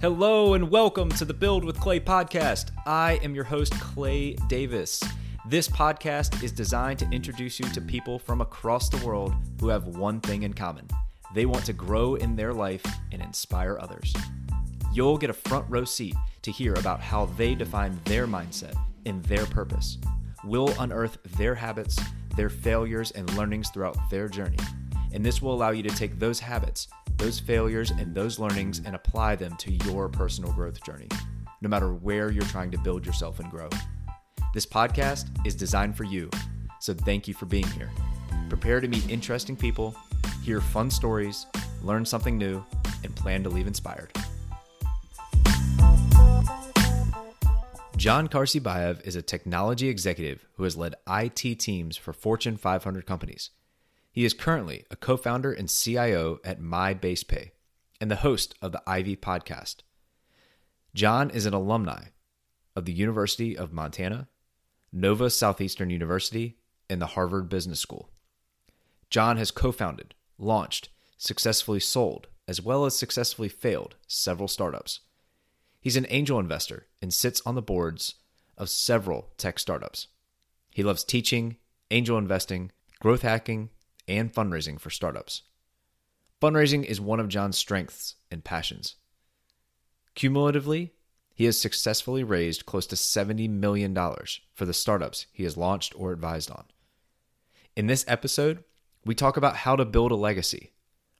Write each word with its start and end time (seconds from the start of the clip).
Hello 0.00 0.54
and 0.54 0.70
welcome 0.70 1.08
to 1.08 1.24
the 1.24 1.34
Build 1.34 1.64
with 1.64 1.80
Clay 1.80 1.98
podcast. 1.98 2.70
I 2.86 3.18
am 3.24 3.34
your 3.34 3.42
host, 3.42 3.72
Clay 3.80 4.34
Davis. 4.46 5.02
This 5.48 5.66
podcast 5.66 6.40
is 6.40 6.52
designed 6.52 7.00
to 7.00 7.10
introduce 7.10 7.58
you 7.58 7.68
to 7.70 7.80
people 7.80 8.16
from 8.16 8.40
across 8.40 8.88
the 8.88 9.04
world 9.04 9.34
who 9.60 9.66
have 9.66 9.88
one 9.88 10.20
thing 10.20 10.44
in 10.44 10.54
common 10.54 10.86
they 11.34 11.46
want 11.46 11.64
to 11.64 11.72
grow 11.72 12.14
in 12.14 12.36
their 12.36 12.54
life 12.54 12.84
and 13.10 13.20
inspire 13.20 13.76
others. 13.80 14.14
You'll 14.92 15.18
get 15.18 15.30
a 15.30 15.34
front 15.34 15.66
row 15.68 15.84
seat 15.84 16.14
to 16.42 16.52
hear 16.52 16.74
about 16.74 17.00
how 17.00 17.26
they 17.36 17.56
define 17.56 17.98
their 18.04 18.28
mindset 18.28 18.78
and 19.04 19.24
their 19.24 19.46
purpose. 19.46 19.98
We'll 20.44 20.72
unearth 20.80 21.18
their 21.36 21.56
habits, 21.56 21.98
their 22.36 22.50
failures, 22.50 23.10
and 23.10 23.36
learnings 23.36 23.70
throughout 23.70 23.98
their 24.10 24.28
journey. 24.28 24.58
And 25.12 25.26
this 25.26 25.42
will 25.42 25.52
allow 25.52 25.70
you 25.70 25.82
to 25.82 25.96
take 25.96 26.20
those 26.20 26.38
habits, 26.38 26.86
those 27.18 27.38
failures, 27.38 27.90
and 27.90 28.14
those 28.14 28.38
learnings 28.38 28.80
and 28.84 28.94
apply 28.94 29.36
them 29.36 29.56
to 29.58 29.72
your 29.84 30.08
personal 30.08 30.52
growth 30.52 30.82
journey, 30.82 31.08
no 31.60 31.68
matter 31.68 31.92
where 31.92 32.30
you're 32.30 32.44
trying 32.44 32.70
to 32.70 32.78
build 32.78 33.04
yourself 33.04 33.40
and 33.40 33.50
grow. 33.50 33.68
This 34.54 34.64
podcast 34.64 35.26
is 35.46 35.54
designed 35.54 35.96
for 35.96 36.04
you, 36.04 36.30
so 36.80 36.94
thank 36.94 37.28
you 37.28 37.34
for 37.34 37.46
being 37.46 37.66
here. 37.68 37.90
Prepare 38.48 38.80
to 38.80 38.88
meet 38.88 39.10
interesting 39.10 39.56
people 39.56 39.94
hear 40.48 40.60
fun 40.62 40.90
stories, 40.90 41.44
learn 41.82 42.06
something 42.06 42.38
new, 42.38 42.64
and 43.04 43.14
plan 43.14 43.42
to 43.42 43.50
leave 43.50 43.66
inspired. 43.66 44.10
Jahn 47.98 48.28
Karsybaev 48.28 49.06
is 49.06 49.14
a 49.14 49.20
technology 49.20 49.88
executive 49.88 50.46
who 50.54 50.62
has 50.62 50.74
led 50.74 50.94
IT 51.06 51.58
teams 51.58 51.98
for 51.98 52.14
Fortune 52.14 52.56
500 52.56 53.04
companies. 53.04 53.50
He 54.18 54.24
is 54.24 54.34
currently 54.34 54.84
a 54.90 54.96
co 54.96 55.16
founder 55.16 55.52
and 55.52 55.68
CIO 55.68 56.40
at 56.42 56.60
MyBasePay 56.60 57.52
and 58.00 58.10
the 58.10 58.16
host 58.16 58.52
of 58.60 58.72
the 58.72 58.82
Ivy 58.84 59.14
podcast. 59.14 59.82
Jahn 60.92 61.30
is 61.30 61.46
an 61.46 61.54
alumni 61.54 62.06
of 62.74 62.84
the 62.84 62.92
University 62.92 63.56
of 63.56 63.72
Montana, 63.72 64.26
Nova 64.92 65.30
Southeastern 65.30 65.90
University, 65.90 66.58
and 66.90 67.00
the 67.00 67.14
Harvard 67.14 67.48
Business 67.48 67.78
School. 67.78 68.10
Jahn 69.08 69.36
has 69.36 69.52
co 69.52 69.70
founded, 69.70 70.16
launched, 70.36 70.88
successfully 71.16 71.78
sold, 71.78 72.26
as 72.48 72.60
well 72.60 72.86
as 72.86 72.98
successfully 72.98 73.48
failed 73.48 73.94
several 74.08 74.48
startups. 74.48 74.98
He's 75.80 75.96
an 75.96 76.06
angel 76.08 76.40
investor 76.40 76.88
and 77.00 77.14
sits 77.14 77.40
on 77.46 77.54
the 77.54 77.62
boards 77.62 78.16
of 78.56 78.68
several 78.68 79.28
tech 79.38 79.60
startups. 79.60 80.08
He 80.72 80.82
loves 80.82 81.04
teaching, 81.04 81.58
angel 81.92 82.18
investing, 82.18 82.72
growth 82.98 83.22
hacking, 83.22 83.70
and 84.08 84.32
fundraising 84.32 84.80
for 84.80 84.90
startups. 84.90 85.42
Fundraising 86.40 86.84
is 86.84 87.00
one 87.00 87.20
of 87.20 87.28
Jahn's 87.28 87.58
strengths 87.58 88.14
and 88.30 88.42
passions. 88.42 88.96
Cumulatively, 90.14 90.94
he 91.34 91.44
has 91.44 91.60
successfully 91.60 92.24
raised 92.24 92.66
close 92.66 92.86
to 92.88 92.96
$70 92.96 93.48
million 93.48 93.94
for 94.54 94.64
the 94.64 94.74
startups 94.74 95.26
he 95.32 95.44
has 95.44 95.56
launched 95.56 95.92
or 95.96 96.10
advised 96.10 96.50
on. 96.50 96.64
In 97.76 97.86
this 97.86 98.04
episode, 98.08 98.64
we 99.04 99.14
talk 99.14 99.36
about 99.36 99.56
how 99.56 99.76
to 99.76 99.84
build 99.84 100.10
a 100.10 100.16
legacy, 100.16 100.72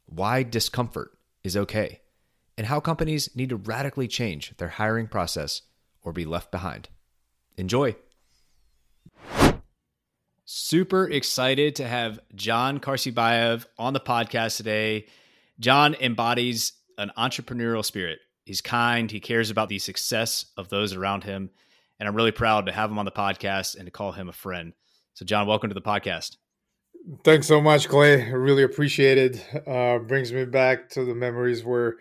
why 0.07 0.43
discomfort 0.43 1.13
is 1.45 1.57
okay, 1.57 2.01
and 2.57 2.67
how 2.67 2.81
companies 2.81 3.31
need 3.37 3.51
to 3.51 3.57
radically 3.57 4.09
change 4.09 4.57
their 4.57 4.69
hiring 4.69 5.07
process 5.07 5.63
or 6.03 6.13
be 6.13 6.25
left 6.25 6.51
behind. 6.51 6.89
Enjoy. 7.57 7.95
Super 10.51 11.07
excited 11.07 11.77
to 11.77 11.87
have 11.87 12.21
Jahn 12.35 12.81
Karsybaev 12.81 13.67
on 13.77 13.93
the 13.93 14.01
podcast 14.01 14.57
today. 14.57 15.05
Jahn 15.61 15.95
embodies 16.01 16.73
an 16.97 17.13
entrepreneurial 17.19 17.85
spirit. 17.85 18.21
He's 18.47 18.63
kind, 18.63 19.11
he 19.11 19.21
cares 19.21 19.51
about 19.51 19.69
the 19.69 19.79
success 19.79 20.47
of 20.57 20.71
those 20.71 20.95
around 20.95 21.23
him, 21.23 21.51
and 22.01 22.09
I'm 22.09 22.15
really 22.15 22.33
proud 22.33 22.65
to 22.65 22.73
have 22.73 22.91
him 22.91 22.99
on 22.99 23.05
the 23.05 23.11
podcast 23.11 23.77
and 23.77 23.85
to 23.85 23.91
call 23.91 24.11
him 24.13 24.31
a 24.31 24.33
friend. 24.33 24.73
So, 25.13 25.27
Jahn, 25.27 25.47
welcome 25.47 25.69
to 25.69 25.75
the 25.75 25.83
podcast. 25.83 26.39
Thanks 27.25 27.47
so 27.47 27.61
much, 27.61 27.87
Clay. 27.87 28.33
Really 28.33 28.63
appreciate 28.63 29.19
it. 29.19 29.67
Uh, 29.69 29.99
brings 29.99 30.33
me 30.33 30.47
back 30.47 30.89
to 30.93 31.05
the 31.05 31.15
memories 31.15 31.63
where 31.63 31.97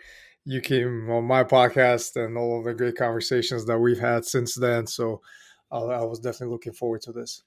you 0.46 0.62
came 0.62 1.09
on 1.09 1.25
my 1.25 1.44
podcast 1.44 2.16
and 2.16 2.38
all 2.38 2.59
of 2.59 2.63
the 2.63 2.74
great 2.74 2.96
conversations 2.96 3.66
that 3.66 3.78
we've 3.78 4.00
had 4.00 4.24
since 4.24 4.56
then. 4.56 4.88
So 4.88 5.22
uh, 5.69 5.88
I 5.88 6.06
was 6.06 6.19
definitely 6.19 6.53
looking 6.53 6.72
forward 6.72 7.02
to 7.02 7.12
this. 7.12 7.44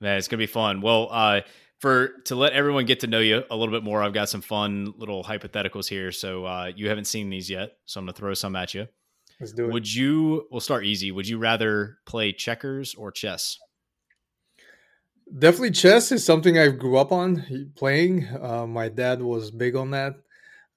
Man, 0.00 0.16
it's 0.16 0.28
gonna 0.28 0.38
be 0.38 0.46
fun. 0.46 0.80
Well, 0.80 1.08
uh, 1.10 1.42
for 1.78 2.08
to 2.26 2.34
let 2.34 2.52
everyone 2.52 2.86
get 2.86 3.00
to 3.00 3.06
know 3.06 3.20
you 3.20 3.42
a 3.50 3.56
little 3.56 3.74
bit 3.74 3.84
more, 3.84 4.02
I've 4.02 4.14
got 4.14 4.28
some 4.28 4.40
fun 4.40 4.94
little 4.96 5.24
hypotheticals 5.24 5.88
here. 5.88 6.12
So 6.12 6.44
uh, 6.44 6.72
you 6.74 6.88
haven't 6.88 7.06
seen 7.06 7.30
these 7.30 7.50
yet, 7.50 7.72
so 7.86 8.00
I'm 8.00 8.06
gonna 8.06 8.14
throw 8.14 8.34
some 8.34 8.56
at 8.56 8.74
you. 8.74 8.86
Let's 9.40 9.52
do 9.52 9.66
it. 9.66 9.72
Would 9.72 9.92
you? 9.92 10.46
We'll 10.50 10.60
start 10.60 10.84
easy. 10.84 11.12
Would 11.12 11.28
you 11.28 11.38
rather 11.38 11.98
play 12.06 12.32
checkers 12.32 12.94
or 12.94 13.10
chess? 13.10 13.58
Definitely, 15.38 15.72
chess 15.72 16.12
is 16.12 16.24
something 16.24 16.58
I 16.58 16.68
grew 16.68 16.96
up 16.96 17.12
on 17.12 17.72
playing. 17.76 18.26
Uh, 18.40 18.66
my 18.66 18.88
dad 18.88 19.22
was 19.22 19.50
big 19.50 19.76
on 19.76 19.90
that. 19.92 20.14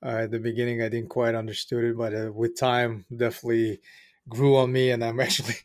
Uh, 0.06 0.23
at 0.23 0.31
the 0.31 0.39
beginning, 0.39 0.81
I 0.81 0.89
didn't 0.89 1.09
quite 1.09 1.33
understood 1.33 1.83
it, 1.85 1.97
but 1.97 2.13
uh, 2.13 2.31
with 2.31 2.57
time, 2.57 3.06
definitely 3.09 3.79
grew 4.28 4.57
on 4.57 4.72
me, 4.72 4.91
and 4.91 5.03
I'm 5.03 5.19
actually 5.19 5.56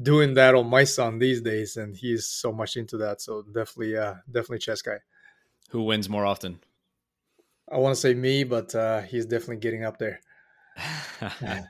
doing 0.00 0.34
that 0.34 0.54
on 0.54 0.68
my 0.68 0.84
son 0.84 1.18
these 1.18 1.40
days, 1.40 1.76
and 1.76 1.96
he's 1.96 2.26
so 2.26 2.52
much 2.52 2.76
into 2.76 2.96
that. 2.98 3.20
So 3.20 3.42
definitely, 3.42 3.96
uh, 3.96 4.14
definitely 4.26 4.58
chess 4.58 4.82
guy. 4.82 4.98
Who 5.70 5.82
wins 5.82 6.08
more 6.08 6.24
often? 6.24 6.60
I 7.70 7.76
want 7.76 7.94
to 7.94 8.00
say 8.00 8.14
me, 8.14 8.44
but 8.44 8.74
uh, 8.74 9.02
he's 9.02 9.26
definitely 9.26 9.58
getting 9.58 9.84
up 9.84 9.98
there. 9.98 10.20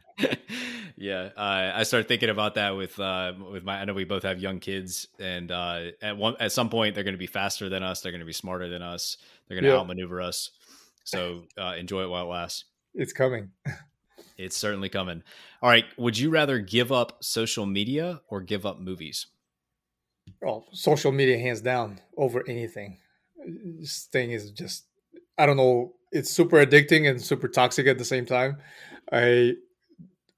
yeah, 0.97 1.31
uh, 1.37 1.72
I 1.75 1.82
started 1.82 2.06
thinking 2.08 2.28
about 2.28 2.54
that 2.54 2.76
with 2.76 2.98
uh, 3.00 3.32
with 3.50 3.64
my. 3.64 3.81
I 3.81 3.84
know 3.84 3.94
we 3.94 4.04
both 4.04 4.22
have 4.22 4.38
young 4.38 4.60
kids, 4.60 5.08
and 5.19 5.50
uh, 5.50 5.87
at 6.00 6.16
one 6.16 6.37
at 6.38 6.53
some 6.53 6.69
point 6.70 6.94
they're 6.94 7.04
going 7.04 7.14
to 7.14 7.19
be 7.19 7.26
faster 7.26 7.69
than 7.69 7.82
us. 7.82 8.00
They're 8.00 8.12
going 8.12 8.20
to 8.20 8.26
be 8.26 8.32
smarter 8.32 8.69
than 8.69 8.82
us. 8.82 9.16
They're 9.48 9.56
going 9.56 9.64
to 9.64 9.70
yeah. 9.70 9.78
outmaneuver 9.78 10.20
us. 10.20 10.50
So 11.04 11.44
uh, 11.56 11.75
enjoy 11.78 12.03
it 12.03 12.10
while 12.10 12.25
it 12.25 12.28
lasts. 12.28 12.64
It's 12.94 13.12
coming. 13.12 13.50
it's 14.38 14.56
certainly 14.56 14.88
coming. 14.88 15.22
All 15.60 15.69
right. 15.69 15.84
Would 15.99 16.16
you 16.16 16.31
rather 16.31 16.60
give 16.60 16.93
up 16.93 17.22
social 17.22 17.66
media 17.66 18.22
or 18.28 18.41
give 18.41 18.65
up 18.65 18.78
movies? 18.78 19.26
Oh, 20.47 20.65
social 20.72 21.10
media, 21.10 21.38
hands 21.38 21.60
down, 21.60 22.00
over 22.16 22.44
anything. 22.49 22.99
This 23.44 24.09
thing 24.12 24.31
is 24.31 24.50
just, 24.53 24.84
I 25.37 25.47
don't 25.47 25.56
know. 25.56 25.94
It's 26.12 26.31
super 26.31 26.65
addicting 26.65 27.10
and 27.10 27.21
super 27.21 27.49
toxic 27.49 27.87
at 27.87 27.99
the 27.99 28.04
same 28.04 28.25
time. 28.25 28.59
I 29.12 29.54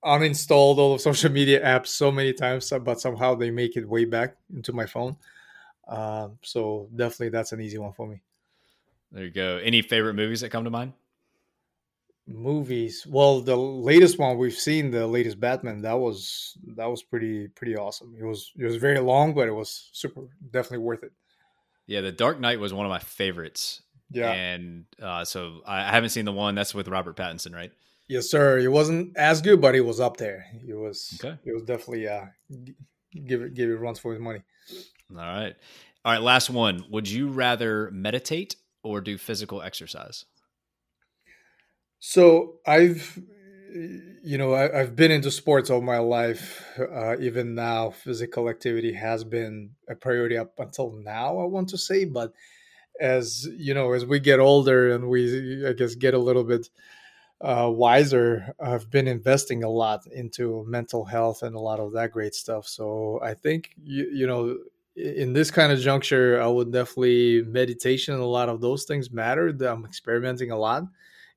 uninstalled 0.04 0.78
all 0.78 0.94
of 0.94 1.00
social 1.02 1.30
media 1.30 1.64
apps 1.64 1.88
so 1.88 2.10
many 2.10 2.32
times, 2.32 2.72
but 2.82 3.00
somehow 3.00 3.34
they 3.34 3.50
make 3.50 3.76
it 3.76 3.86
way 3.86 4.06
back 4.06 4.36
into 4.54 4.72
my 4.72 4.86
phone. 4.86 5.16
Um, 5.86 6.38
so 6.42 6.88
definitely 6.94 7.30
that's 7.30 7.52
an 7.52 7.60
easy 7.60 7.78
one 7.78 7.92
for 7.92 8.06
me. 8.06 8.22
There 9.12 9.24
you 9.24 9.30
go. 9.30 9.58
Any 9.58 9.82
favorite 9.82 10.14
movies 10.14 10.40
that 10.40 10.50
come 10.50 10.64
to 10.64 10.70
mind? 10.70 10.92
Movies. 12.30 13.06
Well, 13.08 13.40
the 13.40 13.56
latest 13.56 14.18
one 14.18 14.38
we've 14.38 14.54
seen, 14.54 14.90
the 14.90 15.06
latest 15.06 15.40
Batman, 15.40 15.82
that 15.82 15.98
was 15.98 16.56
that 16.76 16.86
was 16.86 17.02
pretty 17.02 17.48
pretty 17.48 17.76
awesome. 17.76 18.14
It 18.18 18.24
was 18.24 18.52
it 18.56 18.64
was 18.64 18.76
very 18.76 19.00
long, 19.00 19.34
but 19.34 19.48
it 19.48 19.52
was 19.52 19.90
super 19.92 20.22
definitely 20.50 20.84
worth 20.84 21.02
it. 21.02 21.12
Yeah, 21.86 22.02
The 22.02 22.12
Dark 22.12 22.38
Knight 22.38 22.60
was 22.60 22.72
one 22.72 22.86
of 22.86 22.90
my 22.90 23.00
favorites. 23.00 23.82
Yeah, 24.12 24.30
and 24.30 24.84
uh, 25.02 25.24
so 25.24 25.62
I 25.66 25.90
haven't 25.90 26.10
seen 26.10 26.24
the 26.24 26.32
one 26.32 26.54
that's 26.54 26.74
with 26.74 26.88
Robert 26.88 27.16
Pattinson, 27.16 27.54
right? 27.54 27.72
Yes, 28.08 28.30
sir. 28.30 28.58
It 28.58 28.68
wasn't 28.68 29.16
as 29.16 29.40
good, 29.40 29.60
but 29.60 29.74
it 29.74 29.82
was 29.82 30.00
up 30.00 30.16
there. 30.16 30.46
It 30.66 30.74
was. 30.74 31.18
Okay. 31.22 31.36
It 31.44 31.52
was 31.52 31.62
definitely 31.62 32.08
uh, 32.08 32.26
give 33.12 33.42
it 33.42 33.54
give 33.54 33.70
it 33.70 33.74
runs 33.74 33.98
for 33.98 34.12
his 34.12 34.20
money. 34.20 34.42
All 35.10 35.16
right, 35.16 35.54
all 36.04 36.12
right. 36.12 36.22
Last 36.22 36.48
one. 36.50 36.84
Would 36.90 37.08
you 37.08 37.28
rather 37.28 37.90
meditate 37.90 38.54
or 38.84 39.00
do 39.00 39.18
physical 39.18 39.62
exercise? 39.62 40.24
So 42.00 42.54
I've, 42.66 43.18
you 44.22 44.38
know, 44.38 44.54
I, 44.54 44.68
have 44.78 44.96
been 44.96 45.10
into 45.10 45.30
sports 45.30 45.70
all 45.70 45.80
my 45.80 45.98
life. 45.98 46.64
Uh, 46.78 47.16
even 47.18 47.54
now, 47.54 47.90
physical 47.90 48.48
activity 48.48 48.92
has 48.92 49.24
been 49.24 49.70
a 49.88 49.94
priority 49.94 50.36
up 50.36 50.52
until 50.58 50.92
now. 50.92 51.38
I 51.38 51.44
want 51.44 51.68
to 51.70 51.78
say, 51.78 52.04
but 52.04 52.32
as 53.00 53.48
you 53.56 53.74
know, 53.74 53.92
as 53.92 54.06
we 54.06 54.20
get 54.20 54.40
older 54.40 54.92
and 54.94 55.08
we, 55.08 55.66
I 55.66 55.72
guess, 55.74 55.94
get 55.94 56.14
a 56.14 56.18
little 56.18 56.44
bit 56.44 56.68
uh, 57.42 57.70
wiser, 57.72 58.54
I've 58.60 58.90
been 58.90 59.08
investing 59.08 59.64
a 59.64 59.70
lot 59.70 60.06
into 60.08 60.64
mental 60.68 61.04
health 61.04 61.42
and 61.42 61.56
a 61.56 61.60
lot 61.60 61.80
of 61.80 61.92
that 61.94 62.12
great 62.12 62.34
stuff. 62.34 62.66
So 62.68 63.20
I 63.22 63.34
think 63.34 63.70
you, 63.82 64.10
you 64.12 64.26
know, 64.26 64.58
in 64.96 65.32
this 65.32 65.50
kind 65.50 65.72
of 65.72 65.80
juncture, 65.80 66.40
I 66.42 66.46
would 66.48 66.72
definitely 66.72 67.42
meditation 67.44 68.14
a 68.14 68.26
lot 68.26 68.48
of 68.48 68.60
those 68.60 68.84
things 68.84 69.10
matter. 69.10 69.48
I'm 69.48 69.84
experimenting 69.86 70.50
a 70.50 70.58
lot. 70.58 70.84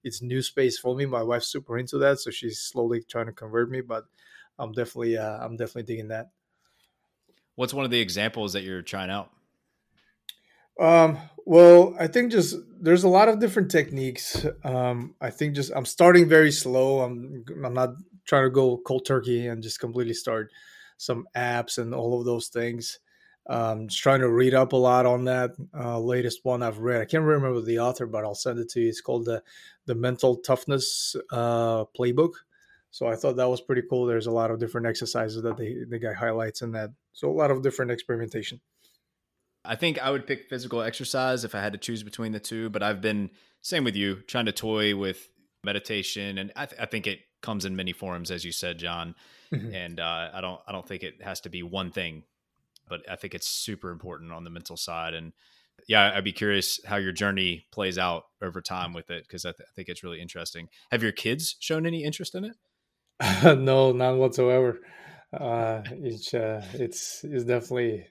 It's 0.03 0.21
new 0.21 0.41
space 0.41 0.77
for 0.77 0.95
me. 0.95 1.05
My 1.05 1.23
wife's 1.23 1.47
super 1.47 1.77
into 1.77 1.97
that, 1.99 2.19
so 2.19 2.31
she's 2.31 2.59
slowly 2.59 3.03
trying 3.03 3.27
to 3.27 3.31
convert 3.31 3.69
me. 3.69 3.81
But 3.81 4.05
I'm 4.59 4.71
definitely, 4.71 5.17
uh, 5.17 5.37
I'm 5.43 5.57
definitely 5.57 5.83
digging 5.83 6.09
that. 6.09 6.29
What's 7.55 7.73
one 7.73 7.85
of 7.85 7.91
the 7.91 7.99
examples 7.99 8.53
that 8.53 8.63
you're 8.63 8.81
trying 8.81 9.09
out? 9.09 9.29
Um, 10.79 11.17
well, 11.45 11.95
I 11.99 12.07
think 12.07 12.31
just 12.31 12.55
there's 12.79 13.03
a 13.03 13.09
lot 13.09 13.29
of 13.29 13.39
different 13.39 13.69
techniques. 13.69 14.45
Um, 14.63 15.15
I 15.21 15.29
think 15.29 15.55
just 15.55 15.71
I'm 15.75 15.85
starting 15.85 16.27
very 16.27 16.51
slow. 16.51 17.01
I'm 17.01 17.45
I'm 17.63 17.73
not 17.73 17.89
trying 18.25 18.45
to 18.45 18.49
go 18.49 18.77
cold 18.77 19.05
turkey 19.05 19.47
and 19.47 19.61
just 19.61 19.79
completely 19.79 20.13
start 20.13 20.51
some 20.97 21.27
apps 21.35 21.77
and 21.77 21.93
all 21.93 22.19
of 22.19 22.25
those 22.25 22.47
things. 22.47 22.99
Um, 23.47 23.89
just 23.89 24.01
trying 24.01 24.21
to 24.21 24.29
read 24.29 24.53
up 24.53 24.71
a 24.71 24.77
lot 24.77 25.05
on 25.05 25.25
that. 25.25 25.51
Uh, 25.77 25.99
latest 25.99 26.39
one 26.43 26.63
I've 26.63 26.79
read, 26.79 27.01
I 27.01 27.05
can't 27.05 27.23
remember 27.23 27.61
the 27.61 27.79
author, 27.79 28.05
but 28.05 28.23
I'll 28.23 28.35
send 28.35 28.59
it 28.59 28.69
to 28.69 28.81
you. 28.81 28.89
It's 28.89 29.01
called 29.01 29.25
the 29.25 29.43
the 29.85 29.95
Mental 29.95 30.37
Toughness 30.37 31.15
uh, 31.31 31.83
Playbook. 31.97 32.33
So 32.91 33.07
I 33.07 33.15
thought 33.15 33.35
that 33.37 33.49
was 33.49 33.59
pretty 33.59 33.81
cool. 33.89 34.05
There's 34.05 34.27
a 34.27 34.31
lot 34.31 34.51
of 34.51 34.59
different 34.59 34.87
exercises 34.87 35.41
that 35.41 35.57
the 35.57 35.85
the 35.89 35.99
guy 35.99 36.13
highlights 36.13 36.61
in 36.61 36.71
that. 36.71 36.91
So 37.11 37.29
a 37.29 37.33
lot 37.33 37.51
of 37.51 37.61
different 37.61 37.91
experimentation. 37.91 38.61
I 39.65 39.75
think 39.75 39.99
I 39.99 40.11
would 40.11 40.27
pick 40.27 40.49
physical 40.49 40.81
exercise 40.81 41.43
if 41.43 41.55
I 41.55 41.61
had 41.61 41.73
to 41.73 41.79
choose 41.79 42.03
between 42.03 42.33
the 42.33 42.39
two, 42.39 42.69
but 42.69 42.83
I've 42.83 43.01
been 43.01 43.29
same 43.61 43.83
with 43.83 43.95
you, 43.95 44.17
trying 44.27 44.45
to 44.45 44.51
toy 44.51 44.95
with 44.95 45.29
meditation, 45.63 46.37
and 46.37 46.51
I, 46.55 46.65
th- 46.65 46.81
I 46.81 46.85
think 46.85 47.07
it 47.07 47.19
comes 47.41 47.65
in 47.65 47.75
many 47.75 47.93
forms, 47.93 48.29
as 48.29 48.43
you 48.43 48.51
said, 48.51 48.77
Jahn. 48.77 49.15
Mm-hmm. 49.53 49.73
And 49.73 49.99
uh, 49.99 50.29
I 50.33 50.41
don't 50.41 50.61
I 50.67 50.71
don't 50.71 50.87
think 50.87 51.03
it 51.03 51.21
has 51.21 51.41
to 51.41 51.49
be 51.49 51.63
one 51.63 51.91
thing, 51.91 52.23
but 52.87 53.01
I 53.09 53.15
think 53.15 53.33
it's 53.33 53.47
super 53.47 53.91
important 53.91 54.31
on 54.31 54.43
the 54.43 54.49
mental 54.49 54.77
side. 54.77 55.13
And 55.13 55.33
yeah, 55.87 56.13
I'd 56.15 56.23
be 56.23 56.31
curious 56.31 56.79
how 56.85 56.97
your 56.97 57.11
journey 57.11 57.65
plays 57.71 57.97
out 57.97 58.23
over 58.41 58.61
time 58.61 58.93
with 58.93 59.09
it 59.09 59.23
because 59.23 59.45
I, 59.45 59.51
th- 59.51 59.67
I 59.67 59.71
think 59.75 59.89
it's 59.89 60.03
really 60.03 60.21
interesting. 60.21 60.69
Have 60.91 61.03
your 61.03 61.11
kids 61.11 61.55
shown 61.59 61.85
any 61.85 62.03
interest 62.03 62.35
in 62.35 62.45
it? 62.45 62.55
no, 63.59 63.91
none 63.91 64.17
whatsoever. 64.17 64.79
Uh, 65.33 65.81
it's 65.91 66.33
uh, 66.33 66.63
it's 66.73 67.23
it's 67.23 67.43
definitely 67.43 68.05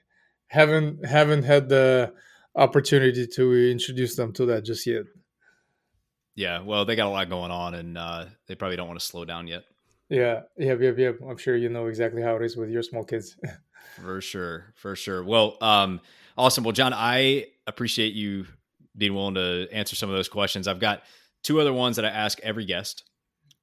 haven't 0.47 1.05
haven't 1.05 1.43
had 1.43 1.69
the 1.69 2.13
opportunity 2.55 3.25
to 3.25 3.71
introduce 3.71 4.15
them 4.15 4.33
to 4.33 4.45
that 4.47 4.65
just 4.65 4.85
yet. 4.85 5.05
Yeah, 6.35 6.61
well, 6.61 6.83
they 6.83 6.95
got 6.95 7.07
a 7.07 7.09
lot 7.09 7.29
going 7.29 7.51
on, 7.51 7.75
and 7.75 7.97
uh, 7.97 8.25
they 8.47 8.55
probably 8.55 8.75
don't 8.75 8.87
want 8.87 8.99
to 8.99 9.05
slow 9.05 9.23
down 9.23 9.47
yet. 9.47 9.63
Yeah, 10.09 10.41
yeah, 10.57 10.75
yeah, 10.79 10.91
yeah. 10.97 11.11
I'm 11.27 11.37
sure 11.37 11.55
you 11.55 11.69
know 11.69 11.87
exactly 11.87 12.21
how 12.21 12.35
it 12.35 12.43
is 12.43 12.57
with 12.57 12.69
your 12.69 12.83
small 12.83 13.03
kids. 13.03 13.37
for 14.01 14.21
sure, 14.21 14.73
for 14.75 14.95
sure. 14.95 15.23
Well, 15.23 15.57
um, 15.61 16.01
awesome. 16.37 16.63
Well, 16.63 16.73
Jahn, 16.73 16.93
I 16.93 17.47
appreciate 17.67 18.13
you 18.13 18.45
being 18.95 19.13
willing 19.13 19.35
to 19.35 19.67
answer 19.71 19.95
some 19.95 20.09
of 20.09 20.15
those 20.15 20.29
questions. 20.29 20.67
I've 20.67 20.79
got 20.79 21.03
two 21.43 21.59
other 21.59 21.73
ones 21.73 21.95
that 21.95 22.05
I 22.05 22.09
ask 22.09 22.39
every 22.41 22.65
guest. 22.65 23.03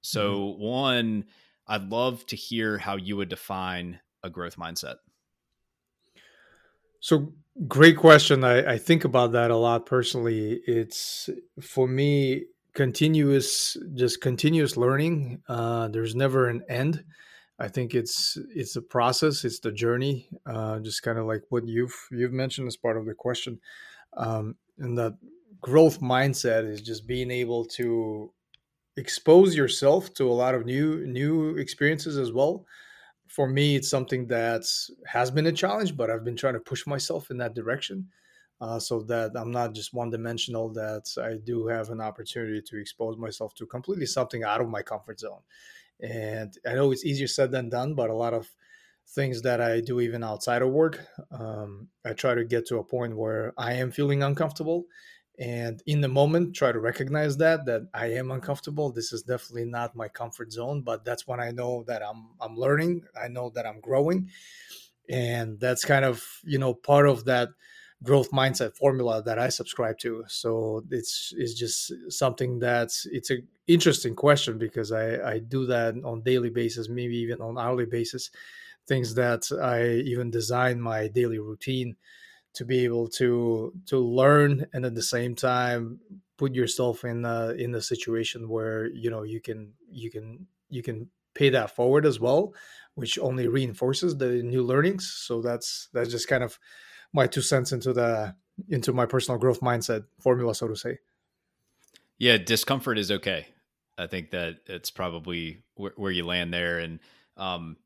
So, 0.02 0.34
mm-hmm. 0.34 0.62
one, 0.62 1.24
I'd 1.66 1.90
love 1.90 2.24
to 2.26 2.36
hear 2.36 2.78
how 2.78 2.96
you 2.96 3.16
would 3.16 3.28
define 3.28 4.00
a 4.22 4.30
growth 4.30 4.56
mindset. 4.56 4.96
So, 7.00 7.32
great 7.68 7.96
question. 7.96 8.44
I, 8.44 8.74
I 8.74 8.78
think 8.78 9.04
about 9.04 9.32
that 9.32 9.50
a 9.50 9.56
lot 9.56 9.86
personally. 9.86 10.60
It's 10.66 11.28
for 11.60 11.86
me, 11.86 12.44
continuous 12.74 13.76
just 13.94 14.20
continuous 14.20 14.76
learning 14.76 15.42
uh, 15.48 15.88
there's 15.88 16.14
never 16.14 16.48
an 16.48 16.62
end 16.68 17.04
i 17.60 17.68
think 17.68 17.94
it's 17.94 18.36
it's 18.54 18.76
a 18.76 18.82
process 18.82 19.44
it's 19.44 19.60
the 19.60 19.72
journey 19.72 20.28
uh, 20.46 20.78
just 20.80 21.02
kind 21.02 21.18
of 21.18 21.26
like 21.26 21.42
what 21.50 21.66
you've 21.66 22.08
you've 22.10 22.32
mentioned 22.32 22.66
as 22.66 22.76
part 22.76 22.96
of 22.96 23.06
the 23.06 23.14
question 23.14 23.60
um, 24.16 24.56
and 24.78 24.98
that 24.98 25.16
growth 25.60 26.00
mindset 26.00 26.68
is 26.68 26.80
just 26.80 27.06
being 27.06 27.30
able 27.30 27.64
to 27.64 28.32
expose 28.96 29.54
yourself 29.54 30.12
to 30.14 30.28
a 30.28 30.32
lot 30.32 30.54
of 30.54 30.66
new 30.66 31.06
new 31.06 31.56
experiences 31.56 32.18
as 32.18 32.32
well 32.32 32.64
for 33.28 33.46
me 33.46 33.76
it's 33.76 33.88
something 33.88 34.26
that 34.26 34.64
has 35.06 35.30
been 35.30 35.46
a 35.46 35.52
challenge 35.52 35.96
but 35.96 36.10
i've 36.10 36.24
been 36.24 36.36
trying 36.36 36.54
to 36.54 36.60
push 36.60 36.86
myself 36.86 37.30
in 37.30 37.36
that 37.38 37.54
direction 37.54 38.08
uh, 38.60 38.78
so 38.78 39.00
that 39.00 39.32
I'm 39.34 39.50
not 39.50 39.74
just 39.74 39.94
one 39.94 40.10
dimensional, 40.10 40.68
that 40.74 41.10
I 41.18 41.36
do 41.42 41.66
have 41.68 41.90
an 41.90 42.00
opportunity 42.00 42.60
to 42.60 42.78
expose 42.78 43.16
myself 43.16 43.54
to 43.54 43.66
completely 43.66 44.06
something 44.06 44.44
out 44.44 44.60
of 44.60 44.68
my 44.68 44.82
comfort 44.82 45.18
zone. 45.20 45.40
And 46.02 46.56
I 46.66 46.74
know 46.74 46.90
it's 46.92 47.04
easier 47.04 47.26
said 47.26 47.50
than 47.52 47.68
done, 47.68 47.94
but 47.94 48.10
a 48.10 48.14
lot 48.14 48.34
of 48.34 48.48
things 49.08 49.42
that 49.42 49.60
I 49.60 49.80
do 49.80 50.00
even 50.00 50.22
outside 50.22 50.62
of 50.62 50.70
work, 50.70 51.04
um, 51.32 51.88
I 52.04 52.12
try 52.12 52.34
to 52.34 52.44
get 52.44 52.66
to 52.68 52.78
a 52.78 52.84
point 52.84 53.16
where 53.16 53.52
I 53.58 53.74
am 53.74 53.90
feeling 53.90 54.22
uncomfortable. 54.22 54.86
And 55.38 55.82
in 55.86 56.00
the 56.00 56.08
moment, 56.08 56.54
try 56.54 56.70
to 56.70 56.78
recognize 56.78 57.38
that 57.38 57.64
that 57.64 57.88
I 57.94 58.08
am 58.12 58.30
uncomfortable. 58.30 58.92
This 58.92 59.12
is 59.12 59.22
definitely 59.22 59.64
not 59.64 59.96
my 59.96 60.06
comfort 60.08 60.52
zone, 60.52 60.82
but 60.82 61.04
that's 61.04 61.26
when 61.26 61.40
I 61.40 61.50
know 61.50 61.82
that 61.86 62.02
I'm 62.02 62.30
I'm 62.40 62.56
learning. 62.56 63.04
I 63.20 63.28
know 63.28 63.50
that 63.54 63.66
I'm 63.66 63.80
growing, 63.80 64.28
and 65.08 65.58
that's 65.58 65.84
kind 65.84 66.04
of 66.04 66.22
you 66.44 66.58
know 66.58 66.74
part 66.74 67.08
of 67.08 67.24
that 67.24 67.48
growth 68.02 68.30
mindset 68.30 68.74
formula 68.74 69.22
that 69.22 69.38
I 69.38 69.48
subscribe 69.48 69.98
to. 69.98 70.24
So 70.28 70.82
it's 70.90 71.34
it's 71.36 71.54
just 71.54 71.92
something 72.08 72.58
that's 72.58 73.06
it's 73.10 73.30
an 73.30 73.46
interesting 73.66 74.14
question 74.14 74.58
because 74.58 74.92
I 74.92 75.32
I 75.32 75.38
do 75.38 75.66
that 75.66 75.94
on 76.04 76.22
daily 76.22 76.50
basis, 76.50 76.88
maybe 76.88 77.16
even 77.18 77.40
on 77.40 77.58
hourly 77.58 77.86
basis. 77.86 78.30
Things 78.88 79.14
that 79.14 79.50
I 79.62 80.00
even 80.08 80.30
design 80.30 80.80
my 80.80 81.08
daily 81.08 81.38
routine 81.38 81.96
to 82.54 82.64
be 82.64 82.84
able 82.84 83.08
to 83.08 83.72
to 83.86 83.98
learn 83.98 84.66
and 84.72 84.84
at 84.84 84.94
the 84.94 85.02
same 85.02 85.34
time 85.34 86.00
put 86.36 86.54
yourself 86.54 87.04
in 87.04 87.24
a, 87.24 87.50
in 87.50 87.74
a 87.74 87.82
situation 87.82 88.48
where 88.48 88.86
you 88.86 89.10
know 89.10 89.22
you 89.22 89.40
can 89.40 89.72
you 89.90 90.10
can 90.10 90.46
you 90.68 90.82
can 90.82 91.08
pay 91.34 91.50
that 91.50 91.74
forward 91.76 92.04
as 92.04 92.18
well 92.18 92.52
which 92.94 93.18
only 93.18 93.46
reinforces 93.46 94.16
the 94.16 94.42
new 94.42 94.62
learnings 94.62 95.08
so 95.08 95.40
that's 95.40 95.88
that's 95.92 96.10
just 96.10 96.26
kind 96.26 96.42
of 96.42 96.58
my 97.12 97.26
two 97.26 97.42
cents 97.42 97.72
into 97.72 97.92
the 97.92 98.34
into 98.68 98.92
my 98.92 99.06
personal 99.06 99.38
growth 99.38 99.60
mindset 99.60 100.04
formula, 100.20 100.54
so 100.54 100.68
to 100.68 100.76
say. 100.76 100.98
Yeah, 102.18 102.36
discomfort 102.36 102.98
is 102.98 103.10
okay. 103.10 103.46
I 103.96 104.06
think 104.06 104.30
that 104.30 104.58
it's 104.66 104.90
probably 104.90 105.62
where, 105.74 105.92
where 105.96 106.10
you 106.10 106.24
land 106.24 106.52
there. 106.52 106.78
And 106.78 107.00
um, 107.36 107.76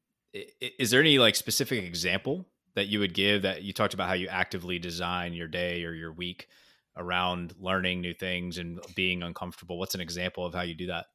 is 0.61 0.91
there 0.91 1.01
any 1.01 1.19
like 1.19 1.37
specific 1.37 1.85
example 1.85 2.47
that 2.75 2.87
you 2.87 2.99
would 2.99 3.15
give 3.15 3.43
that 3.43 3.63
you 3.63 3.73
talked 3.73 3.95
about 3.95 4.09
how 4.09 4.15
you 4.15 4.29
actively 4.29 4.79
design 4.79 5.33
your 5.33 5.49
day 5.49 5.85
or 5.85 5.93
your 5.93 6.13
week 6.13 6.49
around 6.97 7.55
learning 7.59 8.01
new 8.01 8.15
things 8.15 8.59
and 8.59 8.81
being 8.97 9.23
uncomfortable? 9.23 9.79
What's 9.79 9.95
an 9.95 10.01
example 10.01 10.45
of 10.45 10.55
how 10.55 10.63
you 10.63 10.75
do 10.75 10.89
that? 10.89 11.07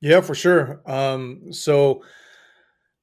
Yeah, 0.00 0.20
for 0.20 0.34
sure. 0.34 0.80
Um, 0.86 1.52
so 1.52 2.04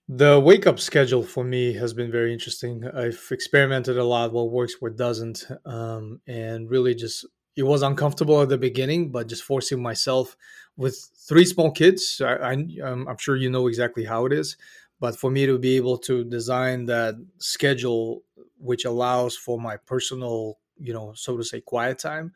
the 0.08 0.40
wake 0.40 0.68
up 0.68 0.80
schedule 0.80 1.24
for 1.24 1.44
me 1.44 1.74
has 1.74 1.94
been 1.94 2.12
very 2.12 2.32
interesting. 2.32 2.88
I've 2.88 3.28
experimented 3.32 3.98
a 3.98 4.04
lot, 4.04 4.34
what 4.34 4.52
works, 4.52 4.76
what 4.80 4.96
doesn't, 4.96 5.46
um, 5.66 6.22
and 6.28 6.70
really 6.70 6.94
just 6.94 7.26
it 7.56 7.64
was 7.64 7.82
uncomfortable 7.82 8.42
at 8.42 8.50
the 8.50 8.58
beginning, 8.58 9.12
but 9.12 9.28
just 9.28 9.44
forcing 9.44 9.82
myself 9.82 10.36
with 10.76 11.10
three 11.28 11.46
small 11.46 11.72
kids. 11.72 12.22
I, 12.24 12.34
I, 12.36 12.52
I'm 12.52 13.18
sure 13.18 13.36
you 13.38 13.50
know 13.50 13.68
exactly 13.68 14.04
how 14.04 14.26
it 14.26 14.34
is, 14.34 14.58
but 15.00 15.18
for 15.18 15.32
me 15.32 15.46
to 15.46 15.58
be 15.58 15.78
able 15.78 15.98
to 16.00 16.26
design 16.26 16.86
that 16.88 17.16
schedule, 17.38 18.24
which 18.60 18.86
allows 18.86 19.38
for 19.38 19.60
my 19.60 19.78
personal, 19.78 20.60
you 20.78 20.94
know, 20.94 21.14
so 21.16 21.38
to 21.38 21.44
say, 21.44 21.62
quiet 21.62 21.98
time, 21.98 22.34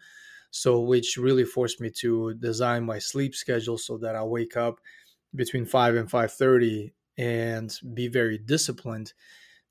so 0.51 0.79
which 0.79 1.17
really 1.17 1.43
forced 1.43 1.81
me 1.81 1.91
to 1.97 2.33
design 2.35 2.85
my 2.85 2.97
sleep 2.97 3.35
schedule 3.35 3.77
so 3.77 3.97
that 3.97 4.15
I 4.15 4.23
wake 4.23 4.55
up 4.57 4.79
between 5.35 5.65
five 5.65 5.95
and 5.95 6.09
five 6.09 6.31
thirty 6.33 6.93
and 7.19 7.77
be 7.93 8.07
very 8.07 8.37
disciplined 8.37 9.13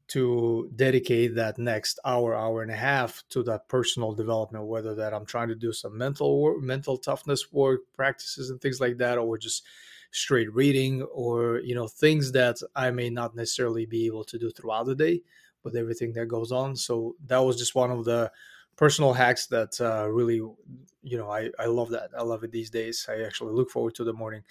to 0.09 0.71
dedicate 0.77 1.35
that 1.35 1.59
next 1.59 1.99
hour 2.05 2.35
hour 2.35 2.63
and 2.63 2.71
a 2.71 2.77
half 2.77 3.23
to 3.31 3.43
that 3.43 3.69
personal 3.69 4.13
development 4.13 4.65
whether 4.67 4.95
that 4.95 5.13
i'm 5.15 5.27
trying 5.27 5.49
to 5.49 5.55
do 5.55 5.73
some 5.73 5.97
mental 5.97 6.41
work, 6.41 6.61
mental 6.63 6.97
toughness 6.97 7.53
work 7.53 7.81
practices 7.95 8.51
and 8.51 8.61
things 8.61 8.81
like 8.81 8.99
that 8.99 9.19
or 9.19 9.37
just 9.39 9.65
straight 10.11 10.53
reading 10.55 11.03
or 11.13 11.61
you 11.61 11.75
know 11.75 11.89
things 11.89 12.33
that 12.33 12.57
i 12.77 12.91
may 12.91 13.11
not 13.11 13.35
necessarily 13.35 13.87
be 13.87 14.07
able 14.07 14.25
to 14.25 14.39
do 14.39 14.51
throughout 14.51 14.87
the 14.87 14.95
day 14.95 15.21
with 15.65 15.77
everything 15.77 16.13
that 16.15 16.27
goes 16.27 16.53
on. 16.53 16.77
So 16.77 17.17
that 17.27 17.39
was 17.39 17.57
just 17.57 17.75
one 17.75 17.91
of 17.91 18.05
the 18.05 18.31
personal 18.77 19.13
hacks 19.13 19.47
that 19.49 19.81
uh, 19.81 20.09
really 20.09 20.37
you 20.37 21.19
know 21.19 21.31
I, 21.31 21.51
I 21.59 21.67
love 21.67 21.91
that. 21.91 22.11
I 22.17 22.23
love 22.23 22.45
it 22.45 22.53
these 22.53 22.71
days. 22.71 23.07
I 23.09 23.23
actually 23.23 23.55
look 23.55 23.71
forward 23.71 23.95
to 23.97 24.05
the 24.05 24.13
morning 24.13 24.43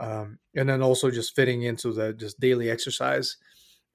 um, 0.00 0.38
and 0.56 0.68
then 0.68 0.82
also 0.82 1.10
just 1.10 1.36
fitting 1.36 1.62
into 1.62 1.92
the 1.92 2.12
just 2.14 2.40
daily 2.40 2.70
exercise. 2.70 3.36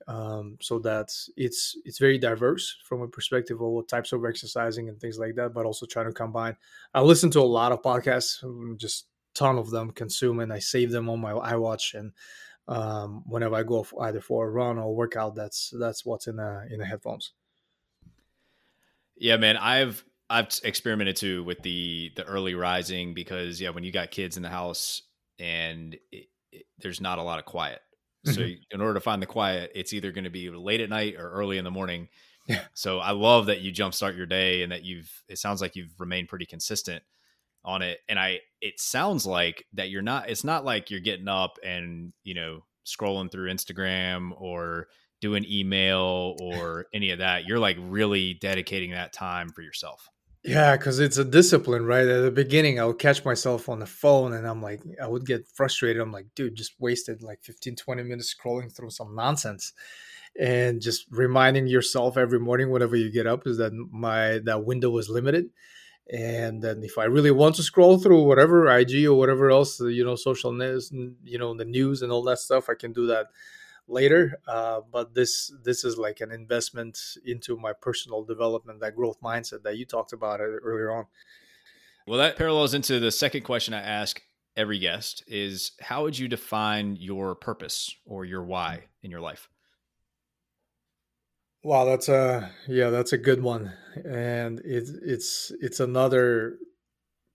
Um, 0.08 0.58
so 0.62 0.78
that 0.80 1.12
it's 1.36 1.76
it's 1.84 1.98
very 1.98 2.20
diverse 2.20 2.78
from 2.84 3.02
a 3.02 3.08
perspective 3.08 3.60
of 3.60 3.70
what 3.70 3.88
types 3.88 4.12
of 4.12 4.24
exercising 4.24 4.88
and 4.88 5.00
things 5.00 5.18
like 5.18 5.34
that 5.34 5.52
but 5.52 5.66
also 5.66 5.88
trying 5.88 6.06
to 6.06 6.14
combine. 6.14 6.56
I 6.94 7.02
listen 7.02 7.32
to 7.32 7.40
a 7.40 7.42
lot 7.42 7.72
of 7.72 7.82
podcasts 7.82 8.44
um, 8.44 8.76
just 8.80 9.08
ton 9.36 9.58
of 9.58 9.70
them 9.70 9.92
consume 9.92 10.40
and 10.40 10.52
i 10.52 10.60
save 10.60 10.92
them 10.92 11.10
on 11.10 11.20
my 11.20 11.34
iwatch 11.34 11.94
and 11.94 12.14
um, 12.68 13.22
whenever 13.28 13.56
i 13.56 13.64
go 13.64 13.84
for 13.84 14.04
either 14.04 14.22
for 14.22 14.48
a 14.48 14.50
run 14.50 14.80
or 14.80 14.96
workout 14.96 15.36
that's 15.36 15.74
that's 15.80 16.06
what's 16.06 16.28
in 16.28 16.38
the 16.38 16.68
in 16.72 16.80
the 16.80 16.86
headphones. 16.86 17.34
Yeah 19.18 19.38
man 19.38 19.58
i've 19.58 20.04
i've 20.30 20.50
experimented 20.64 21.16
too 21.16 21.44
with 21.44 21.62
the 21.62 22.12
the 22.16 22.24
early 22.24 22.56
rising 22.56 23.14
because 23.14 23.62
yeah 23.62 23.70
when 23.70 23.84
you 23.84 23.92
got 23.92 24.10
kids 24.10 24.38
in 24.38 24.44
the 24.44 24.50
house 24.50 25.02
and 25.40 25.96
it, 26.12 26.28
it, 26.52 26.66
there's 26.80 27.02
not 27.02 27.20
a 27.20 27.24
lot 27.24 27.40
of 27.40 27.46
quiet. 27.46 27.82
So 28.26 28.42
mm-hmm. 28.42 28.54
in 28.72 28.82
order 28.82 28.96
to 28.96 29.00
find 29.00 29.22
the 29.22 29.28
quiet, 29.28 29.72
it's 29.76 29.94
either 29.94 30.12
going 30.12 30.24
to 30.24 30.32
be 30.32 30.50
late 30.50 30.82
at 30.82 30.90
night 30.90 31.16
or 31.16 31.30
early 31.30 31.58
in 31.58 31.64
the 31.64 31.72
morning. 31.72 32.10
Yeah. 32.48 32.62
So 32.74 33.00
I 33.00 33.12
love 33.12 33.48
that 33.48 33.62
you 33.62 33.72
jumpstart 33.72 34.18
your 34.18 34.26
day 34.26 34.64
and 34.64 34.72
that 34.72 34.84
you've. 34.84 35.12
It 35.28 35.38
sounds 35.38 35.62
like 35.62 35.76
you've 35.76 36.00
remained 36.00 36.28
pretty 36.28 36.46
consistent 36.46 37.04
on 37.64 37.82
it. 37.82 38.00
And 38.08 38.20
I, 38.20 38.40
it 38.62 38.80
sounds 38.80 39.26
like 39.26 39.66
that 39.74 39.90
you're 39.90 40.02
not. 40.02 40.30
It's 40.30 40.44
not 40.44 40.66
like 40.66 40.90
you're 40.90 41.00
getting 41.00 41.28
up 41.28 41.58
and 41.64 42.14
you 42.24 42.34
know 42.34 42.62
scrolling 42.86 43.32
through 43.32 43.52
Instagram 43.52 44.32
or 44.40 44.88
doing 45.22 45.46
email 45.50 46.36
or 46.42 46.88
any 46.94 47.12
of 47.12 47.20
that. 47.20 47.46
You're 47.46 47.60
like 47.60 47.78
really 47.80 48.36
dedicating 48.36 48.92
that 48.92 49.14
time 49.14 49.50
for 49.50 49.62
yourself. 49.62 50.08
Yeah, 50.46 50.78
because 50.78 51.00
it's 51.00 51.18
a 51.18 51.26
discipline, 51.26 51.86
right? 51.88 52.08
At 52.08 52.22
the 52.22 52.30
beginning, 52.30 52.80
I 52.80 52.86
would 52.86 53.00
catch 53.00 53.26
myself 53.26 53.68
on 53.68 53.80
the 53.80 53.88
phone 53.88 54.32
and 54.34 54.48
I'm 54.48 54.62
like, 54.62 54.82
I 55.02 55.08
would 55.08 55.26
get 55.26 55.48
frustrated. 55.48 56.02
I'm 56.02 56.12
like, 56.12 56.28
dude, 56.36 56.56
just 56.56 56.74
wasted 56.80 57.24
like 57.24 57.42
15, 57.44 57.76
20 57.76 58.04
minutes 58.04 58.34
scrolling 58.36 58.72
through 58.72 58.92
some 58.92 59.16
nonsense. 59.16 59.74
And 60.40 60.82
just 60.82 61.08
reminding 61.12 61.68
yourself 61.68 62.18
every 62.18 62.40
morning, 62.40 62.70
whenever 62.70 62.96
you 62.96 63.10
get 63.12 63.26
up, 63.26 63.48
is 63.48 63.58
that 63.58 63.74
my 63.74 64.40
that 64.46 64.66
window 64.66 64.90
was 64.90 65.10
limited. 65.10 65.46
And 66.12 66.62
then 66.62 66.84
if 66.84 66.98
I 66.98 67.06
really 67.06 67.32
want 67.32 67.56
to 67.56 67.64
scroll 67.64 68.00
through 68.00 68.24
whatever 68.24 68.68
IG 68.68 69.06
or 69.08 69.16
whatever 69.16 69.52
else, 69.52 69.80
you 69.80 70.06
know, 70.06 70.16
social 70.16 70.52
news, 70.54 70.92
you 71.24 71.40
know, 71.40 71.56
the 71.56 71.66
news 71.66 72.02
and 72.02 72.12
all 72.12 72.24
that 72.24 72.40
stuff, 72.40 72.70
I 72.70 72.76
can 72.76 72.94
do 72.94 73.08
that 73.08 73.28
later 73.88 74.40
uh, 74.48 74.82
but 74.92 75.14
this 75.14 75.52
this 75.64 75.84
is 75.84 75.98
like 75.98 76.22
an 76.22 76.32
investment 76.32 76.98
into 77.26 77.56
my 77.58 77.72
personal 77.74 78.24
development 78.24 78.80
that 78.80 78.96
growth 78.96 79.20
mindset 79.22 79.64
that 79.64 79.78
you 79.78 79.86
talked 79.86 80.14
about 80.14 80.40
earlier 80.42 80.92
on. 80.92 81.06
Well 82.08 82.20
that 82.20 82.38
parallels 82.38 82.74
into 82.74 83.00
the 83.00 83.12
second 83.12 83.44
question 83.44 83.74
i 83.74 83.82
ask 83.82 84.22
every 84.56 84.80
guest 84.80 85.24
is 85.28 85.72
how 85.82 86.04
would 86.04 86.18
you 86.18 86.28
define 86.28 86.96
your 86.96 87.36
purpose 87.36 87.94
or 88.06 88.26
your 88.26 88.44
why 88.44 88.86
in 89.04 89.12
your 89.12 89.22
life? 89.22 89.50
Wow 91.64 91.86
that's 91.86 92.10
a 92.10 92.52
yeah 92.68 92.90
that's 92.90 93.14
a 93.14 93.18
good 93.18 93.42
one. 93.42 93.72
And 94.04 94.60
it, 94.60 94.90
it's 95.04 95.52
it's 95.62 95.80
another 95.80 96.58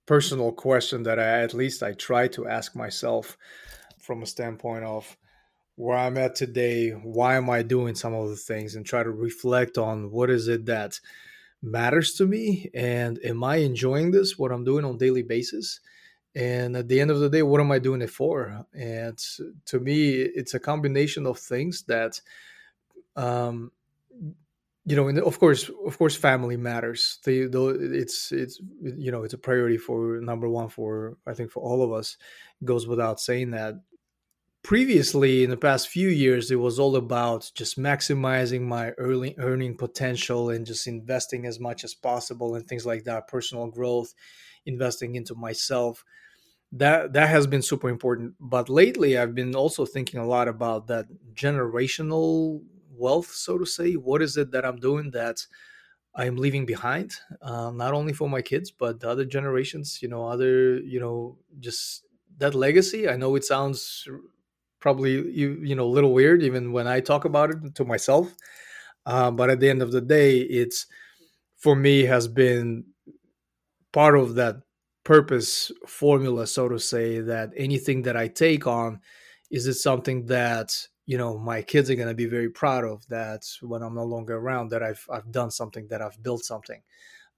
personal 0.06 0.50
question 0.50 1.04
that 1.04 1.20
i 1.20 1.42
at 1.42 1.54
least 1.54 1.82
i 1.84 1.92
try 1.92 2.26
to 2.26 2.48
ask 2.48 2.74
myself 2.74 3.36
from 3.98 4.22
a 4.22 4.26
standpoint 4.26 4.84
of 4.84 5.16
where 5.80 5.96
I'm 5.96 6.18
at 6.18 6.34
today, 6.34 6.90
why 6.90 7.36
am 7.36 7.48
I 7.48 7.62
doing 7.62 7.94
some 7.94 8.12
of 8.12 8.28
the 8.28 8.36
things, 8.36 8.74
and 8.74 8.84
try 8.84 9.02
to 9.02 9.10
reflect 9.10 9.78
on 9.78 10.10
what 10.10 10.28
is 10.28 10.46
it 10.46 10.66
that 10.66 11.00
matters 11.62 12.14
to 12.14 12.26
me, 12.26 12.70
and 12.74 13.18
am 13.24 13.42
I 13.42 13.56
enjoying 13.56 14.10
this, 14.10 14.38
what 14.38 14.52
I'm 14.52 14.64
doing 14.64 14.84
on 14.84 14.98
daily 14.98 15.22
basis, 15.22 15.80
and 16.34 16.76
at 16.76 16.88
the 16.88 17.00
end 17.00 17.10
of 17.10 17.20
the 17.20 17.30
day, 17.30 17.42
what 17.42 17.60
am 17.60 17.72
I 17.72 17.78
doing 17.78 18.02
it 18.02 18.10
for? 18.10 18.66
And 18.74 19.18
to 19.64 19.80
me, 19.80 20.12
it's 20.12 20.54
a 20.54 20.60
combination 20.60 21.26
of 21.26 21.38
things 21.38 21.82
that, 21.84 22.20
um, 23.16 23.72
you 24.84 24.96
know, 24.96 25.08
and 25.08 25.18
of 25.18 25.38
course, 25.38 25.70
of 25.86 25.98
course, 25.98 26.14
family 26.14 26.56
matters. 26.56 27.18
It's 27.26 28.32
it's 28.32 28.60
you 28.82 29.10
know 29.10 29.22
it's 29.24 29.34
a 29.34 29.38
priority 29.38 29.76
for 29.76 30.20
number 30.20 30.48
one 30.48 30.68
for 30.68 31.16
I 31.26 31.34
think 31.34 31.50
for 31.50 31.62
all 31.62 31.82
of 31.82 31.92
us. 31.92 32.16
It 32.60 32.64
goes 32.64 32.86
without 32.86 33.20
saying 33.20 33.50
that 33.52 33.74
previously 34.62 35.42
in 35.42 35.50
the 35.50 35.56
past 35.56 35.88
few 35.88 36.08
years 36.08 36.50
it 36.50 36.56
was 36.56 36.78
all 36.78 36.96
about 36.96 37.50
just 37.54 37.78
maximizing 37.78 38.60
my 38.60 38.90
early 38.92 39.34
earning 39.38 39.76
potential 39.76 40.50
and 40.50 40.66
just 40.66 40.86
investing 40.86 41.46
as 41.46 41.58
much 41.58 41.82
as 41.82 41.94
possible 41.94 42.54
and 42.54 42.66
things 42.66 42.84
like 42.84 43.04
that 43.04 43.26
personal 43.26 43.66
growth 43.68 44.14
investing 44.66 45.14
into 45.14 45.34
myself. 45.34 46.04
That 46.72 47.14
that 47.14 47.28
has 47.30 47.46
been 47.46 47.62
super 47.62 47.88
important. 47.88 48.34
But 48.38 48.68
lately 48.68 49.18
i've 49.18 49.34
been 49.34 49.54
also 49.56 49.84
thinking 49.86 50.20
a 50.20 50.26
lot 50.26 50.46
about 50.46 50.86
that 50.88 51.06
generational 51.34 52.62
wealth 52.92 53.30
so 53.32 53.58
to 53.58 53.66
say. 53.66 53.94
What 53.94 54.22
is 54.22 54.36
it 54.36 54.52
that 54.52 54.64
i'm 54.64 54.76
doing 54.76 55.10
that 55.12 55.46
i'm 56.14 56.36
leaving 56.36 56.66
behind 56.66 57.12
uh, 57.40 57.70
not 57.70 57.94
only 57.94 58.12
for 58.12 58.28
my 58.28 58.42
kids 58.42 58.70
but 58.72 58.98
the 59.00 59.08
other 59.08 59.24
generations 59.24 60.00
you 60.02 60.08
know 60.08 60.26
other 60.26 60.78
you 60.80 60.98
know 61.00 61.38
just 61.60 62.04
that 62.38 62.54
legacy? 62.54 63.08
I 63.08 63.16
know 63.16 63.36
it 63.36 63.44
sounds 63.44 64.08
probably 64.80 65.12
you 65.12 65.60
you 65.62 65.74
know 65.74 65.84
a 65.84 65.94
little 65.96 66.12
weird 66.12 66.42
even 66.42 66.72
when 66.72 66.86
I 66.86 67.00
talk 67.00 67.24
about 67.24 67.50
it 67.50 67.74
to 67.74 67.84
myself. 67.84 68.34
Uh, 69.06 69.30
but 69.30 69.50
at 69.50 69.60
the 69.60 69.70
end 69.70 69.82
of 69.82 69.92
the 69.92 70.00
day, 70.00 70.38
it's 70.38 70.86
for 71.56 71.74
me 71.74 72.02
has 72.02 72.28
been 72.28 72.84
part 73.92 74.16
of 74.16 74.34
that 74.34 74.56
purpose 75.04 75.72
formula, 75.86 76.46
so 76.46 76.68
to 76.68 76.78
say, 76.78 77.20
that 77.20 77.50
anything 77.56 78.02
that 78.02 78.16
I 78.16 78.28
take 78.28 78.66
on 78.66 79.00
is 79.50 79.66
it 79.66 79.74
something 79.74 80.26
that 80.26 80.72
you 81.06 81.18
know 81.18 81.36
my 81.38 81.60
kids 81.60 81.90
are 81.90 81.96
going 81.96 82.08
to 82.08 82.14
be 82.14 82.26
very 82.26 82.48
proud 82.48 82.84
of 82.84 83.04
that 83.08 83.42
when 83.62 83.82
i'm 83.82 83.94
no 83.94 84.04
longer 84.04 84.36
around 84.36 84.68
that 84.68 84.82
i've 84.82 85.04
i've 85.10 85.30
done 85.32 85.50
something 85.50 85.88
that 85.88 86.00
i've 86.00 86.22
built 86.22 86.44
something 86.44 86.80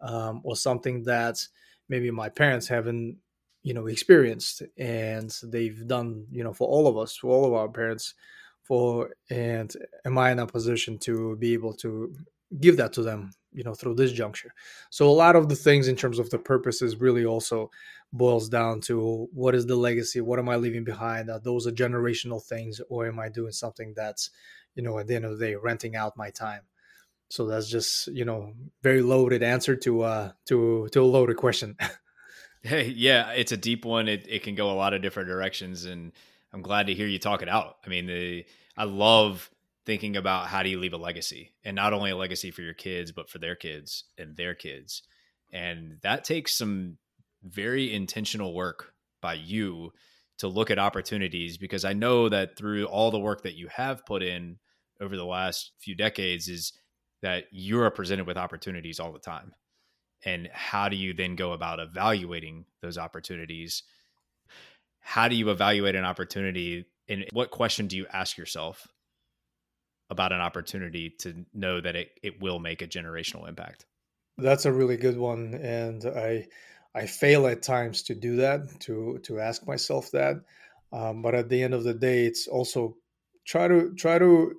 um, 0.03 0.43
or 0.45 0.55
something 0.55 1.03
that 1.05 1.39
maybe 1.89 2.11
my 2.11 2.29
parents 2.29 2.69
haven't 2.69 3.17
you 3.63 3.75
know 3.75 3.87
experienced 3.87 4.63
and 4.77 5.35
they've 5.45 5.87
done 5.87 6.27
you 6.31 6.43
know 6.43 6.53
for 6.53 6.69
all 6.69 6.87
of 6.87 6.99
us 6.99 7.17
for 7.17 7.31
all 7.31 7.45
of 7.45 7.53
our 7.53 7.69
parents 7.69 8.15
for 8.63 9.11
and 9.31 9.75
am 10.05 10.19
i 10.19 10.31
in 10.31 10.39
a 10.39 10.47
position 10.47 10.99
to 10.99 11.37
be 11.37 11.53
able 11.53 11.73
to 11.73 12.13
give 12.61 12.77
that 12.77 12.93
to 12.93 13.03
them 13.03 13.31
you 13.53 13.65
know 13.65 13.75
through 13.75 13.95
this 13.95 14.13
juncture? 14.13 14.53
So 14.91 15.09
a 15.09 15.11
lot 15.11 15.37
of 15.37 15.49
the 15.49 15.57
things 15.57 15.89
in 15.89 15.97
terms 15.97 16.19
of 16.19 16.31
the 16.31 16.39
purposes 16.39 16.97
really 16.97 17.25
also 17.25 17.71
boils 18.13 18.49
down 18.49 18.81
to 18.83 19.29
what 19.33 19.55
is 19.55 19.67
the 19.67 19.77
legacy? 19.77 20.21
What 20.21 20.39
am 20.39 20.49
i 20.49 20.57
leaving 20.57 20.85
behind? 20.85 21.31
Are 21.31 21.41
those 21.41 21.67
are 21.67 21.73
generational 21.73 22.43
things 22.43 22.81
or 22.89 23.07
am 23.07 23.19
i 23.19 23.29
doing 23.29 23.53
something 23.53 23.93
that's 23.95 24.31
you 24.75 24.83
know 24.83 24.99
at 24.99 25.07
the 25.07 25.15
end 25.15 25.25
of 25.25 25.39
the 25.39 25.45
day 25.45 25.55
renting 25.55 25.97
out 25.97 26.17
my 26.17 26.31
time? 26.31 26.63
So 27.29 27.47
that's 27.47 27.69
just 27.69 28.09
you 28.09 28.25
know 28.25 28.55
very 28.83 29.03
loaded 29.03 29.43
answer 29.43 29.77
to 29.77 30.03
uh 30.03 30.33
to 30.47 30.89
to 30.93 31.03
a 31.03 31.05
loaded 31.05 31.37
question 31.37 31.77
Hey, 32.63 32.89
yeah, 32.89 33.33
it's 33.33 33.53
a 33.53 33.57
deep 33.57 33.85
one. 33.85 34.09
It 34.09 34.27
it 34.29 34.43
can 34.45 34.55
go 34.55 34.71
a 34.71 34.75
lot 34.75 34.95
of 34.95 35.03
different 35.03 35.29
directions, 35.29 35.85
and 35.85 36.13
I'm 36.53 36.63
glad 36.63 36.87
to 36.87 36.95
hear 36.95 37.09
you 37.09 37.19
talk 37.19 37.43
it 37.43 37.49
out. 37.49 37.77
I 37.85 37.89
mean, 37.89 38.07
the 38.07 38.45
I 38.77 38.85
love 38.85 39.51
thinking 39.85 40.17
about 40.17 40.47
how 40.47 40.63
do 40.63 40.69
you 40.69 40.79
leave 40.79 40.93
a 40.93 40.97
legacy, 40.99 41.53
and 41.65 41.75
not 41.75 41.93
only 41.93 42.13
a 42.13 42.17
legacy 42.17 42.53
for 42.53 42.63
your 42.63 42.75
kids, 42.75 43.11
but 43.11 43.29
for 43.29 43.39
their 43.39 43.57
kids 43.57 44.05
and 44.17 44.37
their 44.37 44.55
kids, 44.55 45.03
and 45.53 45.99
that 46.03 46.23
takes 46.25 46.57
some 46.57 46.99
very 47.43 47.93
intentional 47.93 48.55
work 48.55 48.95
by 49.21 49.35
you 49.35 49.93
to 50.39 50.47
look 50.49 50.71
at 50.71 50.79
opportunities 50.79 51.59
because 51.59 51.85
I 51.85 51.93
know 51.95 52.29
that 52.29 52.57
through 52.57 52.85
all 52.87 53.11
the 53.11 53.19
work 53.19 53.43
that 53.43 53.57
you 53.57 53.69
have 53.69 54.07
put 54.07 54.23
in 54.23 54.59
over 55.01 55.17
the 55.17 55.25
last 55.25 55.73
few 55.81 55.97
decades 55.97 56.49
is 56.49 56.73
that 57.23 57.45
you 57.51 57.81
are 57.83 57.91
presented 57.91 58.27
with 58.27 58.37
opportunities 58.37 59.01
all 59.01 59.13
the 59.13 59.19
time 59.19 59.53
and 60.25 60.49
how 60.53 60.89
do 60.89 60.97
you 60.97 61.15
then 61.15 61.37
go 61.37 61.53
about 61.53 61.81
evaluating 61.81 62.65
those 62.81 62.99
opportunities? 62.99 63.83
How 65.01 65.29
do 65.29 65.35
you 65.35 65.51
evaluate 65.51 65.95
an 65.95 66.05
opportunity 66.05 66.87
and 67.09 67.27
what 67.33 67.51
question 67.51 67.89
do 67.89 67.97
you 67.97 68.07
ask 68.13 68.39
yourself 68.39 68.87
about 70.09 70.33
an 70.33 70.41
opportunity 70.41 71.11
to 71.21 71.45
know 71.53 71.81
that 71.81 71.97
it, 71.97 72.11
it 72.23 72.41
will 72.41 72.59
make 72.59 72.83
a 72.83 72.87
generational 72.87 73.49
impact? 73.49 73.87
That's 74.39 74.67
a 74.67 74.73
really 74.73 74.97
good 74.97 75.19
one 75.19 75.55
and 75.55 76.05
i 76.07 76.47
i 76.95 77.07
fail 77.07 77.47
at 77.47 77.63
times 77.63 78.03
to 78.05 78.15
do 78.15 78.37
that 78.37 78.81
to 78.81 79.19
to 79.25 79.41
ask 79.41 79.67
myself 79.67 80.11
that 80.13 80.37
um, 80.93 81.23
but 81.23 81.35
at 81.35 81.49
the 81.49 81.63
end 81.63 81.75
of 81.75 81.85
the 81.85 81.95
day 81.95 82.25
it's 82.25 82.47
also 82.49 82.97
try 83.47 83.69
to 83.69 83.95
try 83.95 84.19
to 84.19 84.55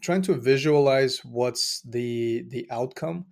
trying 0.00 0.22
to 0.22 0.34
visualize 0.34 1.24
what's 1.24 1.80
the 1.82 2.44
the 2.48 2.66
outcome 2.70 3.26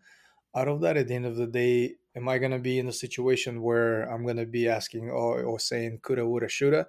out 0.55 0.69
of 0.69 0.81
that 0.81 0.97
at 0.97 1.09
the 1.09 1.15
end 1.15 1.27
of 1.27 1.37
the 1.37 1.47
day 1.47 1.95
am 2.17 2.29
i 2.29 2.39
going 2.39 2.51
to 2.51 2.59
be 2.59 2.79
in 2.79 2.89
a 2.89 2.93
situation 2.93 3.63
where 3.63 4.03
i'm 4.13 4.23
going 4.23 4.37
to 4.37 4.47
be 4.47 4.69
asking 4.69 5.11
or, 5.11 5.43
or 5.43 5.59
saying 5.59 5.99
coulda 6.03 6.27
woulda 6.27 6.49
shoulda 6.49 6.87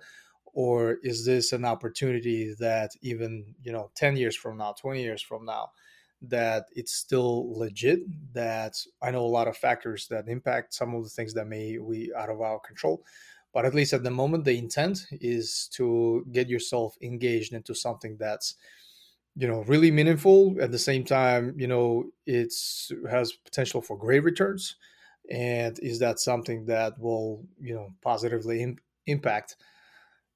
or 0.54 0.98
is 1.04 1.26
this 1.26 1.52
an 1.52 1.66
opportunity 1.66 2.56
that 2.60 2.92
even 3.02 3.56
you 3.62 3.72
know 3.72 3.92
10 3.96 4.16
years 4.16 4.36
from 4.36 4.58
now 4.58 4.74
20 4.74 5.02
years 5.02 5.22
from 5.22 5.46
now 5.46 5.72
that 6.22 6.68
it's 6.76 6.94
still 6.94 7.58
legit 7.58 8.00
that 8.34 8.76
i 9.02 9.12
know 9.12 9.26
a 9.26 9.28
lot 9.28 9.48
of 9.48 9.58
factors 9.58 10.08
that 10.08 10.28
impact 10.28 10.74
some 10.74 10.96
of 10.96 11.04
the 11.04 11.10
things 11.10 11.34
that 11.34 11.48
may 11.48 11.78
be 11.78 12.12
out 12.18 12.30
of 12.30 12.42
our 12.42 12.60
control 12.60 13.04
but 13.54 13.66
at 13.66 13.74
least 13.74 13.94
at 13.94 14.04
the 14.04 14.12
moment 14.12 14.44
the 14.44 14.58
intent 14.58 15.08
is 15.12 15.70
to 15.74 16.26
get 16.32 16.50
yourself 16.50 16.96
engaged 17.02 17.54
into 17.54 17.74
something 17.74 18.18
that's 18.18 18.56
you 19.36 19.48
know 19.48 19.62
really 19.64 19.92
meaningful. 19.92 20.56
At 20.62 20.72
the 20.72 20.80
same 20.80 21.04
time 21.06 21.56
you 21.60 21.68
know 21.68 22.12
it's 22.26 22.92
has 23.10 23.34
potential 23.34 23.82
for 23.82 23.98
great 23.98 24.24
returns. 24.24 24.76
And 25.30 25.80
is 25.80 26.00
that 26.00 26.20
something 26.20 26.66
that 26.68 27.00
will 27.00 27.46
you 27.60 27.76
know 27.76 27.94
positively 28.02 28.62
Im- 28.62 28.80
impact 29.08 29.58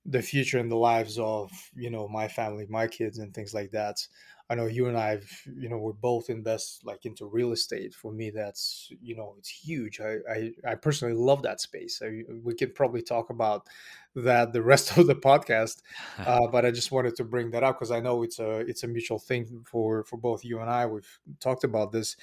the 0.05 0.21
future 0.21 0.57
and 0.59 0.71
the 0.71 0.75
lives 0.77 1.19
of 1.19 1.51
you 1.75 1.89
know 1.89 2.07
my 2.07 2.27
family 2.27 2.65
my 2.69 2.87
kids 2.87 3.17
and 3.19 3.33
things 3.33 3.53
like 3.53 3.71
that 3.71 4.07
I 4.51 4.55
know 4.55 4.65
you 4.65 4.87
and 4.87 4.97
I've, 4.97 5.29
you 5.55 5.69
know, 5.69 5.77
we're 5.77 5.93
both 5.93 6.31
invest 6.31 6.83
like 6.83 7.05
into 7.05 7.27
real 7.27 7.51
estate. 7.51 7.93
For 7.93 8.11
me, 8.11 8.31
that's, 8.31 8.91
you 8.99 9.15
know, 9.15 9.35
it's 9.37 9.49
huge. 9.49 10.01
I, 10.01 10.15
I, 10.27 10.51
I 10.67 10.75
personally 10.75 11.13
love 11.13 11.43
that 11.43 11.61
space. 11.61 12.01
I, 12.03 12.23
we 12.43 12.55
could 12.55 12.73
probably 12.73 13.03
talk 13.03 13.29
about 13.29 13.67
that 14.15 14.51
the 14.51 14.63
rest 14.63 14.91
of 14.97 15.05
the 15.05 15.15
podcast, 15.15 15.83
uh, 16.17 16.47
but 16.47 16.65
I 16.65 16.71
just 16.71 16.91
wanted 16.91 17.15
to 17.17 17.23
bring 17.23 17.51
that 17.51 17.63
up 17.63 17.75
because 17.77 17.91
I 17.91 17.99
know 17.99 18.23
it's 18.23 18.39
a, 18.39 18.59
it's 18.61 18.83
a 18.83 18.87
mutual 18.87 19.19
thing 19.19 19.63
for, 19.67 20.03
for 20.05 20.17
both 20.17 20.43
you 20.43 20.59
and 20.59 20.69
I. 20.69 20.87
We've 20.87 21.19
talked 21.39 21.63
about 21.63 21.91
this, 21.91 22.17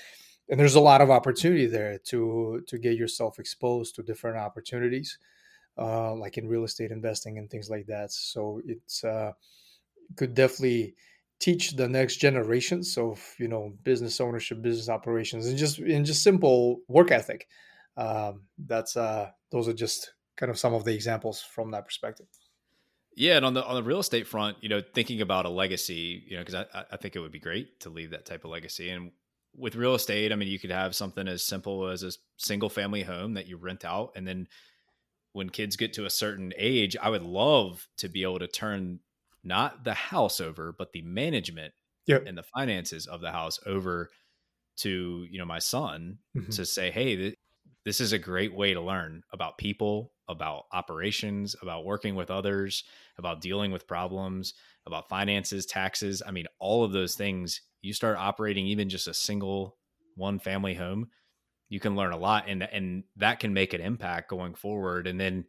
and 0.48 0.58
there's 0.58 0.74
a 0.74 0.80
lot 0.80 1.00
of 1.00 1.10
opportunity 1.10 1.66
there 1.66 1.96
to, 2.06 2.64
to 2.66 2.78
get 2.78 2.96
yourself 2.96 3.38
exposed 3.38 3.94
to 3.96 4.02
different 4.02 4.36
opportunities, 4.36 5.16
uh, 5.78 6.12
like 6.14 6.38
in 6.38 6.48
real 6.48 6.64
estate 6.64 6.90
investing 6.90 7.38
and 7.38 7.48
things 7.48 7.70
like 7.70 7.86
that. 7.86 8.10
So 8.10 8.60
it's, 8.66 9.04
uh, 9.04 9.30
could 10.16 10.34
definitely 10.34 10.94
teach 11.38 11.76
the 11.76 11.88
next 11.88 12.16
generations 12.16 12.96
of 12.96 13.22
you 13.38 13.48
know 13.48 13.74
business 13.82 14.20
ownership 14.20 14.62
business 14.62 14.88
operations 14.88 15.46
and 15.46 15.58
just 15.58 15.78
in 15.78 16.04
just 16.04 16.22
simple 16.22 16.80
work 16.88 17.10
ethic. 17.10 17.46
Um, 17.96 18.42
that's 18.58 18.96
uh 18.96 19.30
those 19.50 19.68
are 19.68 19.74
just 19.74 20.12
kind 20.36 20.50
of 20.50 20.58
some 20.58 20.74
of 20.74 20.84
the 20.84 20.94
examples 20.94 21.42
from 21.42 21.70
that 21.70 21.84
perspective. 21.84 22.26
Yeah 23.14 23.36
and 23.36 23.46
on 23.46 23.54
the 23.54 23.64
on 23.64 23.74
the 23.74 23.82
real 23.82 24.00
estate 24.00 24.26
front 24.26 24.58
you 24.60 24.68
know 24.68 24.82
thinking 24.94 25.20
about 25.20 25.46
a 25.46 25.50
legacy 25.50 26.24
you 26.28 26.36
know 26.36 26.44
because 26.44 26.54
I, 26.54 26.84
I 26.90 26.96
think 26.96 27.16
it 27.16 27.20
would 27.20 27.32
be 27.32 27.40
great 27.40 27.80
to 27.80 27.90
leave 27.90 28.10
that 28.10 28.26
type 28.26 28.44
of 28.44 28.50
legacy. 28.50 28.90
And 28.90 29.12
with 29.56 29.74
real 29.74 29.94
estate 29.94 30.32
i 30.32 30.36
mean 30.36 30.48
you 30.48 30.58
could 30.58 30.70
have 30.70 30.94
something 30.94 31.26
as 31.26 31.42
simple 31.42 31.88
as 31.88 32.02
a 32.02 32.12
single 32.36 32.68
family 32.68 33.02
home 33.02 33.34
that 33.34 33.46
you 33.46 33.56
rent 33.56 33.84
out 33.84 34.12
and 34.14 34.26
then 34.26 34.46
when 35.32 35.48
kids 35.50 35.76
get 35.76 35.92
to 35.94 36.04
a 36.04 36.10
certain 36.10 36.52
age 36.56 36.96
i 37.00 37.08
would 37.08 37.22
love 37.22 37.88
to 37.96 38.08
be 38.08 38.22
able 38.22 38.38
to 38.38 38.46
turn 38.46 39.00
not 39.46 39.84
the 39.84 39.94
house 39.94 40.40
over, 40.40 40.74
but 40.76 40.92
the 40.92 41.02
management 41.02 41.72
yep. 42.06 42.24
and 42.26 42.36
the 42.36 42.42
finances 42.42 43.06
of 43.06 43.20
the 43.20 43.30
house 43.30 43.58
over 43.66 44.10
to 44.78 45.26
you 45.30 45.38
know 45.38 45.44
my 45.44 45.58
son 45.58 46.18
mm-hmm. 46.36 46.50
to 46.50 46.66
say, 46.66 46.90
hey, 46.90 47.16
th- 47.16 47.34
this 47.84 48.00
is 48.00 48.12
a 48.12 48.18
great 48.18 48.54
way 48.54 48.74
to 48.74 48.80
learn 48.80 49.22
about 49.32 49.58
people, 49.58 50.12
about 50.28 50.64
operations, 50.72 51.54
about 51.62 51.84
working 51.84 52.16
with 52.16 52.30
others, 52.30 52.84
about 53.16 53.40
dealing 53.40 53.70
with 53.70 53.86
problems, 53.86 54.54
about 54.86 55.08
finances, 55.08 55.66
taxes. 55.66 56.22
I 56.26 56.32
mean, 56.32 56.46
all 56.58 56.84
of 56.84 56.92
those 56.92 57.14
things. 57.14 57.60
You 57.82 57.92
start 57.92 58.18
operating 58.18 58.66
even 58.66 58.88
just 58.88 59.06
a 59.06 59.14
single 59.14 59.76
one 60.16 60.40
family 60.40 60.74
home, 60.74 61.08
you 61.68 61.80
can 61.80 61.96
learn 61.96 62.12
a 62.12 62.16
lot, 62.16 62.48
and 62.48 62.62
and 62.62 63.04
that 63.16 63.40
can 63.40 63.52
make 63.52 63.72
an 63.72 63.80
impact 63.80 64.30
going 64.30 64.54
forward. 64.54 65.06
And 65.06 65.20
then, 65.20 65.44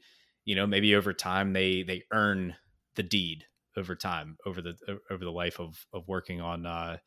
you 0.46 0.56
know, 0.56 0.68
maybe 0.68 0.96
over 0.96 1.13
time 1.13 1.54
they 1.54 1.84
they 1.84 2.04
earn 2.12 2.56
the 2.96 3.04
deed 3.04 3.46
over 3.77 3.96
time 3.96 4.38
over 4.46 4.62
the 4.62 4.75
over 5.10 5.24
the 5.24 5.31
life 5.31 5.60
of 5.60 5.86
of 5.93 6.07
working 6.07 6.41
on 6.41 6.65
uh 6.65 6.98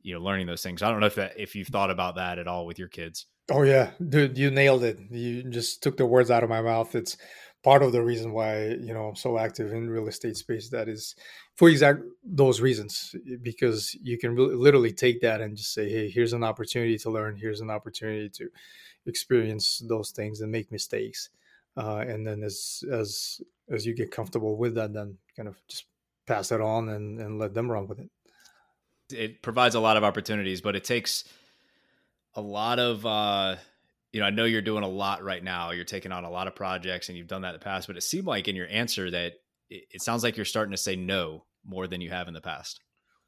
you 0.00 0.14
know 0.14 0.20
learning 0.20 0.46
those 0.46 0.62
things. 0.62 0.82
I 0.82 0.90
don't 0.90 1.00
know 1.00 1.06
if 1.06 1.14
that 1.16 1.32
if 1.38 1.54
you've 1.54 1.68
thought 1.68 1.90
about 1.90 2.16
that 2.16 2.38
at 2.38 2.48
all 2.48 2.66
with 2.66 2.78
your 2.78 2.88
kids. 2.88 3.26
Oh 3.50 3.62
yeah. 3.62 3.90
Dude 4.06 4.38
you 4.38 4.50
nailed 4.50 4.84
it. 4.84 4.98
You 5.10 5.44
just 5.44 5.82
took 5.82 5.96
the 5.96 6.06
words 6.06 6.30
out 6.30 6.42
of 6.42 6.50
my 6.50 6.62
mouth. 6.62 6.94
It's 6.94 7.16
part 7.64 7.82
of 7.82 7.92
the 7.92 8.02
reason 8.02 8.32
why 8.32 8.66
you 8.68 8.92
know 8.92 9.06
i'm 9.08 9.16
so 9.16 9.38
active 9.38 9.72
in 9.72 9.88
real 9.88 10.06
estate 10.06 10.36
space 10.36 10.68
that 10.68 10.86
is 10.86 11.16
for 11.54 11.70
exact 11.70 12.00
those 12.22 12.60
reasons 12.60 13.14
because 13.40 13.96
you 14.02 14.18
can 14.18 14.34
really, 14.34 14.54
literally 14.54 14.92
take 14.92 15.20
that 15.22 15.40
and 15.40 15.56
just 15.56 15.72
say 15.72 15.88
hey 15.88 16.10
here's 16.10 16.34
an 16.34 16.44
opportunity 16.44 16.98
to 16.98 17.10
learn. 17.10 17.36
Here's 17.36 17.62
an 17.62 17.70
opportunity 17.70 18.28
to 18.28 18.48
experience 19.06 19.82
those 19.88 20.10
things 20.10 20.40
and 20.40 20.52
make 20.52 20.70
mistakes. 20.70 21.30
Uh, 21.76 22.04
and 22.06 22.26
then 22.26 22.42
as 22.42 22.84
as 22.92 23.40
as 23.70 23.86
you 23.86 23.94
get 23.94 24.10
comfortable 24.10 24.56
with 24.56 24.74
that 24.74 24.92
then 24.92 25.16
kind 25.36 25.48
of 25.48 25.56
just 25.66 25.86
pass 26.26 26.52
it 26.52 26.60
on 26.60 26.88
and, 26.88 27.20
and 27.20 27.38
let 27.38 27.54
them 27.54 27.70
run 27.70 27.86
with 27.86 28.00
it. 28.00 28.10
It 29.12 29.42
provides 29.42 29.74
a 29.74 29.80
lot 29.80 29.96
of 29.96 30.04
opportunities, 30.04 30.60
but 30.60 30.76
it 30.76 30.84
takes 30.84 31.24
a 32.34 32.40
lot 32.40 32.78
of, 32.78 33.04
uh, 33.04 33.56
you 34.12 34.20
know, 34.20 34.26
I 34.26 34.30
know 34.30 34.44
you're 34.44 34.62
doing 34.62 34.84
a 34.84 34.88
lot 34.88 35.22
right 35.22 35.42
now. 35.42 35.72
You're 35.72 35.84
taking 35.84 36.12
on 36.12 36.24
a 36.24 36.30
lot 36.30 36.46
of 36.46 36.54
projects 36.54 37.08
and 37.08 37.18
you've 37.18 37.28
done 37.28 37.42
that 37.42 37.54
in 37.54 37.60
the 37.60 37.64
past, 37.64 37.86
but 37.86 37.96
it 37.96 38.02
seemed 38.02 38.26
like 38.26 38.48
in 38.48 38.56
your 38.56 38.68
answer 38.68 39.10
that 39.10 39.34
it, 39.68 39.84
it 39.90 40.02
sounds 40.02 40.22
like 40.22 40.36
you're 40.36 40.44
starting 40.44 40.72
to 40.72 40.78
say 40.78 40.96
no 40.96 41.44
more 41.64 41.86
than 41.86 42.00
you 42.00 42.10
have 42.10 42.28
in 42.28 42.34
the 42.34 42.40
past. 42.40 42.80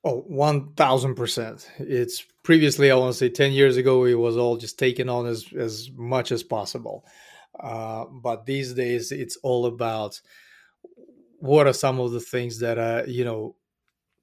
Oh, 0.04 0.24
1000%. 0.30 1.66
It's 1.78 2.24
previously, 2.44 2.90
I 2.90 2.94
want 2.94 3.12
to 3.12 3.18
say 3.18 3.28
10 3.28 3.52
years 3.52 3.76
ago, 3.76 4.04
it 4.04 4.14
was 4.14 4.36
all 4.36 4.56
just 4.56 4.78
taken 4.78 5.08
on 5.08 5.26
as, 5.26 5.46
as 5.52 5.90
much 5.94 6.30
as 6.30 6.42
possible. 6.44 7.04
Uh, 7.58 8.04
but 8.04 8.46
these 8.46 8.74
days, 8.74 9.10
it's 9.10 9.36
all 9.42 9.66
about 9.66 10.20
what 11.46 11.66
are 11.66 11.72
some 11.72 12.00
of 12.00 12.12
the 12.12 12.20
things 12.20 12.58
that 12.60 12.78
uh 12.78 13.02
you 13.06 13.24
know 13.24 13.56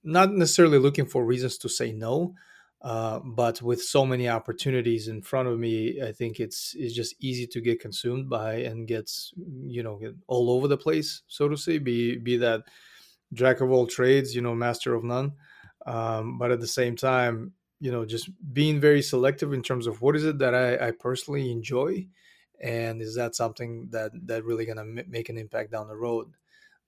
not 0.03 0.31
necessarily 0.31 0.77
looking 0.77 1.05
for 1.05 1.25
reasons 1.25 1.57
to 1.57 1.69
say 1.69 1.91
no 1.91 2.33
uh, 2.81 3.19
but 3.19 3.61
with 3.61 3.81
so 3.81 4.05
many 4.05 4.27
opportunities 4.27 5.07
in 5.07 5.21
front 5.21 5.47
of 5.47 5.57
me 5.57 6.01
i 6.01 6.11
think 6.11 6.39
it's 6.39 6.75
it's 6.77 6.93
just 6.93 7.15
easy 7.19 7.47
to 7.47 7.61
get 7.61 7.79
consumed 7.79 8.29
by 8.29 8.55
and 8.55 8.87
gets 8.87 9.33
you 9.65 9.81
know 9.83 9.97
get 9.97 10.13
all 10.27 10.51
over 10.51 10.67
the 10.67 10.77
place 10.77 11.21
so 11.27 11.47
to 11.47 11.57
say 11.57 11.77
be 11.77 12.17
be 12.17 12.37
that 12.37 12.63
jack 13.33 13.61
of 13.61 13.71
all 13.71 13.87
trades 13.87 14.35
you 14.35 14.41
know 14.41 14.53
master 14.55 14.93
of 14.93 15.03
none. 15.03 15.33
Um, 15.85 16.37
but 16.37 16.51
at 16.51 16.61
the 16.61 16.67
same 16.67 16.95
time 16.95 17.53
you 17.79 17.91
know 17.91 18.05
just 18.05 18.29
being 18.53 18.79
very 18.79 19.01
selective 19.01 19.51
in 19.53 19.61
terms 19.61 19.87
of 19.87 20.01
what 20.01 20.15
is 20.15 20.23
it 20.23 20.39
that 20.39 20.55
i, 20.55 20.87
I 20.87 20.91
personally 20.91 21.51
enjoy 21.51 22.07
and 22.61 23.01
is 23.01 23.15
that 23.15 23.35
something 23.35 23.89
that 23.91 24.11
that 24.27 24.45
really 24.45 24.65
gonna 24.65 24.81
m- 24.81 25.05
make 25.09 25.27
an 25.29 25.37
impact 25.37 25.71
down 25.71 25.89
the 25.89 25.95
road 25.95 26.33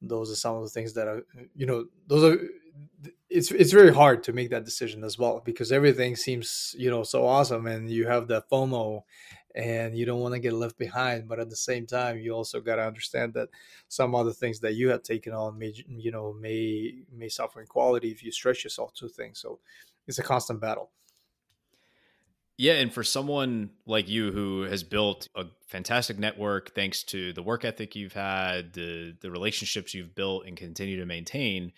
those 0.01 0.31
are 0.31 0.35
some 0.35 0.55
of 0.55 0.63
the 0.63 0.69
things 0.69 0.93
that 0.93 1.07
are 1.07 1.23
you 1.55 1.65
know 1.65 1.85
those 2.07 2.23
are 2.23 2.39
it's 3.29 3.51
it's 3.51 3.71
very 3.71 3.93
hard 3.93 4.23
to 4.23 4.33
make 4.33 4.49
that 4.49 4.65
decision 4.65 5.03
as 5.03 5.17
well 5.17 5.41
because 5.43 5.71
everything 5.71 6.15
seems 6.15 6.75
you 6.77 6.89
know 6.89 7.03
so 7.03 7.25
awesome 7.25 7.67
and 7.67 7.89
you 7.89 8.07
have 8.07 8.27
that 8.27 8.49
FOMO 8.49 9.01
and 9.55 9.97
you 9.97 10.05
don't 10.05 10.19
want 10.19 10.33
to 10.33 10.39
get 10.39 10.53
left 10.53 10.77
behind 10.77 11.27
but 11.27 11.39
at 11.39 11.49
the 11.49 11.55
same 11.55 11.85
time 11.85 12.17
you 12.17 12.31
also 12.33 12.59
got 12.59 12.75
to 12.75 12.85
understand 12.85 13.33
that 13.33 13.49
some 13.87 14.13
other 14.13 14.33
things 14.33 14.59
that 14.59 14.75
you 14.75 14.89
have 14.89 15.01
taken 15.03 15.33
on 15.33 15.57
may 15.57 15.73
you 15.87 16.11
know 16.11 16.33
may 16.33 16.93
may 17.11 17.29
suffer 17.29 17.61
in 17.61 17.67
quality 17.67 18.11
if 18.11 18.23
you 18.23 18.31
stretch 18.31 18.63
yourself 18.63 18.93
too 18.93 19.07
thin. 19.07 19.33
So 19.33 19.59
it's 20.07 20.19
a 20.19 20.23
constant 20.23 20.59
battle 20.59 20.91
yeah, 22.57 22.73
and 22.73 22.93
for 22.93 23.03
someone 23.03 23.71
like 23.85 24.07
you 24.07 24.31
who 24.31 24.61
has 24.63 24.83
built 24.83 25.27
a 25.35 25.45
fantastic 25.67 26.17
network 26.17 26.73
thanks 26.73 27.03
to 27.05 27.33
the 27.33 27.43
work 27.43 27.65
ethic 27.65 27.95
you've 27.95 28.13
had, 28.13 28.73
the 28.73 29.15
the 29.21 29.29
relationships 29.29 29.93
you've 29.93 30.15
built 30.15 30.45
and 30.45 30.55
continue 30.55 30.97
to 30.97 31.05
maintain, 31.05 31.73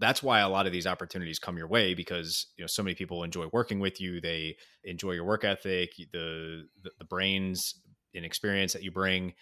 that's 0.00 0.22
why 0.22 0.40
a 0.40 0.48
lot 0.48 0.66
of 0.66 0.72
these 0.72 0.86
opportunities 0.86 1.38
come 1.38 1.56
your 1.56 1.68
way 1.68 1.94
because 1.94 2.46
you 2.56 2.62
know 2.62 2.66
so 2.66 2.82
many 2.82 2.94
people 2.94 3.22
enjoy 3.22 3.46
working 3.52 3.78
with 3.78 4.00
you. 4.00 4.20
They 4.20 4.56
enjoy 4.82 5.12
your 5.12 5.24
work 5.24 5.44
ethic, 5.44 5.92
the 6.12 6.66
the, 6.82 6.90
the 6.98 7.04
brains 7.04 7.74
and 8.14 8.24
experience 8.24 8.72
that 8.72 8.82
you 8.82 8.90
bring. 8.90 9.34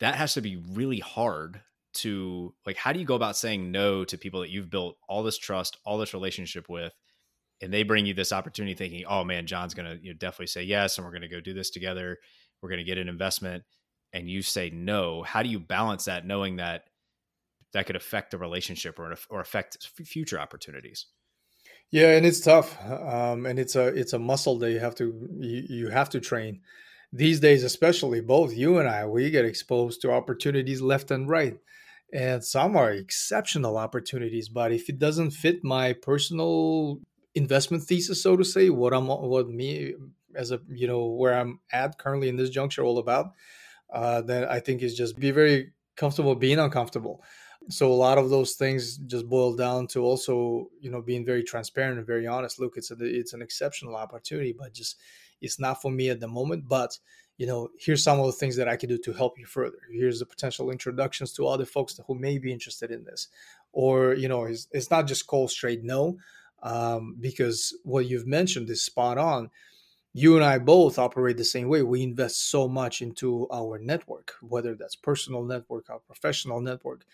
That 0.00 0.16
has 0.16 0.34
to 0.34 0.42
be 0.42 0.62
really 0.72 0.98
hard 0.98 1.62
to 1.94 2.54
like. 2.66 2.76
How 2.76 2.92
do 2.92 2.98
you 3.00 3.06
go 3.06 3.14
about 3.14 3.38
saying 3.38 3.70
no 3.70 4.04
to 4.04 4.18
people 4.18 4.40
that 4.40 4.50
you've 4.50 4.68
built 4.68 4.98
all 5.08 5.22
this 5.22 5.38
trust, 5.38 5.78
all 5.86 5.96
this 5.96 6.12
relationship 6.12 6.68
with? 6.68 6.92
And 7.62 7.72
they 7.72 7.82
bring 7.84 8.06
you 8.06 8.14
this 8.14 8.32
opportunity 8.32 8.74
thinking, 8.74 9.04
oh 9.08 9.24
man, 9.24 9.46
Jahn's 9.46 9.74
going 9.74 9.88
to 9.88 10.02
you 10.02 10.12
know, 10.12 10.18
definitely 10.18 10.48
say 10.48 10.62
yes, 10.62 10.98
and 10.98 11.04
we're 11.04 11.12
going 11.12 11.22
to 11.22 11.28
go 11.28 11.40
do 11.40 11.54
this 11.54 11.70
together. 11.70 12.18
We're 12.60 12.68
going 12.68 12.78
to 12.78 12.84
get 12.84 12.98
an 12.98 13.08
investment. 13.08 13.64
And 14.12 14.30
you 14.30 14.42
say 14.42 14.70
no. 14.70 15.22
How 15.22 15.42
do 15.42 15.48
you 15.48 15.58
balance 15.58 16.04
that 16.04 16.26
knowing 16.26 16.56
that 16.56 16.84
that 17.72 17.86
could 17.86 17.96
affect 17.96 18.30
the 18.30 18.38
relationship 18.38 18.98
or, 18.98 19.14
or 19.28 19.40
affect 19.40 19.88
future 20.04 20.40
opportunities? 20.40 21.06
Yeah, 21.90 22.16
and 22.16 22.26
it's 22.26 22.40
tough, 22.40 22.76
um, 22.84 23.46
and 23.46 23.58
it's 23.58 23.76
a 23.76 23.86
it's 23.88 24.12
a 24.12 24.18
muscle 24.18 24.58
that 24.58 24.72
you 24.72 24.80
have 24.80 24.94
to 24.96 25.28
you, 25.38 25.66
you 25.68 25.88
have 25.88 26.10
to 26.10 26.20
train 26.20 26.60
these 27.12 27.38
days, 27.38 27.62
especially 27.62 28.20
both 28.20 28.56
you 28.56 28.78
and 28.78 28.88
I. 28.88 29.06
We 29.06 29.30
get 29.30 29.44
exposed 29.44 30.00
to 30.02 30.12
opportunities 30.12 30.80
left 30.80 31.10
and 31.12 31.28
right, 31.28 31.56
and 32.12 32.44
some 32.44 32.76
are 32.76 32.90
exceptional 32.90 33.76
opportunities. 33.76 34.48
But 34.48 34.72
if 34.72 34.88
it 34.88 34.98
doesn't 34.98 35.30
fit 35.30 35.62
my 35.62 35.92
personal 35.92 37.00
investment 37.36 37.84
thesis, 37.84 38.22
so 38.22 38.36
to 38.36 38.44
say, 38.44 38.70
what 38.70 38.94
I'm 38.94 39.06
what 39.06 39.48
me 39.48 39.94
as 40.34 40.50
a 40.50 40.60
you 40.68 40.88
know 40.88 41.04
where 41.06 41.38
I'm 41.38 41.60
at 41.70 41.98
currently 41.98 42.28
in 42.28 42.36
this 42.36 42.50
juncture 42.50 42.82
all 42.82 42.98
about, 42.98 43.32
uh, 43.92 44.22
then 44.22 44.46
I 44.46 44.58
think 44.58 44.82
is 44.82 44.96
just 44.96 45.18
be 45.18 45.30
very 45.30 45.72
comfortable 45.96 46.34
being 46.34 46.58
uncomfortable. 46.58 47.22
So 47.68 47.92
a 47.92 47.94
lot 47.94 48.18
of 48.18 48.30
those 48.30 48.52
things 48.54 48.96
just 48.96 49.28
boil 49.28 49.54
down 49.54 49.86
to 49.88 50.02
also 50.02 50.70
you 50.80 50.90
know 50.90 51.02
being 51.02 51.24
very 51.24 51.44
transparent 51.44 51.98
and 51.98 52.06
very 52.06 52.26
honest. 52.26 52.58
Look, 52.58 52.76
it's 52.76 52.90
a, 52.90 52.96
it's 53.00 53.34
an 53.34 53.42
exceptional 53.42 53.96
opportunity, 53.96 54.54
but 54.58 54.72
just 54.72 54.96
it's 55.42 55.60
not 55.60 55.82
for 55.82 55.90
me 55.90 56.08
at 56.08 56.20
the 56.20 56.28
moment. 56.28 56.66
But 56.66 56.98
you 57.36 57.46
know, 57.46 57.68
here's 57.78 58.02
some 58.02 58.18
of 58.18 58.24
the 58.26 58.32
things 58.32 58.56
that 58.56 58.66
I 58.66 58.76
can 58.76 58.88
do 58.88 58.96
to 58.96 59.12
help 59.12 59.38
you 59.38 59.44
further. 59.44 59.76
Here's 59.92 60.20
the 60.20 60.26
potential 60.26 60.70
introductions 60.70 61.34
to 61.34 61.46
other 61.46 61.66
folks 61.66 62.00
who 62.06 62.14
may 62.14 62.38
be 62.38 62.50
interested 62.50 62.90
in 62.90 63.04
this, 63.04 63.28
or 63.72 64.14
you 64.14 64.26
know, 64.26 64.44
it's, 64.44 64.68
it's 64.72 64.90
not 64.90 65.06
just 65.06 65.26
cold 65.26 65.50
straight 65.50 65.84
no 65.84 66.16
um, 66.66 67.16
because 67.20 67.72
what 67.84 68.06
you've 68.06 68.26
mentioned 68.26 68.68
is 68.70 68.84
spot 68.84 69.18
on. 69.18 69.50
You 70.12 70.34
and 70.34 70.44
I 70.44 70.58
both 70.58 70.98
operate 70.98 71.36
the 71.36 71.44
same 71.44 71.68
way. 71.68 71.82
We 71.82 72.02
invest 72.02 72.50
so 72.50 72.68
much 72.68 73.02
into 73.02 73.46
our 73.52 73.78
network, 73.78 74.34
whether 74.40 74.74
that's 74.74 74.96
personal 74.96 75.44
network, 75.44 75.84
or 75.90 76.00
professional 76.00 76.60
network, 76.60 77.04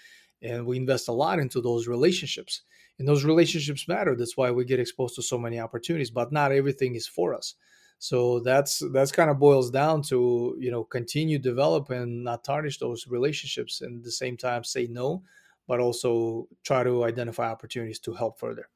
and 0.40 0.64
we 0.64 0.78
invest 0.78 1.08
a 1.08 1.12
lot 1.12 1.38
into 1.38 1.60
those 1.60 1.86
relationships. 1.86 2.62
And 2.98 3.06
those 3.06 3.24
relationships 3.24 3.88
matter. 3.88 4.14
That's 4.16 4.36
why 4.36 4.50
we 4.52 4.64
get 4.64 4.80
exposed 4.80 5.16
to 5.16 5.22
so 5.22 5.36
many 5.36 5.58
opportunities. 5.58 6.10
But 6.10 6.32
not 6.32 6.52
everything 6.52 6.94
is 6.94 7.06
for 7.06 7.34
us. 7.34 7.54
So 7.98 8.40
that's 8.40 8.82
that's 8.92 9.12
kind 9.12 9.30
of 9.30 9.38
boils 9.38 9.70
down 9.70 10.02
to 10.04 10.56
you 10.58 10.70
know 10.70 10.84
continue 10.84 11.38
develop 11.38 11.90
and 11.90 12.24
not 12.24 12.42
tarnish 12.44 12.78
those 12.78 13.06
relationships, 13.06 13.82
and 13.82 13.98
at 13.98 14.04
the 14.04 14.12
same 14.12 14.36
time 14.36 14.64
say 14.64 14.86
no, 14.86 15.22
but 15.68 15.78
also 15.80 16.48
try 16.64 16.84
to 16.84 17.04
identify 17.04 17.50
opportunities 17.50 17.98
to 18.00 18.14
help 18.14 18.38
further. 18.38 18.68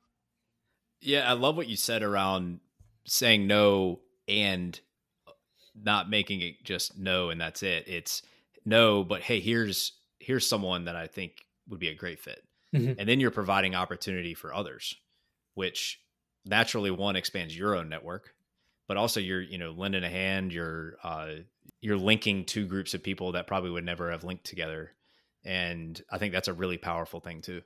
Yeah, 1.07 1.31
I 1.31 1.35
love 1.35 1.57
what 1.57 1.69
you 1.69 1.77
said 1.77 2.03
around 2.03 2.59
saying 3.05 3.47
no 3.47 4.01
and 4.27 4.79
not 5.81 6.11
making 6.11 6.41
it 6.41 6.65
just 6.65 6.99
no 6.99 7.31
and 7.31 7.41
that's 7.41 7.63
it. 7.63 7.85
It's 7.87 8.23
no, 8.65 9.05
but 9.05 9.23
hey, 9.23 9.39
here's 9.39 9.93
here's 10.19 10.49
someone 10.49 10.87
that 10.87 10.97
I 10.97 11.07
think 11.07 11.47
would 11.69 11.79
be 11.79 11.89
a 11.89 11.95
great 11.95 12.19
fit. 12.19 12.43
mm-hmm. 12.75 12.99
and 12.99 13.09
then 13.09 13.21
you're 13.21 13.31
providing 13.31 13.77
opportunity 13.77 14.35
for 14.35 14.53
others, 14.53 14.97
which 15.55 16.01
naturally 16.45 16.91
one 16.91 17.15
expands 17.15 17.57
your 17.57 17.77
own 17.77 17.89
network, 17.89 18.35
but 18.89 18.97
also 18.97 19.21
you're 19.21 19.43
you 19.43 19.59
know 19.59 19.71
lending 19.71 20.03
a 20.03 20.11
hand. 20.11 20.53
You're 20.53 20.97
uh, 21.05 21.35
you're 21.81 21.99
linking 21.99 22.45
two 22.45 22.67
groups 22.67 22.95
of 22.95 23.03
people 23.05 23.33
that 23.33 23.47
probably 23.47 23.71
would 23.71 23.85
never 23.85 24.11
have 24.11 24.25
linked 24.25 24.45
together, 24.45 24.91
and 25.45 26.03
I 26.11 26.19
think 26.19 26.33
that's 26.33 26.49
a 26.49 26.53
really 26.53 26.79
powerful 26.79 27.21
thing 27.21 27.43
too. 27.43 27.63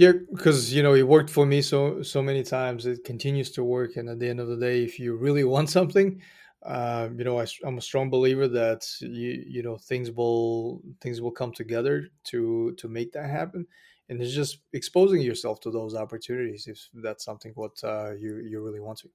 Yeah, 0.00 0.12
because 0.30 0.72
you 0.72 0.82
know 0.82 0.94
it 0.94 1.06
worked 1.06 1.28
for 1.28 1.44
me 1.44 1.60
so 1.60 2.00
so 2.00 2.22
many 2.22 2.42
times. 2.42 2.86
It 2.86 3.04
continues 3.04 3.50
to 3.50 3.62
work, 3.62 3.96
and 3.96 4.08
at 4.08 4.18
the 4.18 4.30
end 4.30 4.40
of 4.40 4.48
the 4.48 4.56
day, 4.56 4.82
if 4.82 4.98
you 4.98 5.14
really 5.14 5.44
want 5.54 5.68
something, 5.68 6.22
uh, 6.62 7.10
you 7.14 7.22
know 7.22 7.38
I, 7.38 7.46
am 7.66 7.76
a 7.76 7.82
strong 7.82 8.08
believer 8.08 8.48
that 8.48 8.88
you 9.00 9.44
you 9.46 9.62
know 9.62 9.76
things 9.76 10.10
will 10.10 10.80
things 11.02 11.20
will 11.20 11.30
come 11.30 11.52
together 11.52 12.08
to 12.30 12.72
to 12.78 12.88
make 12.88 13.12
that 13.12 13.28
happen, 13.28 13.66
and 14.08 14.22
it's 14.22 14.32
just 14.32 14.60
exposing 14.72 15.20
yourself 15.20 15.60
to 15.60 15.70
those 15.70 15.94
opportunities 15.94 16.66
if 16.66 16.88
that's 17.02 17.22
something 17.22 17.52
what 17.54 17.78
uh, 17.84 18.12
you 18.12 18.38
you 18.38 18.64
really 18.64 18.80
want 18.80 19.00
to. 19.00 19.10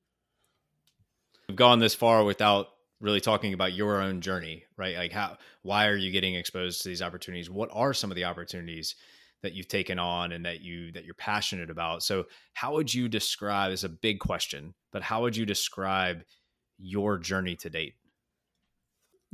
We've 1.50 1.58
gone 1.58 1.80
this 1.80 1.96
far 1.96 2.24
without 2.24 2.68
really 3.00 3.22
talking 3.22 3.56
about 3.56 3.74
your 3.74 4.02
own 4.02 4.22
journey, 4.22 4.66
right? 4.78 4.96
Like 4.96 5.14
how 5.14 5.38
why 5.64 5.88
are 5.88 5.98
you 5.98 6.12
getting 6.12 6.36
exposed 6.36 6.84
to 6.84 6.90
these 6.90 7.02
opportunities? 7.02 7.50
What 7.50 7.70
are 7.74 7.92
some 7.92 8.12
of 8.12 8.16
the 8.16 8.26
opportunities? 8.26 8.94
That 9.44 9.54
you've 9.54 9.68
taken 9.68 10.00
on 10.00 10.32
and 10.32 10.46
that 10.46 10.62
you 10.62 10.92
that 10.94 11.06
you're 11.06 11.16
passionate 11.16 11.70
about. 11.70 12.04
So, 12.04 12.26
how 12.54 12.74
would 12.74 12.94
you 12.94 13.08
describe? 13.08 13.72
Is 13.72 13.84
a 13.84 13.90
big 13.90 14.20
question, 14.20 14.74
but 14.92 15.04
how 15.04 15.22
would 15.22 15.36
you 15.36 15.46
describe 15.46 16.24
your 16.78 17.18
journey 17.18 17.56
to 17.58 17.70
date? 17.70 17.96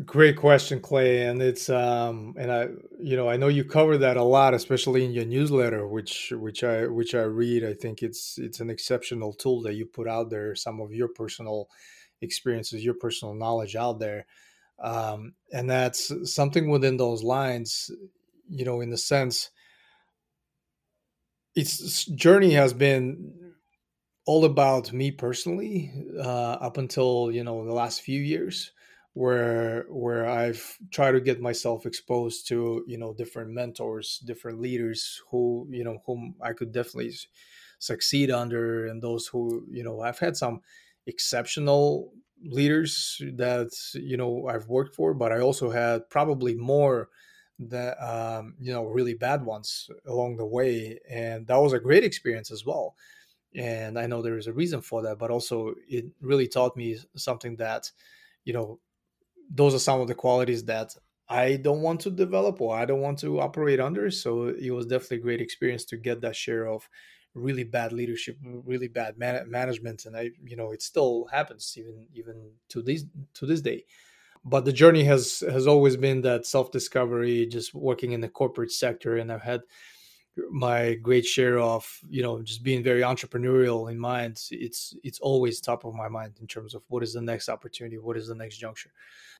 Great 0.05 0.37
question, 0.37 0.79
Clay, 0.79 1.27
and 1.27 1.41
it's 1.41 1.69
um 1.69 2.33
and 2.37 2.51
I 2.51 2.69
you 2.99 3.15
know 3.15 3.29
I 3.29 3.37
know 3.37 3.49
you 3.49 3.63
cover 3.63 3.97
that 3.99 4.17
a 4.17 4.23
lot, 4.23 4.53
especially 4.53 5.05
in 5.05 5.11
your 5.11 5.25
newsletter, 5.25 5.87
which 5.87 6.33
which 6.35 6.63
I 6.63 6.87
which 6.87 7.13
I 7.13 7.23
read. 7.23 7.63
I 7.63 7.73
think 7.73 8.01
it's 8.01 8.37
it's 8.37 8.61
an 8.61 8.69
exceptional 8.69 9.33
tool 9.33 9.61
that 9.63 9.75
you 9.75 9.85
put 9.85 10.07
out 10.07 10.29
there. 10.29 10.55
Some 10.55 10.79
of 10.81 10.91
your 10.91 11.09
personal 11.09 11.67
experiences, 12.21 12.83
your 12.83 12.95
personal 12.95 13.35
knowledge 13.35 13.75
out 13.75 13.99
there, 13.99 14.25
um, 14.81 15.33
and 15.51 15.69
that's 15.69 16.11
something 16.33 16.69
within 16.69 16.97
those 16.97 17.21
lines. 17.21 17.91
You 18.49 18.65
know, 18.65 18.81
in 18.81 18.89
the 18.89 18.97
sense 18.97 19.51
its 21.55 22.05
journey 22.05 22.51
has 22.53 22.73
been 22.73 23.53
all 24.25 24.45
about 24.45 24.93
me 24.93 25.11
personally 25.11 25.91
uh, 26.17 26.53
up 26.61 26.77
until 26.77 27.31
you 27.31 27.43
know 27.43 27.65
the 27.65 27.73
last 27.73 28.01
few 28.01 28.21
years 28.21 28.71
where 29.13 29.85
where 29.89 30.27
I've 30.29 30.77
tried 30.91 31.13
to 31.13 31.21
get 31.21 31.41
myself 31.41 31.85
exposed 31.85 32.47
to 32.49 32.83
you 32.87 32.97
know 32.97 33.13
different 33.13 33.51
mentors, 33.51 34.19
different 34.19 34.61
leaders 34.61 35.21
who 35.31 35.67
you 35.71 35.83
know 35.83 36.01
whom 36.05 36.35
I 36.41 36.53
could 36.53 36.71
definitely 36.71 37.13
succeed 37.79 38.31
under, 38.31 38.85
and 38.87 39.01
those 39.01 39.27
who 39.27 39.65
you 39.69 39.83
know 39.83 40.01
I've 40.01 40.19
had 40.19 40.37
some 40.37 40.61
exceptional 41.07 42.13
leaders 42.43 43.21
that 43.35 43.71
you 43.93 44.17
know 44.17 44.47
I've 44.47 44.67
worked 44.67 44.95
for, 44.95 45.13
but 45.13 45.31
I 45.31 45.39
also 45.39 45.69
had 45.71 46.09
probably 46.09 46.55
more 46.55 47.09
that 47.69 47.97
um, 48.04 48.56
you 48.60 48.71
know 48.74 48.86
really 48.86 49.13
bad 49.13 49.45
ones 49.45 49.89
along 50.06 50.38
the 50.38 50.45
way 50.45 51.00
and 51.10 51.47
that 51.47 51.58
was 51.58 51.74
a 51.74 51.80
great 51.80 52.04
experience 52.04 52.52
as 52.52 52.65
well. 52.65 52.95
And 53.56 54.00
i 54.00 54.08
know 54.08 54.21
there 54.21 54.38
is 54.38 54.47
a 54.47 54.54
reason 54.54 54.82
for 54.82 55.02
that 55.04 55.17
but 55.19 55.32
also 55.32 55.76
it 55.88 56.06
really 56.21 56.47
taught 56.47 56.78
me 56.78 56.97
something 57.15 57.58
that 57.58 57.91
you 58.45 58.54
know 58.54 58.80
those 59.50 59.74
are 59.74 59.80
some 59.80 60.00
of 60.02 60.08
the 60.08 60.15
qualities 60.15 60.63
that 60.65 60.95
i 61.30 61.56
don't 61.58 61.82
want 61.82 62.00
to 62.02 62.10
develop 62.10 62.62
or 62.62 62.76
i 62.78 62.86
don't 62.86 63.02
want 63.02 63.19
to 63.19 63.39
operate 63.39 63.80
under. 63.80 64.10
So 64.12 64.50
it 64.50 64.71
was 64.71 64.86
definitely 64.86 65.17
a 65.17 65.21
great 65.21 65.41
experience 65.41 65.86
to 65.86 65.97
get 65.97 66.21
that 66.21 66.36
share 66.36 66.67
of 66.67 66.89
really 67.34 67.63
bad 67.63 67.93
leadership 67.93 68.38
really 68.43 68.88
bad 68.89 69.17
man- 69.17 69.50
management 69.50 70.06
and 70.06 70.17
i 70.17 70.32
you 70.43 70.56
know 70.56 70.71
it 70.71 70.82
still 70.82 71.26
happens 71.32 71.76
even 71.78 72.08
even 72.13 72.52
to 72.69 72.82
this 72.82 73.06
to 73.36 73.45
this 73.45 73.62
day 73.62 73.86
but 74.43 74.65
the 74.65 74.73
journey 74.73 75.04
has 75.04 75.43
has 75.49 75.67
always 75.67 75.97
been 75.97 76.21
that 76.21 76.45
self 76.45 76.71
discovery 76.71 77.45
just 77.45 77.73
working 77.73 78.12
in 78.12 78.21
the 78.21 78.30
corporate 78.30 78.71
sector 78.71 79.17
and 79.17 79.32
i've 79.32 79.41
had 79.41 79.62
my 80.49 80.93
great 80.95 81.25
share 81.25 81.60
of 81.60 81.86
you 82.10 82.23
know 82.23 82.41
just 82.41 82.63
being 82.63 82.84
very 82.84 83.01
entrepreneurial 83.01 83.91
in 83.91 83.99
mind. 83.99 84.41
It's 84.51 84.95
it's 85.04 85.19
always 85.19 85.60
top 85.60 85.84
of 85.86 85.93
my 85.93 86.08
mind 86.08 86.38
in 86.39 86.47
terms 86.47 86.73
of 86.73 86.84
what 86.88 87.04
is 87.04 87.13
the 87.13 87.21
next 87.21 87.49
opportunity 87.49 87.97
what 87.97 88.17
is 88.17 88.27
the 88.27 88.36
next 88.36 88.58
juncture. 88.58 88.91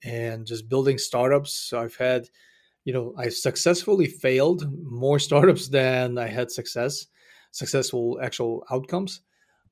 And 0.04 0.46
just 0.46 0.68
building 0.68 0.98
startups 0.98 1.54
so 1.54 1.80
i've 1.80 1.96
had 1.96 2.28
you 2.86 2.94
know 2.94 3.14
i 3.18 3.30
successfully 3.30 4.08
failed 4.08 4.68
more 4.84 5.20
startups 5.28 5.68
than 5.68 6.18
i 6.18 6.28
had 6.28 6.52
success 6.52 7.08
successful 7.52 8.20
actual 8.22 8.66
outcomes 8.72 9.22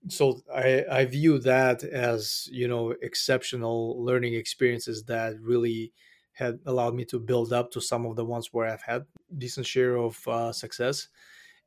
so 0.08 0.42
I, 0.54 0.86
I 0.90 1.06
view 1.06 1.40
that 1.40 1.84
as 1.84 2.48
you 2.52 2.68
know 2.68 2.96
exceptional 3.02 4.04
learning 4.04 4.34
experiences 4.34 5.04
that 5.06 5.40
really 5.42 5.92
had 6.34 6.60
allowed 6.66 6.96
me 6.96 7.04
to 7.04 7.20
build 7.20 7.52
up 7.52 7.70
to 7.72 7.82
some 7.82 8.06
of 8.06 8.16
the 8.16 8.24
ones 8.24 8.50
where 8.54 8.66
I've 8.66 8.82
had 8.82 9.06
decent 9.38 9.66
share 9.66 9.98
of 9.98 10.26
uh, 10.28 10.54
success. 10.54 11.10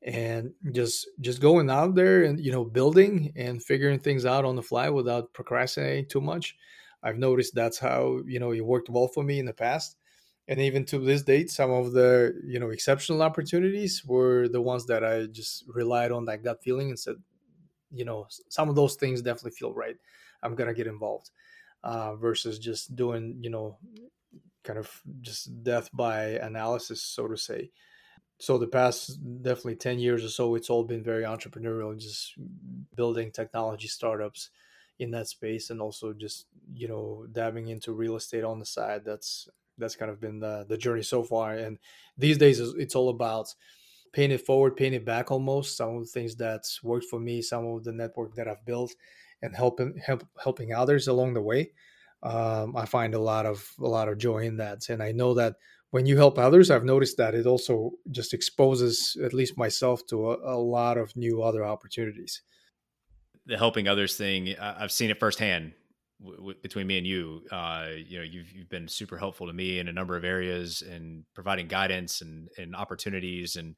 And 0.05 0.53
just 0.73 1.07
just 1.21 1.40
going 1.40 1.71
out 1.71 1.95
there 1.95 2.25
and 2.25 2.40
you 2.40 2.51
know 2.51 2.64
building 2.64 3.33
and 3.37 3.62
figuring 3.62 4.01
things 4.01 4.27
out 4.27 4.45
on 4.45 4.57
the 4.57 4.62
fly 4.62 4.88
without 4.90 5.33
procrastinating 5.33 6.07
too 6.07 6.21
much 6.21 6.57
i've 7.05 7.18
noticed 7.18 7.55
that's 7.55 7.79
how 7.79 8.21
you 8.27 8.40
know 8.40 8.51
it 8.51 8.64
worked 8.64 8.90
well 8.90 9.07
for 9.07 9.23
me 9.23 9.38
in 9.38 9.47
the 9.47 9.53
past. 9.53 9.97
And 10.49 10.59
even 10.59 10.85
to 10.87 10.99
this 10.99 11.23
date 11.23 11.53
some 11.53 11.71
of 11.71 11.92
the 11.92 12.35
you 12.45 12.59
know 12.59 12.71
exceptional 12.71 13.23
opportunities 13.23 14.05
were 14.05 14.49
the 14.49 14.61
ones 14.61 14.87
that 14.87 15.05
i 15.05 15.27
just 15.27 15.64
relied 15.68 16.11
on 16.11 16.25
like 16.25 16.42
that 16.42 16.57
gut 16.57 16.62
feeling 16.64 16.88
and 16.88 16.99
said 16.99 17.14
you 17.92 18.05
know 18.05 18.26
some 18.48 18.68
of 18.68 18.76
those 18.76 18.94
things 18.96 19.22
definitely 19.22 19.50
feel 19.52 19.72
right 19.72 19.96
i'm 20.42 20.55
gonna 20.55 20.74
get 20.74 20.87
involved 20.87 21.31
uh, 21.85 22.14
versus 22.16 22.59
just 22.59 22.94
doing 22.94 23.37
you 23.40 23.50
know 23.50 23.76
kind 24.64 24.78
of 24.78 25.02
just 25.20 25.62
death 25.62 25.90
by 25.92 26.24
analysis 26.40 27.02
so 27.02 27.28
to 27.28 27.37
say. 27.37 27.70
So 28.38 28.59
the 28.59 28.66
past 28.66 29.18
definitely 29.42 29.76
10 29.76 29.98
years 30.00 30.24
or 30.24 30.28
so 30.28 30.55
it's 30.57 30.68
all 30.68 30.83
been 30.83 31.02
very 31.02 31.22
entrepreneurial 31.22 31.96
just 31.96 32.35
building 32.96 33.31
technology 33.31 33.87
startups 33.87 34.50
in 34.98 35.12
that 35.12 35.28
space 35.28 35.70
and 35.70 35.81
also 35.81 36.12
just 36.12 36.46
you 36.74 36.88
know 36.88 37.26
dabbing 37.31 37.68
into 37.68 37.92
real 37.92 38.16
estate 38.16 38.44
on 38.44 38.59
the 38.59 38.66
side. 38.66 39.02
That's 39.05 39.48
that's 39.78 39.96
kind 39.96 40.11
of 40.11 40.20
been 40.20 40.40
the, 40.40 40.66
the 40.68 40.76
journey 40.76 41.02
so 41.02 41.22
far. 41.22 41.55
And 41.55 41.78
these 42.18 42.37
days 42.38 42.61
it's 42.61 42.94
all 42.94 43.09
about 43.09 43.55
paying 44.12 44.31
it 44.31 44.44
forward, 44.46 44.77
paying 44.77 44.94
it 44.94 45.05
back 45.05 45.31
almost. 45.31 45.77
Some 45.77 45.96
of 45.96 46.03
the 46.03 46.11
things 46.11 46.37
that's 46.37 46.83
worked 46.83 47.07
for 47.07 47.18
me, 47.18 47.42
some 47.42 47.66
of 47.66 47.85
the 47.85 47.92
network 47.92 48.35
that 48.35 48.48
I've 48.48 48.64
built, 48.64 48.94
and 49.42 49.55
helping 49.57 50.01
help, 50.05 50.25
helping 50.42 50.72
others 50.72 51.09
along 51.09 51.35
the 51.35 51.42
way. 51.42 51.72
Um, 52.22 52.77
I 52.77 52.87
find 52.87 53.14
a 53.14 53.18
lot 53.18 53.46
of 53.46 53.68
a 53.81 53.88
lot 53.88 54.09
of 54.09 54.18
joy 54.18 54.44
in 54.44 54.57
that, 54.59 54.88
and 54.88 55.03
I 55.03 55.12
know 55.12 55.35
that 55.35 55.57
when 55.90 56.07
you 56.07 56.16
help 56.16 56.38
others, 56.38 56.70
I've 56.70 56.85
noticed 56.85 57.18
that 57.18 57.35
it 57.35 57.46
also 57.46 57.92
just 58.11 58.33
exposes 58.33 59.16
at 59.22 59.35
least 59.35 59.59
myself 59.59 60.07
to 60.07 60.31
a, 60.31 60.55
a 60.55 60.59
lot 60.59 60.96
of 60.96 61.14
new 61.16 61.42
other 61.42 61.64
opportunities. 61.64 62.42
The 63.44 63.59
helping 63.59 63.88
others 63.88 64.16
thing, 64.16 64.57
I've 64.59 64.92
seen 64.92 65.11
it 65.11 65.18
firsthand 65.18 65.72
between 66.62 66.87
me 66.87 66.98
and 66.98 67.07
you, 67.07 67.42
uh, 67.51 67.88
you 67.96 68.18
know, 68.18 68.25
you've 68.25 68.53
you've 68.53 68.68
been 68.68 68.88
super 68.88 69.18
helpful 69.18 69.48
to 69.48 69.53
me 69.53 69.81
in 69.81 69.88
a 69.88 69.92
number 69.92 70.16
of 70.16 70.25
areas 70.25 70.83
and 70.83 71.25
providing 71.35 71.66
guidance 71.66 72.20
and 72.20 72.48
and 72.57 72.77
opportunities 72.77 73.57
and 73.57 73.75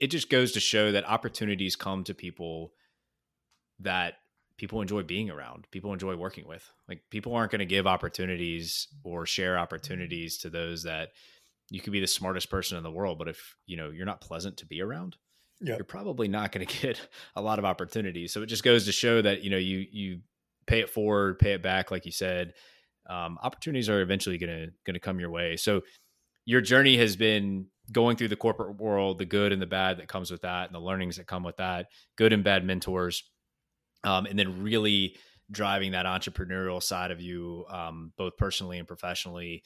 it 0.00 0.08
just 0.08 0.30
goes 0.30 0.52
to 0.52 0.60
show 0.60 0.92
that 0.92 1.08
opportunities 1.08 1.76
come 1.76 2.04
to 2.04 2.14
people 2.14 2.72
that 3.80 4.14
people 4.56 4.80
enjoy 4.80 5.02
being 5.02 5.30
around 5.30 5.66
people 5.70 5.92
enjoy 5.92 6.16
working 6.16 6.46
with. 6.46 6.68
Like 6.88 7.02
people 7.10 7.34
aren't 7.34 7.52
going 7.52 7.60
to 7.60 7.66
give 7.66 7.86
opportunities 7.86 8.88
or 9.04 9.24
share 9.24 9.58
opportunities 9.58 10.38
to 10.38 10.50
those 10.50 10.82
that 10.82 11.10
you 11.70 11.80
could 11.80 11.92
be 11.92 12.00
the 12.00 12.06
smartest 12.06 12.50
person 12.50 12.76
in 12.76 12.82
the 12.82 12.90
world 12.90 13.18
but 13.18 13.28
if 13.28 13.56
you 13.66 13.76
know 13.76 13.90
you're 13.90 14.06
not 14.06 14.20
pleasant 14.20 14.56
to 14.56 14.66
be 14.66 14.80
around 14.80 15.16
yep. 15.60 15.78
you're 15.78 15.84
probably 15.84 16.28
not 16.28 16.52
going 16.52 16.66
to 16.66 16.80
get 16.80 17.00
a 17.36 17.42
lot 17.42 17.58
of 17.58 17.64
opportunities. 17.64 18.32
So 18.32 18.42
it 18.42 18.46
just 18.46 18.64
goes 18.64 18.84
to 18.86 18.92
show 18.92 19.22
that 19.22 19.42
you 19.42 19.50
know 19.50 19.58
you 19.58 19.86
you 19.90 20.20
pay 20.66 20.80
it 20.80 20.90
forward 20.90 21.38
pay 21.38 21.52
it 21.52 21.62
back 21.62 21.90
like 21.90 22.06
you 22.06 22.12
said. 22.12 22.54
Um, 23.08 23.38
opportunities 23.42 23.88
are 23.88 24.02
eventually 24.02 24.36
going 24.36 24.50
to 24.52 24.72
going 24.84 24.94
to 24.94 25.00
come 25.00 25.18
your 25.18 25.30
way. 25.30 25.56
So 25.56 25.82
your 26.44 26.60
journey 26.60 26.98
has 26.98 27.16
been 27.16 27.66
going 27.90 28.16
through 28.16 28.28
the 28.28 28.36
corporate 28.36 28.76
world, 28.76 29.18
the 29.18 29.24
good 29.24 29.52
and 29.52 29.62
the 29.62 29.66
bad 29.66 29.98
that 29.98 30.08
comes 30.08 30.30
with 30.30 30.42
that, 30.42 30.66
and 30.66 30.74
the 30.74 30.80
learnings 30.80 31.16
that 31.16 31.26
come 31.26 31.42
with 31.42 31.56
that, 31.56 31.86
good 32.16 32.32
and 32.32 32.44
bad 32.44 32.64
mentors, 32.64 33.24
um, 34.04 34.26
and 34.26 34.38
then 34.38 34.62
really 34.62 35.16
driving 35.50 35.92
that 35.92 36.06
entrepreneurial 36.06 36.82
side 36.82 37.10
of 37.10 37.20
you, 37.20 37.64
um, 37.70 38.12
both 38.16 38.36
personally 38.36 38.78
and 38.78 38.86
professionally. 38.86 39.62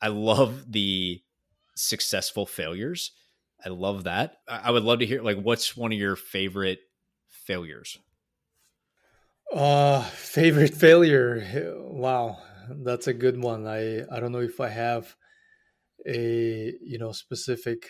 I 0.00 0.08
love 0.08 0.70
the 0.72 1.22
successful 1.76 2.46
failures. 2.46 3.12
I 3.64 3.68
love 3.68 4.04
that. 4.04 4.38
I 4.48 4.70
would 4.70 4.82
love 4.82 5.00
to 5.00 5.06
hear 5.06 5.22
like 5.22 5.40
what's 5.40 5.76
one 5.76 5.92
of 5.92 5.98
your 5.98 6.16
favorite 6.16 6.80
failures. 7.28 7.98
Uh, 9.52 10.02
favorite 10.02 10.74
failure. 10.74 11.74
Wow, 11.78 12.38
that's 12.68 13.06
a 13.06 13.12
good 13.12 13.40
one. 13.42 13.66
I 13.66 14.02
I 14.10 14.20
don't 14.20 14.32
know 14.32 14.40
if 14.40 14.60
I 14.60 14.68
have 14.68 15.16
a 16.06 16.74
you 16.80 16.98
know 16.98 17.12
specific 17.12 17.88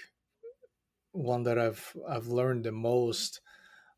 one 1.13 1.43
that 1.45 1.59
I've 1.59 1.95
I've 2.09 2.29
learned 2.29 2.65
the 2.65 2.73
most. 2.73 3.41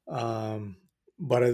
Um, 0.09 0.77
but 1.18 1.44
I, 1.44 1.53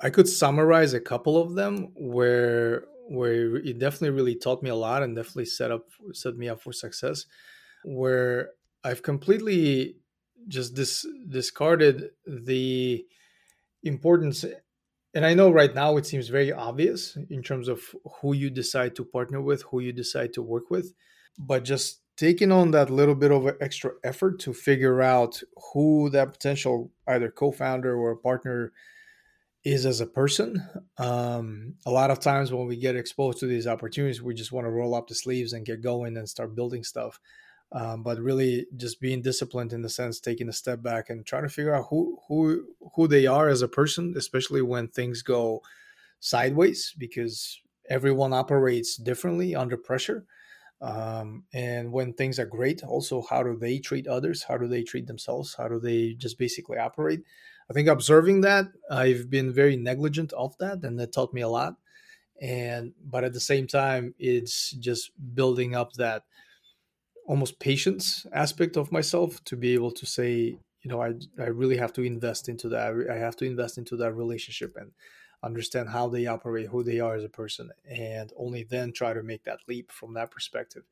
I 0.00 0.10
could 0.10 0.28
summarize 0.28 0.94
a 0.94 1.00
couple 1.00 1.40
of 1.40 1.54
them 1.54 1.92
where 1.96 2.86
where 3.08 3.56
it 3.56 3.78
definitely 3.78 4.10
really 4.10 4.36
taught 4.36 4.62
me 4.62 4.70
a 4.70 4.74
lot 4.74 5.02
and 5.02 5.16
definitely 5.16 5.46
set 5.46 5.70
up 5.70 5.86
set 6.12 6.36
me 6.36 6.48
up 6.48 6.60
for 6.60 6.72
success. 6.72 7.26
Where 7.84 8.50
I've 8.84 9.02
completely 9.02 9.96
just 10.48 10.74
dis, 10.74 11.06
discarded 11.28 12.10
the 12.26 13.04
importance 13.82 14.44
and 15.14 15.24
I 15.24 15.34
know 15.34 15.50
right 15.50 15.74
now 15.74 15.96
it 15.96 16.06
seems 16.06 16.28
very 16.28 16.52
obvious 16.52 17.16
in 17.30 17.42
terms 17.42 17.68
of 17.68 17.80
who 18.20 18.34
you 18.34 18.50
decide 18.50 18.94
to 18.96 19.04
partner 19.04 19.40
with, 19.40 19.62
who 19.62 19.80
you 19.80 19.92
decide 19.92 20.32
to 20.34 20.42
work 20.42 20.70
with, 20.70 20.92
but 21.38 21.64
just 21.64 22.02
taking 22.16 22.50
on 22.52 22.72
that 22.72 22.90
little 22.90 23.14
bit 23.14 23.30
of 23.30 23.48
extra 23.60 23.92
effort 24.02 24.40
to 24.40 24.52
figure 24.52 25.00
out 25.00 25.40
who 25.72 26.10
that 26.10 26.32
potential 26.32 26.90
either 27.06 27.30
co-founder 27.30 27.96
or 27.96 28.16
partner 28.16 28.72
is 29.64 29.86
as 29.86 30.00
a 30.00 30.06
person. 30.06 30.62
Um, 30.98 31.74
a 31.86 31.90
lot 31.90 32.10
of 32.10 32.20
times 32.20 32.52
when 32.52 32.66
we 32.66 32.76
get 32.76 32.96
exposed 32.96 33.38
to 33.40 33.46
these 33.46 33.66
opportunities, 33.66 34.22
we 34.22 34.34
just 34.34 34.52
want 34.52 34.66
to 34.66 34.70
roll 34.70 34.94
up 34.94 35.08
the 35.08 35.14
sleeves 35.14 35.52
and 35.52 35.66
get 35.66 35.82
going 35.82 36.16
and 36.16 36.28
start 36.28 36.54
building 36.54 36.84
stuff. 36.84 37.20
Um, 37.70 38.02
but 38.02 38.18
really, 38.18 38.66
just 38.76 38.98
being 39.00 39.20
disciplined 39.20 39.74
in 39.74 39.82
the 39.82 39.90
sense, 39.90 40.20
taking 40.20 40.48
a 40.48 40.54
step 40.54 40.82
back 40.82 41.10
and 41.10 41.26
trying 41.26 41.42
to 41.42 41.50
figure 41.50 41.74
out 41.74 41.88
who 41.90 42.18
who 42.26 42.64
who 42.94 43.06
they 43.06 43.26
are 43.26 43.48
as 43.48 43.60
a 43.60 43.68
person, 43.68 44.14
especially 44.16 44.62
when 44.62 44.88
things 44.88 45.22
go 45.22 45.62
sideways, 46.18 46.94
because 46.96 47.60
everyone 47.90 48.32
operates 48.32 48.96
differently 48.96 49.54
under 49.54 49.76
pressure. 49.76 50.24
Um, 50.80 51.44
and 51.52 51.92
when 51.92 52.12
things 52.12 52.38
are 52.38 52.46
great, 52.46 52.84
also 52.84 53.22
how 53.28 53.42
do 53.42 53.56
they 53.56 53.78
treat 53.78 54.06
others? 54.06 54.44
How 54.44 54.56
do 54.56 54.68
they 54.68 54.82
treat 54.84 55.06
themselves? 55.06 55.54
How 55.54 55.68
do 55.68 55.80
they 55.80 56.14
just 56.14 56.38
basically 56.38 56.78
operate? 56.78 57.22
I 57.70 57.74
think 57.74 57.88
observing 57.88 58.42
that, 58.42 58.66
I've 58.90 59.28
been 59.28 59.52
very 59.52 59.76
negligent 59.76 60.32
of 60.32 60.56
that, 60.58 60.84
and 60.84 60.98
that 60.98 61.12
taught 61.12 61.34
me 61.34 61.42
a 61.42 61.48
lot. 61.48 61.74
And 62.40 62.92
but 63.04 63.24
at 63.24 63.32
the 63.32 63.40
same 63.40 63.66
time, 63.66 64.14
it's 64.18 64.70
just 64.72 65.10
building 65.34 65.74
up 65.74 65.94
that 65.94 66.22
almost 67.26 67.58
patience 67.58 68.26
aspect 68.32 68.76
of 68.76 68.90
myself 68.90 69.42
to 69.44 69.56
be 69.56 69.74
able 69.74 69.90
to 69.92 70.06
say, 70.06 70.58
you 70.82 70.90
know, 70.90 71.02
I 71.02 71.14
I 71.38 71.46
really 71.46 71.76
have 71.76 71.92
to 71.94 72.02
invest 72.02 72.48
into 72.48 72.68
that. 72.70 72.94
I 73.10 73.16
have 73.16 73.36
to 73.36 73.44
invest 73.44 73.78
into 73.78 73.96
that 73.96 74.14
relationship 74.14 74.76
and 74.76 74.92
understand 75.42 75.90
how 75.90 76.08
they 76.08 76.26
operate, 76.26 76.68
who 76.68 76.82
they 76.82 77.00
are 77.00 77.14
as 77.14 77.24
a 77.24 77.28
person, 77.28 77.70
and 77.88 78.32
only 78.36 78.64
then 78.64 78.92
try 78.92 79.12
to 79.12 79.22
make 79.22 79.44
that 79.44 79.60
leap 79.68 79.92
from 79.92 80.14
that 80.14 80.30
perspective. 80.30 80.82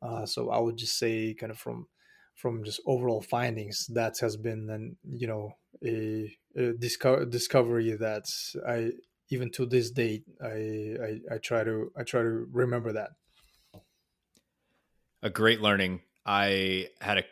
Uh, 0.00 0.26
so 0.26 0.50
I 0.50 0.58
would 0.58 0.76
just 0.76 0.98
say, 0.98 1.34
kind 1.34 1.50
of 1.50 1.58
from 1.58 1.88
from 2.34 2.62
just 2.62 2.80
overall 2.86 3.20
findings, 3.20 3.86
that 3.88 4.18
has 4.20 4.36
been 4.36 4.70
an 4.70 4.96
you 5.04 5.26
know 5.26 5.52
a, 5.84 6.36
a 6.56 6.72
disco- 6.72 7.24
discovery 7.24 7.96
that 7.96 8.24
I 8.66 8.92
even 9.30 9.50
to 9.52 9.66
this 9.66 9.90
date 9.90 10.24
I, 10.42 10.46
I 11.02 11.34
I 11.34 11.38
try 11.38 11.64
to 11.64 11.92
I 11.96 12.04
try 12.04 12.22
to 12.22 12.46
remember 12.52 12.92
that. 12.92 13.10
A 15.22 15.30
great 15.30 15.60
learning. 15.60 16.02
I 16.24 16.90
had 17.00 17.18
a 17.18 17.24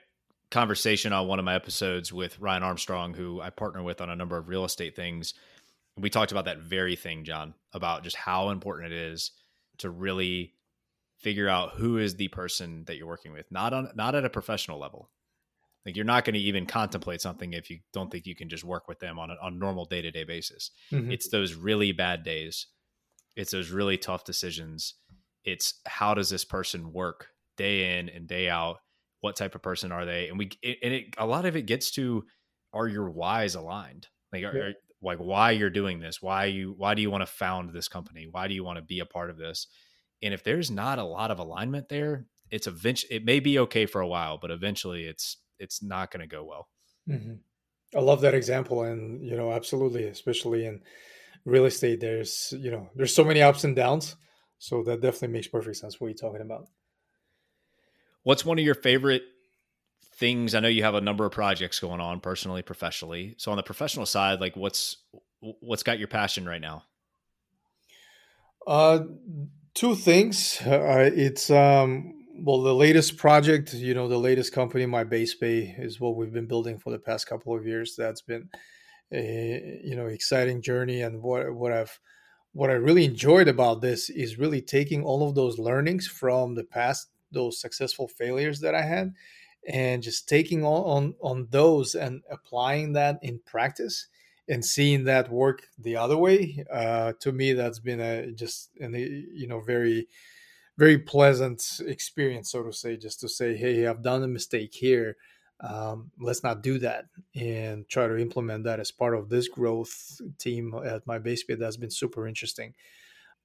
conversation 0.51 1.13
on 1.13 1.29
one 1.29 1.39
of 1.39 1.45
my 1.45 1.55
episodes 1.55 2.13
with 2.13 2.41
Ryan 2.41 2.63
Armstrong, 2.63 3.15
who 3.15 3.41
I 3.41 3.51
partner 3.51 3.83
with 3.83 4.01
on 4.01 4.11
a 4.11 4.17
number 4.17 4.37
of 4.37 4.49
real 4.49 4.65
estate 4.65 4.97
things. 4.97 5.35
We 5.99 6.11
talked 6.11 6.33
about 6.33 6.45
that 6.45 6.59
very 6.59 6.97
thing, 6.97 7.25
Jahn, 7.25 7.55
about 7.73 8.05
just 8.05 8.17
how 8.17 8.51
important 8.51 8.93
it 8.93 8.99
is 8.99 9.33
to 9.79 9.91
really 9.91 10.53
figure 11.19 11.49
out 11.49 11.73
who 11.73 11.99
is 11.99 12.17
the 12.17 12.29
person 12.29 12.85
that 12.87 12.97
you're 12.97 13.07
working 13.07 13.33
with, 13.33 13.51
not 13.51 13.73
on 13.73 13.91
not 13.95 14.15
at 14.15 14.25
a 14.25 14.31
professional 14.31 14.79
level. 14.79 15.11
Like 15.85 15.97
you're 15.97 16.05
not 16.05 16.25
going 16.25 16.35
to 16.35 16.41
even 16.41 16.67
contemplate 16.67 17.21
something 17.21 17.53
if 17.53 17.71
you 17.71 17.79
don't 17.93 18.11
think 18.11 18.27
you 18.27 18.35
can 18.35 18.49
just 18.49 18.65
work 18.65 18.89
with 18.89 18.99
them 18.99 19.19
on 19.19 19.31
a, 19.31 19.37
on 19.41 19.55
a 19.55 19.57
normal 19.57 19.85
day 19.85 20.03
to 20.03 20.11
day 20.11 20.25
basis. 20.25 20.73
Mm-hmm. 20.91 21.13
It's 21.13 21.29
those 21.29 21.55
really 21.55 21.93
bad 21.93 22.25
days. 22.25 22.67
It's 23.37 23.53
those 23.53 23.71
really 23.71 23.97
tough 23.97 24.25
decisions. 24.25 24.95
It's 25.45 25.75
how 25.87 26.15
does 26.15 26.29
this 26.29 26.45
person 26.45 26.93
work 26.93 27.29
day 27.57 27.99
in 27.99 28.09
and 28.09 28.27
day 28.27 28.49
out? 28.49 28.79
What 29.21 29.37
type 29.37 29.55
of 29.55 29.63
person 29.63 29.93
are 29.93 30.05
they? 30.05 30.29
And 30.29 30.39
we 30.39 30.51
and 30.63 30.93
it 30.93 31.15
a 31.19 31.27
lot 31.27 31.47
of 31.47 31.57
it 31.57 31.67
gets 31.67 31.91
to 31.93 32.25
are 32.73 32.89
your 32.89 33.09
whys 33.09 33.55
aligned? 33.55 34.09
Like 34.33 34.45
are, 34.45 34.57
yeah. 34.57 34.73
Like 35.03 35.19
why 35.19 35.53
you're 35.53 35.71
doing 35.71 36.01
this? 36.01 36.23
Why 36.23 36.47
you 36.47 36.75
why 36.77 36.95
do 36.95 37.03
you 37.03 37.11
want 37.11 37.23
to 37.23 37.27
found 37.27 37.73
this 37.73 37.89
company? 37.89 38.27
Why 38.31 38.49
do 38.49 38.55
you 38.55 38.65
want 38.65 38.79
to 38.79 38.83
be 38.83 39.01
a 39.01 39.07
part 39.07 39.31
of 39.31 39.39
this? 39.39 39.67
And 40.23 40.33
if 40.33 40.43
there's 40.43 40.71
not 40.71 40.99
a 40.99 41.05
lot 41.05 41.31
of 41.31 41.39
alignment 41.39 41.89
there, 41.89 42.27
it's 42.51 42.67
eventually 42.67 43.17
it 43.17 43.25
may 43.25 43.41
be 43.41 43.59
okay 43.61 43.87
for 43.87 44.01
a 44.01 44.09
while, 44.09 44.39
but 44.39 44.51
eventually 44.51 45.05
it's 45.05 45.37
it's 45.59 45.83
not 45.83 46.11
going 46.11 46.21
to 46.21 46.27
go 46.27 46.45
well. 46.45 46.69
Mm-hmm. 47.09 47.35
I 47.97 48.01
love 48.01 48.21
that 48.23 48.35
example, 48.35 48.83
and 48.83 49.25
you 49.25 49.37
know, 49.37 49.53
absolutely, 49.53 50.05
especially 50.05 50.67
in 50.67 50.83
real 51.45 51.67
estate, 51.67 52.01
there's 52.01 52.53
you 52.59 52.71
know, 52.71 52.89
there's 52.95 53.15
so 53.15 53.25
many 53.25 53.43
ups 53.43 53.65
and 53.65 53.77
downs, 53.77 54.17
so 54.59 54.83
that 54.85 55.01
definitely 55.01 55.29
makes 55.29 55.49
perfect 55.49 55.77
sense. 55.77 56.01
What 56.01 56.09
you're 56.09 56.15
talking 56.15 56.45
about. 56.45 56.69
What's 58.23 58.45
one 58.45 58.59
of 58.59 58.65
your 58.65 58.75
favorite 58.75 59.23
things? 60.17 60.55
I 60.55 60.61
know 60.61 60.69
you 60.69 60.83
have 60.83 60.95
a 60.95 61.01
number 61.01 61.25
of 61.25 61.33
projects 61.33 61.81
going 61.81 62.01
on, 62.01 62.21
personally, 62.21 62.63
professionally. 62.63 63.35
So 63.39 63.51
on 63.51 63.57
the 63.57 63.63
professional 63.63 64.07
side, 64.07 64.41
like 64.41 64.57
what's 64.57 64.97
what's 65.41 65.83
got 65.83 65.99
your 65.99 66.09
passion 66.09 66.47
right 66.47 66.61
now? 66.61 66.85
Uh, 68.67 69.01
two 69.75 69.95
things. 69.95 70.61
Uh, 70.65 71.11
it's 71.15 71.51
um, 71.51 72.15
well, 72.39 72.63
the 72.63 72.75
latest 72.75 73.17
project, 73.17 73.73
you 73.75 73.95
know, 73.95 74.09
the 74.09 74.19
latest 74.19 74.53
company, 74.53 74.85
MyBasePay, 74.87 75.81
is 75.81 76.01
what 76.01 76.17
we've 76.17 76.33
been 76.33 76.47
building 76.47 76.79
for 76.79 76.91
the 76.91 76.99
past 76.99 77.27
couple 77.27 77.57
of 77.57 77.67
years. 77.67 77.95
That's 77.97 78.23
been 78.23 78.49
a 79.13 79.81
you 79.85 79.95
know 79.95 80.07
exciting 80.07 80.63
journey, 80.63 81.03
and 81.03 81.23
what 81.23 81.55
what 81.55 81.73
I've 81.73 81.99
what 82.53 82.71
I 82.71 82.75
really 82.75 83.05
enjoyed 83.05 83.49
about 83.49 83.83
this 83.83 84.09
is 84.09 84.39
really 84.39 84.63
taking 84.63 85.05
all 85.05 85.29
of 85.29 85.35
those 85.35 85.59
learnings 85.59 86.07
from 86.07 86.55
the 86.55 86.65
past, 86.65 87.09
those 87.31 87.61
successful 87.61 88.09
failures 88.09 88.61
that 88.61 88.75
I 88.75 88.81
had, 88.81 89.13
and 89.69 90.03
just 90.03 90.29
taking 90.29 90.65
on 90.65 90.83
on, 90.85 91.15
on 91.21 91.49
those 91.51 91.95
and 91.95 92.23
applying 92.31 92.93
that 92.93 93.19
in 93.23 93.41
practice 93.45 94.09
and 94.49 94.65
seeing 94.65 95.05
that 95.05 95.31
work 95.31 95.63
the 95.79 95.97
other 95.97 96.17
way. 96.17 96.65
Uh, 96.73 97.13
to 97.21 97.33
me, 97.33 97.53
that's 97.53 97.81
been 97.81 98.01
a 98.01 98.33
just 98.33 98.71
an 98.81 98.95
you 98.95 99.47
know 99.47 99.61
very 99.61 100.09
very 100.79 100.99
pleasant 100.99 101.81
experience, 101.87 102.51
so 102.51 102.63
to 102.63 102.73
say, 102.73 102.97
just 102.97 103.21
to 103.21 103.29
say, 103.29 103.57
hey, 103.57 103.87
I've 103.87 104.03
done 104.03 104.23
a 104.23 104.29
mistake 104.29 104.75
here. 104.75 105.17
Um, 105.61 106.11
let's 106.21 106.43
not 106.43 106.63
do 106.63 106.79
that 106.81 107.07
and 107.35 107.89
try 107.89 108.07
to 108.07 108.19
implement 108.19 108.65
that 108.65 108.79
as 108.79 108.91
part 108.91 109.15
of 109.15 109.31
this 109.31 109.49
growth 109.49 110.21
team 110.39 110.75
at 110.85 111.07
MyBasePay. 111.07 111.59
That's 111.59 111.79
been 111.79 111.91
super 111.91 112.29
interesting. 112.29 112.75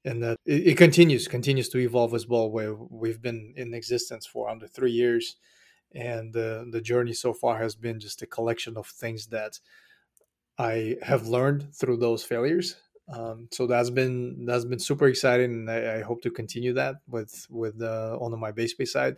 And 0.04 0.22
that 0.24 0.38
it, 0.46 0.68
it 0.68 0.78
continues, 0.78 1.30
continues 1.30 1.70
to 1.70 1.78
evolve 1.78 2.14
as 2.14 2.28
well, 2.28 2.52
where 2.52 2.74
we've 2.74 3.22
been 3.22 3.54
in 3.56 3.74
existence 3.74 4.26
for 4.26 4.50
under 4.50 4.68
three 4.68 4.92
years. 4.92 5.38
And 5.94 6.36
uh, 6.36 6.64
the 6.70 6.82
journey 6.82 7.14
so 7.14 7.34
far 7.34 7.58
has 7.58 7.76
been 7.76 8.00
just 8.00 8.22
a 8.22 8.28
collection 8.28 8.78
of 8.78 8.88
things 8.88 9.28
that 9.28 9.60
I 10.58 10.98
have 11.02 11.28
learned 11.28 11.74
through 11.74 11.98
those 11.98 12.24
failures 12.24 12.76
um, 13.12 13.48
so 13.52 13.68
that's 13.68 13.90
been 13.90 14.46
that's 14.46 14.66
been 14.66 14.80
super 14.80 15.08
exciting, 15.08 15.52
and 15.52 15.70
I, 15.70 15.98
I 15.98 16.02
hope 16.02 16.22
to 16.22 16.32
continue 16.32 16.74
that 16.74 16.96
with 17.10 17.46
with 17.50 17.82
uh, 17.82 18.18
on 18.20 18.32
MyBasePay 18.32 18.88
side. 18.88 19.18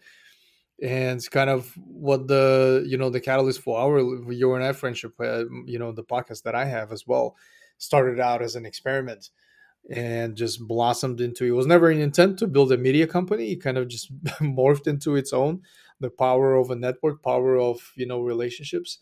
And 0.81 1.17
it's 1.17 1.29
kind 1.29 1.49
of 1.49 1.71
what 1.77 2.27
the 2.27 2.83
you 2.87 2.97
know 2.97 3.09
the 3.09 3.21
catalyst 3.21 3.61
for 3.61 3.79
our 3.79 4.31
your 4.31 4.55
and 4.55 4.65
I 4.65 4.71
friendship, 4.73 5.13
uh, 5.19 5.45
you 5.65 5.77
know, 5.77 5.91
the 5.91 6.03
podcast 6.03 6.43
that 6.43 6.55
I 6.55 6.65
have 6.65 6.91
as 6.91 7.05
well, 7.05 7.35
started 7.77 8.19
out 8.19 8.41
as 8.41 8.55
an 8.55 8.65
experiment 8.65 9.29
and 9.89 10.37
just 10.37 10.65
blossomed 10.65 11.19
into 11.19 11.43
it 11.43 11.51
was 11.51 11.67
never 11.67 11.89
an 11.89 11.99
intent 11.99 12.39
to 12.39 12.47
build 12.47 12.71
a 12.71 12.77
media 12.77 13.05
company 13.05 13.51
it 13.51 13.61
kind 13.61 13.77
of 13.77 13.89
just 13.89 14.17
morphed 14.39 14.87
into 14.87 15.17
its 15.17 15.33
own 15.33 15.61
the 15.99 16.09
power 16.09 16.55
of 16.55 16.69
a 16.71 16.75
network 16.75 17.23
power 17.23 17.57
of 17.57 17.91
you 17.95 18.05
know 18.05 18.21
relationships 18.21 18.99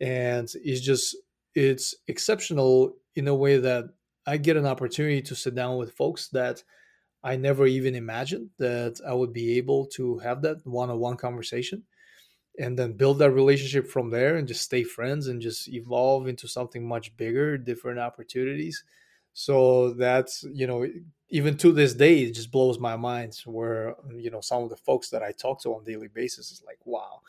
and 0.00 0.48
it's 0.62 0.80
just 0.80 1.16
it's 1.54 1.94
exceptional 2.06 2.96
in 3.14 3.28
a 3.28 3.34
way 3.34 3.58
that 3.58 3.86
I 4.26 4.36
get 4.36 4.56
an 4.56 4.66
opportunity 4.66 5.22
to 5.22 5.34
sit 5.34 5.54
down 5.54 5.76
with 5.76 5.92
folks 5.94 6.28
that 6.28 6.62
I 7.22 7.36
never 7.36 7.66
even 7.66 7.94
imagined 7.94 8.50
that 8.58 9.00
I 9.06 9.14
would 9.14 9.32
be 9.32 9.56
able 9.58 9.86
to 9.96 10.18
have 10.18 10.42
that 10.42 10.66
one-on-one 10.66 11.16
conversation 11.16 11.84
and 12.58 12.78
then 12.78 12.92
build 12.94 13.18
that 13.18 13.32
relationship 13.32 13.86
from 13.86 14.10
there 14.10 14.36
and 14.36 14.48
just 14.48 14.62
stay 14.62 14.84
friends 14.84 15.26
and 15.28 15.42
just 15.42 15.68
evolve 15.68 16.28
into 16.28 16.48
something 16.48 16.86
much 16.86 17.16
bigger, 17.16 17.58
different 17.58 17.98
opportunities. 17.98 18.84
So 19.32 19.92
that's, 19.94 20.44
you 20.52 20.66
know, 20.66 20.86
even 21.28 21.56
to 21.58 21.72
this 21.72 21.94
day, 21.94 22.20
it 22.20 22.34
just 22.34 22.50
blows 22.50 22.78
my 22.78 22.96
mind 22.96 23.36
where, 23.44 23.94
you 24.14 24.30
know, 24.30 24.40
some 24.40 24.62
of 24.62 24.70
the 24.70 24.76
folks 24.76 25.10
that 25.10 25.22
I 25.22 25.32
talk 25.32 25.62
to 25.62 25.74
on 25.74 25.84
daily 25.84 26.08
basis 26.08 26.50
is 26.50 26.62
like, 26.66 26.78
wow, 26.84 27.20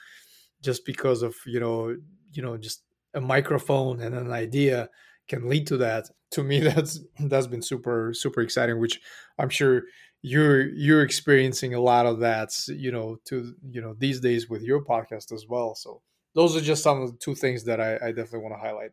just 0.62 0.86
because 0.86 1.22
of, 1.22 1.36
you 1.46 1.60
know, 1.60 1.96
you 2.32 2.42
know, 2.42 2.58
just 2.58 2.84
a 3.14 3.22
microphone 3.22 4.02
and 4.02 4.16
an 4.16 4.32
idea 4.32 4.90
can 5.28 5.50
lead 5.50 5.68
to 5.68 5.78
that 5.78 6.10
to 6.32 6.44
me 6.44 6.60
that's 6.62 7.00
that's 7.22 7.48
been 7.48 7.62
super 7.62 8.14
super 8.14 8.42
exciting 8.42 8.80
which 8.80 9.00
i'm 9.40 9.50
sure 9.50 9.84
you're 10.22 10.68
you're 10.70 11.02
experiencing 11.02 11.74
a 11.74 11.80
lot 11.80 12.06
of 12.06 12.20
that 12.20 12.52
you 12.68 12.92
know 12.92 13.18
to 13.26 13.54
you 13.70 13.82
know 13.82 13.94
these 13.98 14.20
days 14.20 14.50
with 14.50 14.62
your 14.62 14.84
podcast 14.84 15.32
as 15.32 15.48
well 15.48 15.74
so 15.74 16.02
those 16.38 16.56
are 16.56 16.62
just 16.62 16.84
some 16.84 17.02
of 17.02 17.12
the 17.12 17.18
two 17.18 17.34
things 17.34 17.64
that 17.64 17.82
I, 17.82 17.96
I 17.96 18.12
definitely 18.12 18.42
want 18.42 18.54
to 18.54 18.60
highlight. 18.60 18.92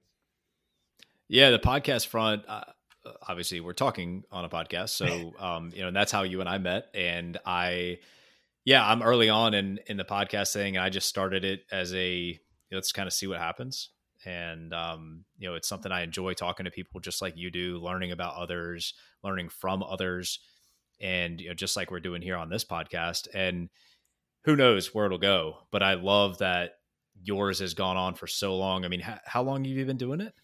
Yeah, 1.29 1.51
the 1.51 1.59
podcast 1.59 2.07
front. 2.07 2.43
Uh, 2.49 2.65
obviously, 3.29 3.61
we're 3.61 3.73
talking 3.73 4.25
on 4.31 4.45
a 4.45 4.49
podcast, 4.49 4.91
so 4.91 5.33
um, 5.39 5.71
you 5.75 5.83
know, 5.83 5.89
and 5.89 5.97
that's 5.97 6.13
how 6.13 6.23
you 6.23 6.41
and 6.41 6.49
I 6.49 6.59
met. 6.59 6.87
And 6.95 7.39
I, 7.45 7.99
yeah, 8.65 8.87
I'm 8.87 9.03
early 9.03 9.29
on 9.29 9.55
in 9.55 9.81
in 9.87 9.97
the 9.97 10.05
podcast 10.05 10.53
thing. 10.53 10.77
and 10.77 10.85
I 10.85 10.91
just 10.91 11.09
started 11.09 11.45
it 11.45 11.63
as 11.71 11.95
a 11.95 12.39
let's 12.73 12.93
kind 12.93 13.07
of 13.07 13.13
see 13.13 13.27
what 13.27 13.39
happens. 13.39 13.91
And 14.27 14.73
um, 14.73 15.25
you 15.39 15.49
know, 15.49 15.55
it's 15.55 15.69
something 15.69 15.93
I 15.93 16.03
enjoy 16.03 16.35
talking 16.35 16.65
to 16.65 16.71
people 16.71 17.01
just 17.01 17.21
like 17.21 17.37
you 17.37 17.51
do, 17.51 17.79
learning 17.79 18.13
about 18.13 18.37
others, 18.37 18.95
learning 19.23 19.51
from 19.51 19.83
others, 19.83 20.41
and 21.01 21.41
you 21.41 21.49
know, 21.49 21.55
just 21.55 21.77
like 21.77 21.91
we're 21.91 22.01
doing 22.01 22.23
here 22.23 22.37
on 22.37 22.49
this 22.49 22.65
podcast. 22.65 23.29
And 23.35 23.69
who 24.45 24.57
knows 24.57 24.95
where 24.95 25.07
it'll 25.07 25.19
go? 25.19 25.59
But 25.71 25.83
I 25.83 25.95
love 25.95 26.39
that 26.39 26.73
yours 27.23 27.61
has 27.61 27.75
gone 27.75 27.97
on 27.97 28.15
for 28.15 28.27
so 28.27 28.57
long. 28.57 28.85
I 28.85 28.89
mean, 28.89 29.03
how 29.25 29.43
long 29.43 29.65
have 29.65 29.73
you 29.73 29.85
been 29.85 29.97
doing 29.97 30.21
it? 30.21 30.35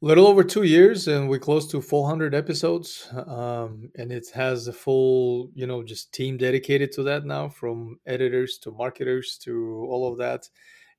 Little 0.00 0.28
over 0.28 0.44
two 0.44 0.62
years 0.62 1.08
and 1.08 1.28
we're 1.28 1.40
close 1.40 1.66
to 1.66 1.80
400 1.80 2.32
episodes 2.34 3.08
um, 3.26 3.90
and 3.96 4.12
it 4.12 4.28
has 4.32 4.68
a 4.68 4.72
full 4.72 5.50
you 5.54 5.66
know 5.66 5.82
just 5.82 6.12
team 6.12 6.36
dedicated 6.36 6.92
to 6.92 7.02
that 7.02 7.24
now 7.24 7.48
from 7.48 7.98
editors 8.06 8.58
to 8.58 8.70
marketers 8.70 9.36
to 9.38 9.86
all 9.90 10.10
of 10.10 10.18
that. 10.18 10.48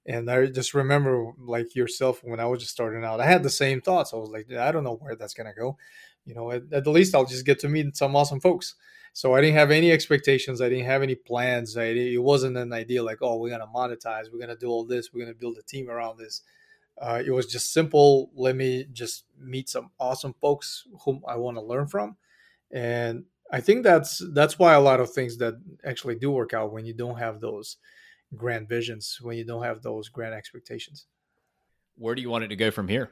And 0.05 0.29
i 0.29 0.47
just 0.47 0.73
remember 0.73 1.31
like 1.37 1.75
yourself 1.75 2.21
when 2.23 2.41
i 2.41 2.45
was 2.45 2.59
just 2.59 2.73
starting 2.73 3.05
out 3.05 3.21
i 3.21 3.25
had 3.25 3.43
the 3.43 3.49
same 3.49 3.79
thoughts. 3.79 4.13
I 4.13 4.17
was 4.17 4.31
like 4.31 4.51
i 4.51 4.71
don't 4.71 4.83
know 4.83 4.95
where 4.95 5.15
that's 5.15 5.33
to 5.33 5.53
go. 5.53 5.77
You 6.25 6.35
know 6.35 6.51
at, 6.51 6.63
at, 6.73 6.83
the 6.83 6.91
least 6.91 7.15
i'll 7.15 7.25
just 7.25 7.45
get 7.45 7.59
to 7.59 7.69
meet 7.69 7.95
some 7.95 8.15
awesome 8.17 8.41
folks. 8.41 8.75
So 9.13 9.33
i 9.33 9.39
didn't 9.39 9.55
have 9.55 9.71
any 9.71 9.93
expectations. 9.93 10.59
I 10.61 10.67
didn't 10.67 10.85
have 10.87 11.03
any 11.03 11.15
plans. 11.15 11.77
I, 11.77 11.85
it 11.85 12.21
wasn't 12.21 12.57
an 12.57 12.73
idea 12.73 13.01
like 13.01 13.19
oh 13.21 13.37
we're 13.37 13.57
to 13.57 13.65
monetize. 13.67 14.25
We're 14.29 14.45
to 14.47 14.57
do 14.57 14.67
all 14.67 14.83
this. 14.85 15.13
We're 15.13 15.25
to 15.25 15.33
build 15.33 15.57
a 15.57 15.63
team 15.63 15.89
around 15.89 16.17
this 16.17 16.41
uh, 17.01 17.21
it 17.25 17.31
was 17.31 17.45
just 17.45 17.73
simple. 17.73 18.31
Let 18.35 18.55
me 18.55 18.85
just 18.91 19.25
meet 19.37 19.69
some 19.69 19.91
awesome 19.99 20.33
folks 20.33 20.85
whom 21.05 21.21
I 21.27 21.35
want 21.37 21.57
to 21.57 21.61
learn 21.61 21.87
from, 21.87 22.17
and 22.71 23.25
I 23.51 23.61
think 23.61 23.83
that's 23.83 24.21
that's 24.33 24.59
why 24.59 24.73
a 24.73 24.81
lot 24.81 24.99
of 24.99 25.11
things 25.11 25.37
that 25.37 25.55
actually 25.83 26.15
do 26.15 26.31
work 26.31 26.53
out 26.53 26.71
when 26.73 26.85
you 26.85 26.93
don't 26.93 27.17
have 27.17 27.39
those 27.39 27.77
grand 28.35 28.67
visions, 28.69 29.19
when 29.21 29.37
you 29.37 29.45
don't 29.45 29.63
have 29.63 29.81
those 29.81 30.09
grand 30.09 30.33
expectations. 30.33 31.05
Where 31.95 32.15
do 32.15 32.21
you 32.21 32.29
want 32.29 32.43
it 32.43 32.49
to 32.49 32.55
go 32.55 32.71
from 32.71 32.87
here? 32.87 33.11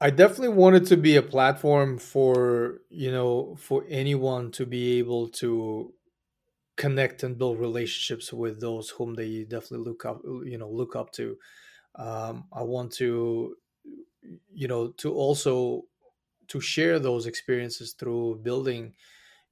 I 0.00 0.10
definitely 0.10 0.50
want 0.50 0.76
it 0.76 0.86
to 0.86 0.96
be 0.96 1.16
a 1.16 1.22
platform 1.22 1.98
for 1.98 2.80
you 2.90 3.10
know 3.10 3.56
for 3.56 3.84
anyone 3.88 4.50
to 4.52 4.66
be 4.66 4.98
able 4.98 5.28
to 5.28 5.94
connect 6.76 7.22
and 7.22 7.38
build 7.38 7.58
relationships 7.58 8.32
with 8.32 8.60
those 8.60 8.90
whom 8.90 9.14
they 9.14 9.44
definitely 9.44 9.86
look 9.86 10.04
up 10.04 10.20
you 10.24 10.58
know 10.58 10.68
look 10.68 10.94
up 10.94 11.12
to 11.12 11.38
um, 11.96 12.44
i 12.52 12.62
want 12.62 12.92
to 12.92 13.56
you 14.52 14.68
know 14.68 14.88
to 14.88 15.12
also 15.12 15.82
to 16.48 16.60
share 16.60 16.98
those 16.98 17.26
experiences 17.26 17.92
through 17.92 18.40
building 18.42 18.94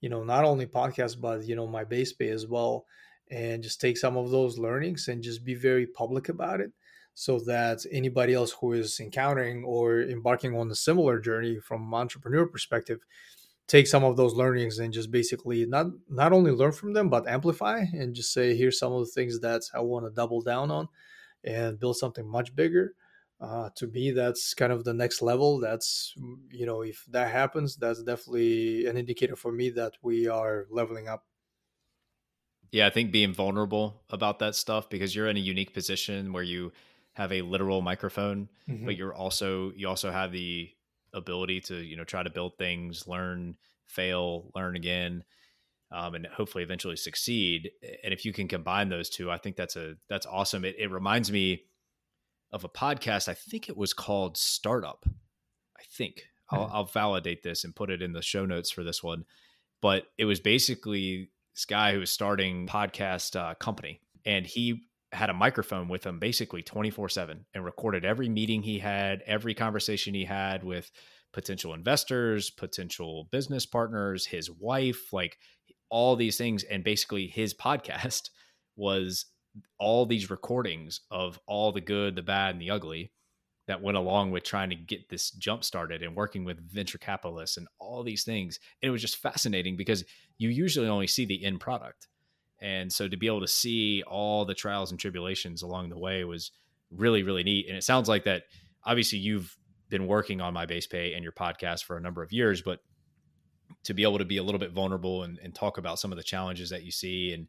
you 0.00 0.08
know 0.08 0.22
not 0.22 0.44
only 0.44 0.66
podcasts 0.66 1.18
but 1.18 1.44
you 1.44 1.56
know 1.56 1.66
MyBasePay 1.66 2.30
as 2.30 2.46
well. 2.46 2.86
And 3.30 3.62
just 3.62 3.80
take 3.80 3.96
some 3.96 4.18
of 4.18 4.30
those 4.30 4.58
learnings 4.58 5.08
and 5.08 5.22
just 5.22 5.44
be 5.44 5.54
very 5.54 5.86
public 5.86 6.28
about 6.28 6.60
it 6.60 6.72
so 7.14 7.38
that 7.40 7.84
anybody 7.90 8.34
else 8.34 8.52
who 8.52 8.74
is 8.74 9.00
encountering 9.00 9.64
or 9.64 10.02
embarking 10.02 10.54
on 10.54 10.70
a 10.70 10.74
similar 10.74 11.18
journey 11.18 11.58
from 11.58 11.92
entrepreneur 11.94 12.46
perspective 12.46 13.00
take 13.66 13.86
some 13.86 14.04
of 14.04 14.18
those 14.18 14.34
learnings 14.34 14.78
and 14.78 14.92
just 14.92 15.10
basically 15.10 15.64
not 15.64 15.86
not 16.10 16.34
only 16.34 16.50
learn 16.50 16.70
from 16.70 16.92
them 16.92 17.08
but 17.08 17.26
amplify 17.26 17.78
and 17.94 18.14
just 18.14 18.32
say 18.32 18.54
here's 18.54 18.78
some 18.78 18.92
of 18.92 19.00
the 19.00 19.12
things 19.12 19.40
that 19.40 19.62
i 19.74 19.80
want 19.80 20.04
to 20.04 20.10
double 20.10 20.42
down 20.42 20.70
on 20.70 20.86
and 21.44 21.78
build 21.78 21.96
something 21.96 22.26
much 22.26 22.54
bigger. 22.54 22.94
Uh, 23.40 23.68
to 23.76 23.86
me, 23.88 24.10
that's 24.10 24.54
kind 24.54 24.72
of 24.72 24.84
the 24.84 24.94
next 24.94 25.20
level. 25.20 25.60
That's, 25.60 26.14
mm, 26.18 26.36
you 26.50 26.66
know, 26.66 26.82
if 26.82 27.04
that 27.10 27.30
happens, 27.30 27.76
that's 27.76 28.02
definitely 28.02 28.86
an 28.86 28.96
indicator 28.96 29.36
for 29.36 29.52
me 29.52 29.70
that 29.70 29.94
we 30.02 30.28
are 30.28 30.66
leveling 30.70 31.08
up. 31.08 31.24
Yeah, 32.70 32.86
I 32.86 32.90
think 32.90 33.12
being 33.12 33.34
vulnerable 33.34 34.02
about 34.10 34.38
that 34.40 34.54
stuff 34.54 34.88
because 34.88 35.14
you're 35.14 35.28
in 35.28 35.36
a 35.36 35.40
unique 35.40 35.74
position 35.74 36.32
where 36.32 36.42
you 36.42 36.72
have 37.12 37.32
a 37.32 37.42
literal 37.42 37.82
microphone, 37.82 38.48
mm-hmm. 38.68 38.84
but 38.84 38.96
you're 38.96 39.14
also 39.14 39.72
you 39.76 39.88
also 39.88 40.10
have 40.10 40.32
the 40.32 40.70
ability 41.12 41.60
to 41.60 41.76
you 41.76 41.96
know 41.96 42.02
try 42.02 42.24
to 42.24 42.30
build 42.30 42.58
things, 42.58 43.06
learn, 43.06 43.56
fail, 43.86 44.50
learn 44.56 44.74
again 44.74 45.22
um, 45.92 46.14
and 46.14 46.26
hopefully 46.26 46.64
eventually 46.64 46.96
succeed. 46.96 47.70
And 48.02 48.12
if 48.12 48.24
you 48.24 48.32
can 48.32 48.48
combine 48.48 48.88
those 48.88 49.08
two, 49.08 49.30
I 49.30 49.38
think 49.38 49.56
that's 49.56 49.76
a 49.76 49.94
that's 50.08 50.26
awesome. 50.26 50.64
It, 50.64 50.76
it 50.78 50.90
reminds 50.90 51.30
me 51.30 51.64
of 52.52 52.64
a 52.64 52.68
podcast. 52.68 53.28
I 53.28 53.34
think 53.34 53.68
it 53.68 53.76
was 53.76 53.92
called 53.92 54.36
Startup. 54.36 55.04
I 55.76 55.82
think 55.90 56.24
I'll, 56.50 56.66
mm-hmm. 56.66 56.76
I'll 56.76 56.84
validate 56.84 57.42
this 57.42 57.64
and 57.64 57.74
put 57.74 57.90
it 57.90 58.02
in 58.02 58.12
the 58.12 58.22
show 58.22 58.46
notes 58.46 58.70
for 58.70 58.84
this 58.84 59.02
one. 59.02 59.24
But 59.82 60.04
it 60.18 60.24
was 60.24 60.40
basically 60.40 61.30
this 61.54 61.64
guy 61.64 61.92
who 61.92 62.00
was 62.00 62.10
starting 62.10 62.66
podcast 62.66 63.36
uh, 63.36 63.54
company, 63.54 64.00
and 64.24 64.46
he 64.46 64.88
had 65.12 65.30
a 65.30 65.34
microphone 65.34 65.88
with 65.88 66.04
him 66.04 66.18
basically 66.18 66.62
24 66.62 67.08
7 67.08 67.44
and 67.54 67.64
recorded 67.64 68.04
every 68.04 68.28
meeting 68.28 68.62
he 68.62 68.78
had, 68.78 69.22
every 69.26 69.54
conversation 69.54 70.14
he 70.14 70.24
had 70.24 70.64
with 70.64 70.90
potential 71.32 71.74
investors, 71.74 72.50
potential 72.50 73.28
business 73.30 73.66
partners, 73.66 74.26
his 74.26 74.50
wife. 74.50 75.12
Like 75.12 75.38
all 75.94 76.16
these 76.16 76.36
things 76.36 76.64
and 76.64 76.82
basically 76.82 77.28
his 77.28 77.54
podcast 77.54 78.30
was 78.76 79.26
all 79.78 80.04
these 80.04 80.28
recordings 80.28 81.02
of 81.08 81.38
all 81.46 81.70
the 81.70 81.80
good 81.80 82.16
the 82.16 82.22
bad 82.22 82.50
and 82.50 82.60
the 82.60 82.68
ugly 82.68 83.12
that 83.68 83.80
went 83.80 83.96
along 83.96 84.32
with 84.32 84.42
trying 84.42 84.70
to 84.70 84.74
get 84.74 85.08
this 85.08 85.30
jump 85.30 85.62
started 85.62 86.02
and 86.02 86.16
working 86.16 86.44
with 86.44 86.68
venture 86.68 86.98
capitalists 86.98 87.56
and 87.56 87.68
all 87.78 88.02
these 88.02 88.24
things. 88.24 88.58
And 88.82 88.88
it 88.88 88.90
was 88.90 89.02
just 89.02 89.18
fascinating 89.18 89.76
because 89.76 90.04
you 90.36 90.48
usually 90.48 90.88
only 90.88 91.06
see 91.06 91.26
the 91.26 91.44
end 91.44 91.60
product. 91.60 92.08
And 92.60 92.92
so 92.92 93.06
to 93.06 93.16
be 93.16 93.28
able 93.28 93.40
to 93.42 93.48
see 93.48 94.02
all 94.02 94.44
the 94.44 94.52
trials 94.52 94.90
and 94.90 94.98
tribulations 94.98 95.62
along 95.62 95.90
the 95.90 95.98
way 95.98 96.24
was 96.24 96.50
really 96.90 97.22
really 97.22 97.44
neat. 97.44 97.68
And 97.68 97.76
it 97.76 97.84
sounds 97.84 98.08
like 98.08 98.24
that 98.24 98.42
obviously 98.84 99.20
you've 99.20 99.56
been 99.90 100.08
working 100.08 100.40
on 100.40 100.54
MyBasePay 100.54 101.14
and 101.14 101.22
your 101.22 101.32
podcast 101.32 101.84
for 101.84 101.96
a 101.96 102.00
number 102.00 102.24
of 102.24 102.32
years 102.32 102.62
but 102.62 102.80
to 103.84 103.94
be 103.94 104.02
able 104.02 104.18
to 104.18 104.24
be 104.24 104.38
a 104.38 104.42
little 104.42 104.58
bit 104.58 104.72
vulnerable 104.72 105.22
and, 105.22 105.38
and 105.38 105.54
talk 105.54 105.78
about 105.78 105.98
some 105.98 106.10
of 106.10 106.16
the 106.16 106.24
challenges 106.24 106.70
that 106.70 106.84
you 106.84 106.90
see 106.90 107.32
and, 107.32 107.46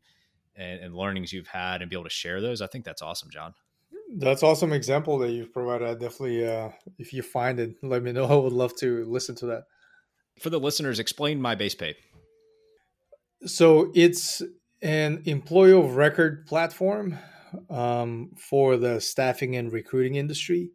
and, 0.56 0.82
and 0.82 0.96
learnings 0.96 1.32
you've 1.34 1.48
had 1.48 1.82
and 1.82 1.90
be 1.90 1.96
able 1.96 2.04
to 2.04 2.10
share 2.10 2.42
those. 2.42 2.62
I 2.62 2.68
think 2.68 2.86
that's 2.86 3.02
awesome, 3.02 3.30
Jahn. 3.30 3.54
That's 4.18 4.44
awesome 4.44 4.74
example 4.74 5.18
that 5.20 5.32
you've 5.32 5.54
provided. 5.54 5.88
I 5.88 5.94
definitely, 5.94 6.46
uh, 6.48 6.70
if 6.98 7.14
you 7.14 7.24
find 7.24 7.60
it, 7.60 7.76
let 7.82 8.04
me 8.04 8.12
know. 8.12 8.26
I 8.30 8.36
would 8.36 8.54
love 8.54 8.76
to 8.78 9.04
listen 9.06 9.36
to 9.38 9.46
that. 9.48 9.64
For 10.40 10.50
the 10.50 10.60
listeners, 10.60 11.00
explain 11.00 11.40
MyBasePay. 11.40 11.96
So 13.46 13.92
it's 13.96 14.42
an 14.82 15.24
employee 15.26 15.74
of 15.74 15.96
record 15.96 16.46
platform 16.46 17.18
um, 17.70 18.32
for 18.38 18.76
the 18.76 19.00
staffing 19.00 19.56
and 19.56 19.72
recruiting 19.72 20.16
industry, 20.16 20.72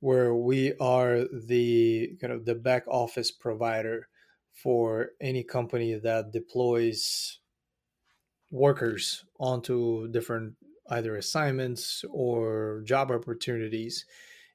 where 0.00 0.34
we 0.34 0.74
are 0.80 1.24
the 1.32 2.16
kind 2.20 2.32
of 2.32 2.44
the 2.44 2.54
back 2.54 2.84
office 2.88 3.30
provider 3.30 4.08
for 4.56 5.10
any 5.20 5.42
company 5.44 5.94
that 5.94 6.32
deploys 6.32 7.40
workers 8.50 9.24
onto 9.38 10.08
different 10.08 10.54
either 10.88 11.16
assignments 11.16 12.04
or 12.10 12.82
job 12.84 13.10
opportunities. 13.10 14.06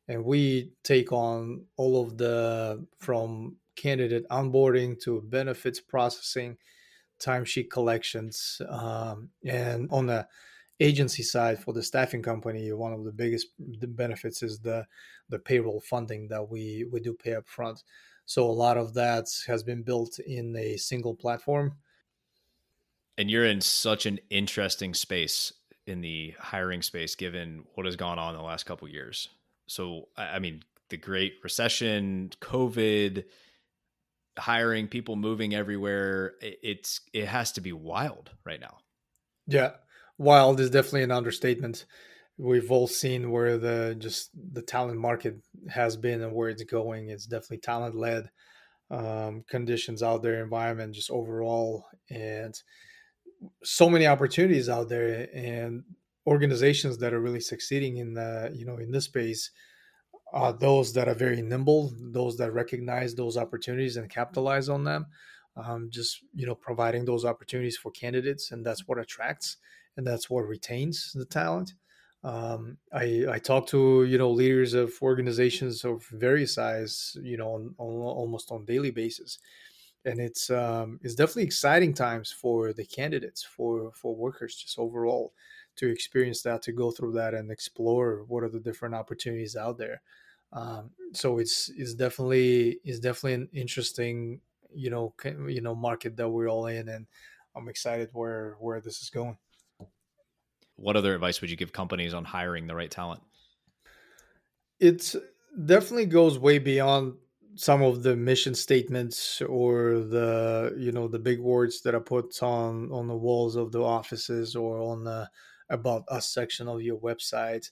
And 0.07 0.25
we 0.25 0.71
take 0.83 1.11
on 1.11 1.65
all 1.77 2.01
of 2.01 2.17
the 2.17 2.85
from 2.99 3.57
candidate 3.75 4.27
onboarding 4.29 4.99
to 5.01 5.21
benefits 5.21 5.79
processing 5.79 6.57
timesheet 7.19 7.69
collections 7.69 8.59
um, 8.67 9.29
and 9.45 9.87
on 9.91 10.07
the 10.07 10.27
agency 10.79 11.21
side 11.21 11.59
for 11.59 11.73
the 11.73 11.83
staffing 11.83 12.23
company 12.23 12.73
one 12.73 12.91
of 12.91 13.03
the 13.03 13.11
biggest 13.11 13.47
benefits 13.59 14.41
is 14.41 14.59
the 14.59 14.83
the 15.29 15.37
payroll 15.37 15.79
funding 15.79 16.27
that 16.27 16.49
we 16.49 16.85
we 16.91 16.99
do 16.99 17.13
pay 17.13 17.35
up 17.35 17.47
front 17.47 17.83
so 18.31 18.49
a 18.49 18.49
lot 18.49 18.77
of 18.77 18.93
that 18.93 19.27
has 19.45 19.61
been 19.61 19.83
built 19.83 20.17
in 20.19 20.55
a 20.55 20.77
single 20.77 21.13
platform. 21.13 21.73
And 23.17 23.29
you're 23.29 23.43
in 23.45 23.59
such 23.59 24.05
an 24.05 24.21
interesting 24.29 24.93
space 24.93 25.51
in 25.85 25.99
the 25.99 26.33
hiring 26.39 26.81
space, 26.81 27.15
given 27.15 27.65
what 27.73 27.85
has 27.85 27.97
gone 27.97 28.19
on 28.19 28.33
in 28.33 28.37
the 28.37 28.47
last 28.47 28.63
couple 28.63 28.87
years. 28.87 29.27
So, 29.67 30.07
I 30.15 30.39
mean, 30.39 30.63
the 30.87 30.95
Great 30.95 31.33
Recession, 31.43 32.31
COVID, 32.39 33.25
hiring, 34.39 34.87
people 34.87 35.17
moving 35.17 35.53
everywhere. 35.53 36.35
It's 36.41 37.01
it 37.11 37.25
has 37.25 37.51
to 37.53 37.61
be 37.61 37.73
wild 37.73 38.31
right 38.45 38.61
now. 38.61 38.77
Yeah, 39.45 39.71
wild 40.17 40.61
is 40.61 40.69
definitely 40.69 41.03
an 41.03 41.11
understatement 41.11 41.85
we've 42.41 42.71
all 42.71 42.87
seen 42.87 43.29
where 43.29 43.57
the 43.57 43.95
just 43.99 44.31
the 44.53 44.63
talent 44.63 44.99
market 44.99 45.37
has 45.69 45.95
been 45.95 46.21
and 46.21 46.33
where 46.33 46.49
it's 46.49 46.63
going. 46.63 47.09
It's 47.09 47.27
definitely 47.27 47.59
talent 47.59 47.95
led 47.95 48.29
um, 48.89 49.43
conditions 49.47 50.01
out 50.01 50.23
there, 50.23 50.43
environment 50.43 50.95
just 50.95 51.11
overall, 51.11 51.85
and 52.09 52.59
so 53.63 53.89
many 53.89 54.07
opportunities 54.07 54.69
out 54.69 54.89
there. 54.89 55.27
And 55.33 55.83
organizations 56.25 56.97
that 56.99 57.13
are 57.13 57.21
really 57.21 57.39
succeeding 57.39 57.97
in 57.97 58.13
the 58.15 58.51
you 58.53 58.65
know 58.65 58.77
in 58.77 58.91
this 58.91 59.05
space 59.05 59.51
are 60.33 60.53
those 60.53 60.93
that 60.93 61.07
are 61.07 61.15
very 61.15 61.41
nimble, 61.41 61.93
those 61.99 62.37
that 62.37 62.53
recognize 62.53 63.13
those 63.13 63.37
opportunities 63.37 63.97
and 63.97 64.09
capitalize 64.09 64.69
on 64.69 64.83
them. 64.83 65.05
Um, 65.55 65.89
just 65.91 66.23
you 66.33 66.47
know 66.47 66.55
providing 66.55 67.05
those 67.05 67.23
opportunities 67.23 67.77
for 67.77 67.91
candidates, 67.91 68.51
and 68.51 68.65
that's 68.65 68.87
what 68.87 68.97
attracts 68.97 69.57
and 69.95 70.07
that's 70.07 70.29
what 70.29 70.47
retains 70.47 71.11
the 71.13 71.25
talent. 71.25 71.73
Um, 72.23 72.77
I 72.93 73.25
I 73.29 73.39
talk 73.39 73.67
to 73.67 74.03
you 74.03 74.17
know 74.17 74.29
leaders 74.31 74.73
of 74.73 74.93
organizations 75.01 75.83
of 75.83 76.05
various 76.07 76.53
size, 76.53 77.17
you 77.21 77.37
know, 77.37 77.53
on, 77.55 77.75
on, 77.77 77.93
almost 78.01 78.51
on 78.51 78.65
daily 78.65 78.91
basis, 78.91 79.39
and 80.05 80.19
it's 80.19 80.49
um, 80.49 80.99
it's 81.03 81.15
definitely 81.15 81.43
exciting 81.43 81.93
times 81.93 82.31
for 82.31 82.73
the 82.73 82.85
candidates 82.85 83.43
for 83.43 83.91
for 83.93 84.15
workers 84.15 84.55
just 84.55 84.77
overall 84.77 85.33
to 85.77 85.87
experience 85.89 86.41
that 86.43 86.61
to 86.63 86.71
go 86.71 86.91
through 86.91 87.13
that 87.13 87.33
and 87.33 87.49
explore 87.49 88.23
what 88.27 88.43
are 88.43 88.49
the 88.49 88.59
different 88.59 88.93
opportunities 88.93 89.55
out 89.55 89.77
there. 89.77 90.01
Um, 90.53 90.91
so 91.13 91.39
it's 91.39 91.69
it's 91.75 91.93
definitely 91.95 92.79
it's 92.83 92.99
definitely 92.99 93.33
an 93.33 93.49
interesting 93.53 94.41
you 94.73 94.89
know 94.89 95.13
you 95.47 95.61
know 95.61 95.75
market 95.75 96.15
that 96.17 96.29
we're 96.29 96.47
all 96.47 96.67
in 96.67 96.87
and 96.89 97.05
i'm 97.55 97.67
excited 97.67 98.09
where 98.13 98.55
where 98.59 98.79
this 98.79 99.01
is 99.01 99.09
going 99.09 99.37
what 100.81 100.95
other 100.95 101.13
advice 101.13 101.41
would 101.41 101.49
you 101.49 101.57
give 101.57 101.71
companies 101.71 102.13
on 102.13 102.25
hiring 102.25 102.67
the 102.67 102.75
right 102.75 102.91
talent? 102.91 103.21
It 104.79 105.15
definitely 105.65 106.07
goes 106.07 106.39
way 106.39 106.57
beyond 106.57 107.13
some 107.55 107.81
of 107.81 108.01
the 108.01 108.15
mission 108.15 108.55
statements 108.55 109.41
or 109.41 109.99
the 109.99 110.73
you 110.77 110.91
know 110.91 111.07
the 111.07 111.19
big 111.19 111.39
words 111.39 111.81
that 111.81 111.93
are 111.93 112.01
put 112.01 112.41
on 112.41 112.91
on 112.91 113.07
the 113.07 113.15
walls 113.15 113.55
of 113.55 113.71
the 113.71 113.81
offices 113.81 114.55
or 114.55 114.79
on 114.79 115.03
the 115.03 115.29
about 115.69 116.03
us 116.09 116.29
section 116.29 116.67
of 116.67 116.81
your 116.81 116.97
website. 116.97 117.69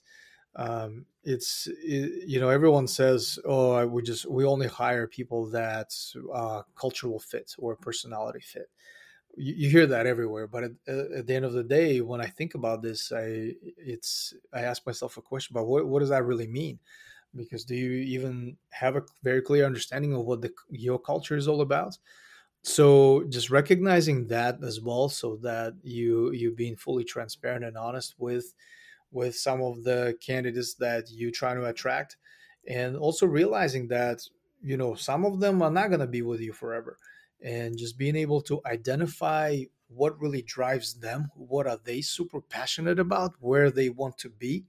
Um, 0.56 1.06
it's 1.22 1.66
it, 1.82 2.28
you 2.28 2.40
know 2.40 2.48
everyone 2.48 2.86
says 2.86 3.38
oh 3.44 3.86
we 3.86 4.02
just 4.02 4.26
we 4.26 4.44
only 4.44 4.66
hire 4.66 5.06
people 5.06 5.48
that 5.50 5.92
uh, 6.32 6.62
cultural 6.74 7.18
fit 7.18 7.52
or 7.58 7.76
personality 7.76 8.40
fit 8.40 8.68
you, 9.36 9.54
you 9.54 9.70
hear 9.70 9.86
that 9.86 10.06
everywhere 10.06 10.46
but 10.46 10.64
at, 10.64 10.70
uh, 10.88 11.18
at, 11.18 11.26
the 11.26 11.34
end 11.34 11.44
of 11.44 11.52
the 11.52 11.62
day 11.62 12.00
when 12.00 12.20
i 12.20 12.26
think 12.26 12.54
about 12.54 12.82
this 12.82 13.12
i 13.12 13.52
it's 13.76 14.34
i 14.52 14.60
ask 14.60 14.86
myself 14.86 15.16
a 15.16 15.22
question 15.22 15.54
about 15.54 15.66
what, 15.66 15.86
what 15.86 16.00
does 16.00 16.08
that 16.10 16.24
really 16.24 16.46
mean? 16.46 16.78
Because 17.34 17.64
do 17.64 17.76
you 17.76 17.92
even 17.92 18.56
have 18.70 18.96
a 18.96 19.04
very 19.22 19.40
clear 19.40 19.64
understanding 19.64 20.14
of 20.14 20.24
what 20.24 20.40
the 20.40 20.52
your 20.68 20.98
culture 20.98 21.36
is 21.36 21.46
all 21.46 21.60
about? 21.60 21.96
So 22.62 23.24
just 23.28 23.50
recognizing 23.50 24.26
that 24.28 24.62
as 24.62 24.80
well 24.80 25.08
so 25.08 25.36
that 25.36 25.74
you 25.82 26.32
you 26.32 26.50
being 26.50 26.76
fully 26.76 27.04
transparent 27.04 27.64
and 27.64 27.76
honest 27.76 28.16
with 28.18 28.52
with 29.12 29.36
some 29.36 29.62
of 29.62 29.84
the 29.84 30.16
candidates 30.20 30.74
that 30.74 31.10
you 31.10 31.30
try 31.30 31.54
to 31.54 31.66
attract 31.66 32.16
and 32.68 32.96
also 32.96 33.26
realizing 33.26 33.88
that 33.88 34.20
you 34.62 34.76
know 34.76 34.94
some 34.94 35.24
of 35.24 35.40
them 35.40 35.62
are 35.62 35.70
not 35.70 35.88
going 35.88 36.00
to 36.00 36.06
be 36.06 36.22
with 36.22 36.40
you 36.40 36.52
forever 36.52 36.98
and 37.42 37.78
just 37.78 37.96
being 37.98 38.16
able 38.16 38.40
to 38.42 38.60
identify 38.66 39.62
what 39.88 40.18
really 40.20 40.42
drives 40.42 40.94
them 41.00 41.30
what 41.34 41.66
are 41.66 41.78
they 41.84 42.00
super 42.00 42.40
passionate 42.40 42.98
about 42.98 43.34
where 43.40 43.70
they 43.70 43.88
want 43.90 44.16
to 44.18 44.30
be 44.30 44.64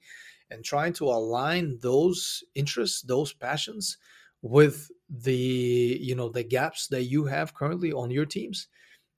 and 0.50 0.64
trying 0.66 0.94
to 0.94 1.06
align 1.06 1.78
those 1.80 2.44
interests 2.56 3.02
those 3.04 3.34
passions 3.34 3.98
with 4.42 4.92
the 5.10 5.98
you 6.02 6.16
know 6.16 6.30
the 6.30 6.44
gaps 6.44 6.88
that 6.88 7.04
you 7.04 7.26
have 7.26 7.54
currently 7.54 7.92
on 7.94 8.10
your 8.12 8.26
teams 8.26 8.68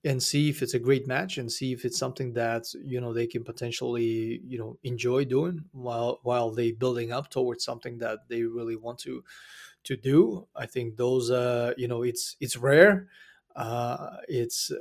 and 0.05 0.21
see 0.21 0.49
if 0.49 0.61
it's 0.61 0.73
a 0.73 0.79
great 0.79 1.07
match 1.07 1.37
and 1.37 1.51
see 1.51 1.71
if 1.73 1.85
it's 1.85 1.97
something 1.97 2.33
that 2.33 2.65
you 2.83 2.99
know 3.01 3.13
they 3.13 3.27
can 3.27 3.43
potentially 3.43 4.41
you 4.45 4.57
know 4.57 4.77
enjoy 4.83 5.25
doing 5.25 5.65
while 5.71 6.19
while 6.23 6.51
they 6.51 6.71
building 6.71 7.11
up 7.11 7.29
towards 7.29 7.63
something 7.63 7.97
that 7.99 8.27
they 8.29 8.43
really 8.43 8.75
want 8.75 8.99
to 8.99 9.23
to 9.83 9.97
do. 9.97 10.47
I 10.55 10.65
think 10.65 10.97
those 10.97 11.31
uh 11.31 11.73
you 11.77 11.87
know 11.87 12.03
it's 12.03 12.35
it's 12.39 12.57
rare 12.57 13.09
uh 13.55 14.17
it's 14.27 14.71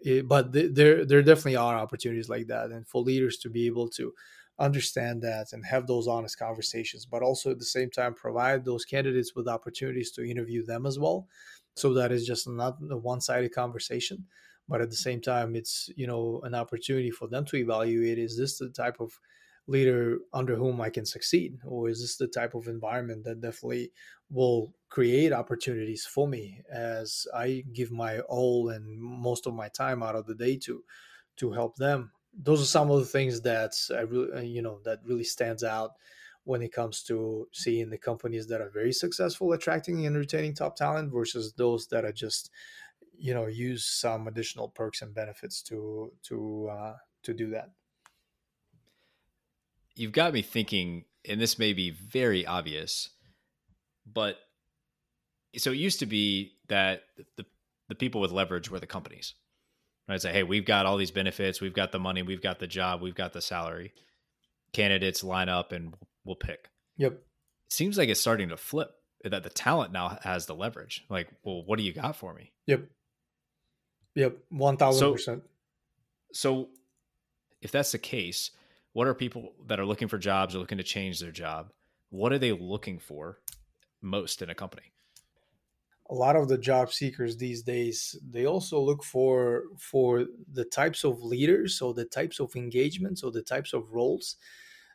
it, 0.00 0.28
but 0.28 0.52
th- 0.52 0.72
there 0.74 1.04
there 1.04 1.22
definitely 1.22 1.56
are 1.56 1.76
opportunities 1.76 2.28
like 2.28 2.46
that 2.46 2.70
and 2.70 2.86
for 2.86 3.02
leaders 3.02 3.38
to 3.38 3.50
be 3.50 3.66
able 3.66 3.88
to 3.88 4.14
understand 4.58 5.22
that 5.22 5.52
and 5.52 5.64
have 5.64 5.86
those 5.86 6.08
honest 6.08 6.38
conversations 6.38 7.06
but 7.06 7.22
also 7.22 7.50
at 7.50 7.58
the 7.58 7.64
same 7.64 7.90
time 7.90 8.14
provide 8.14 8.64
those 8.64 8.84
candidates 8.84 9.34
with 9.34 9.48
opportunities 9.48 10.10
to 10.10 10.28
interview 10.28 10.64
them 10.64 10.84
as 10.84 10.98
well. 10.98 11.28
So 11.76 11.94
that 11.94 12.10
is 12.10 12.26
just 12.26 12.48
not 12.48 12.78
a 12.90 12.96
one-sided 12.96 13.52
conversation 13.54 14.26
but 14.68 14.80
at 14.80 14.90
the 14.90 14.96
same 14.96 15.20
time 15.20 15.54
it's 15.56 15.88
you 15.96 16.06
know 16.06 16.40
an 16.42 16.54
opportunity 16.54 17.10
for 17.10 17.28
them 17.28 17.44
to 17.46 17.56
evaluate 17.56 18.18
is 18.18 18.36
this 18.36 18.58
the 18.58 18.68
type 18.70 18.96
of 19.00 19.18
leader 19.68 20.18
under 20.32 20.56
whom 20.56 20.80
i 20.80 20.90
can 20.90 21.06
succeed 21.06 21.58
or 21.64 21.88
is 21.88 22.00
this 22.00 22.16
the 22.16 22.26
type 22.26 22.54
of 22.54 22.68
environment 22.68 23.22
that 23.24 23.40
definitely 23.40 23.92
will 24.30 24.74
create 24.88 25.32
opportunities 25.32 26.04
for 26.06 26.26
me 26.26 26.62
as 26.72 27.26
i 27.34 27.62
give 27.72 27.92
my 27.92 28.20
all 28.20 28.70
and 28.70 29.00
most 29.00 29.46
of 29.46 29.54
my 29.54 29.68
time 29.68 30.02
out 30.02 30.16
of 30.16 30.26
the 30.26 30.34
day 30.34 30.56
to 30.56 30.82
to 31.38 31.52
help 31.52 31.76
them? 31.76 32.12
Those 32.34 32.60
are 32.62 32.66
some 32.66 32.90
of 32.90 33.00
the 33.00 33.06
things 33.06 33.40
that 33.42 33.72
i 33.96 34.00
really 34.00 34.32
uh, 34.32 34.40
you 34.40 34.62
know 34.62 34.80
that 34.84 35.00
really 35.04 35.24
stands 35.24 35.64
out 35.64 35.92
when 36.44 36.62
it 36.62 36.72
comes 36.72 37.02
to 37.04 37.48
seeing 37.52 37.90
the 37.90 37.98
companies 37.98 38.46
that 38.48 38.60
are 38.60 38.70
very 38.70 38.92
successful 38.92 39.52
attracting 39.52 40.06
and 40.06 40.16
retaining 40.16 40.54
top 40.54 40.76
talent 40.76 41.12
versus 41.12 41.52
those 41.54 41.88
that 41.88 42.04
are 42.04 42.12
just 42.12 42.50
you 43.16 43.34
know 43.34 43.46
use 43.46 43.84
some 43.84 44.28
additional 44.28 44.68
perks 44.68 45.02
and 45.02 45.14
benefits 45.14 45.62
to 45.62 46.12
to 46.22 46.68
uh, 46.70 46.96
to 47.22 47.34
do 47.34 47.50
that 47.50 47.70
you've 49.98 50.12
got 50.12 50.32
me 50.32 50.42
thinking 50.42 51.04
and 51.28 51.40
this 51.40 51.58
may 51.58 51.72
be 51.72 51.90
very 51.90 52.46
obvious 52.46 53.10
but 54.06 54.36
so 55.56 55.70
it 55.70 55.76
used 55.76 56.00
to 56.00 56.06
be 56.06 56.52
that 56.68 57.02
the, 57.36 57.44
the 57.88 57.94
people 57.94 58.20
with 58.20 58.30
leverage 58.30 58.70
were 58.70 58.80
the 58.80 58.86
companies 58.86 59.34
right? 60.08 60.20
Say 60.20 60.32
hey 60.32 60.42
we've 60.42 60.64
got 60.64 60.86
all 60.86 60.96
these 60.96 61.10
benefits. 61.10 61.60
We've 61.60 61.74
got 61.74 61.92
the 61.92 61.98
money. 61.98 62.22
We've 62.22 62.42
got 62.42 62.58
the 62.58 62.66
job. 62.66 63.02
We've 63.02 63.14
got 63.14 63.32
the 63.32 63.42
salary. 63.42 63.92
Candidates 64.72 65.22
line 65.22 65.48
up 65.48 65.72
and 65.72 65.94
we'll 66.24 66.36
pick. 66.36 66.68
Yep. 66.96 67.12
It 67.12 67.72
seems 67.72 67.98
like 67.98 68.08
it's 68.08 68.20
starting 68.20 68.48
to 68.48 68.56
flip 68.56 68.90
that 69.24 69.42
the 69.42 69.50
talent 69.50 69.92
now 69.92 70.18
has 70.22 70.46
the 70.46 70.54
leverage. 70.54 71.04
Like 71.08 71.28
well 71.44 71.62
what 71.64 71.78
do 71.78 71.84
you 71.84 71.92
got 71.92 72.16
for 72.16 72.34
me? 72.34 72.52
Yep. 72.66 72.84
Yep, 74.14 74.36
one 74.48 74.76
thousand 74.76 75.12
percent. 75.12 75.42
So, 76.32 76.68
if 77.62 77.70
that's 77.70 77.92
the 77.92 77.98
case, 77.98 78.50
what 78.92 79.06
are 79.06 79.14
people 79.14 79.52
that 79.66 79.80
are 79.80 79.86
looking 79.86 80.08
for 80.08 80.18
jobs 80.18 80.54
or 80.54 80.58
looking 80.58 80.78
to 80.78 80.84
change 80.84 81.20
their 81.20 81.32
job? 81.32 81.72
What 82.10 82.32
are 82.32 82.38
they 82.38 82.52
looking 82.52 82.98
for 82.98 83.40
most 84.00 84.42
in 84.42 84.50
a 84.50 84.54
company? 84.54 84.92
A 86.10 86.14
lot 86.14 86.36
of 86.36 86.48
the 86.48 86.56
job 86.56 86.90
seekers 86.90 87.36
these 87.36 87.62
days 87.62 88.18
they 88.30 88.46
also 88.46 88.80
look 88.80 89.04
for 89.04 89.64
for 89.78 90.26
the 90.52 90.64
types 90.64 91.04
of 91.04 91.22
leaders 91.22 91.82
or 91.82 91.92
the 91.92 92.06
types 92.06 92.40
of 92.40 92.56
engagements 92.56 93.22
or 93.22 93.30
the 93.30 93.42
types 93.42 93.74
of 93.74 93.92
roles 93.92 94.36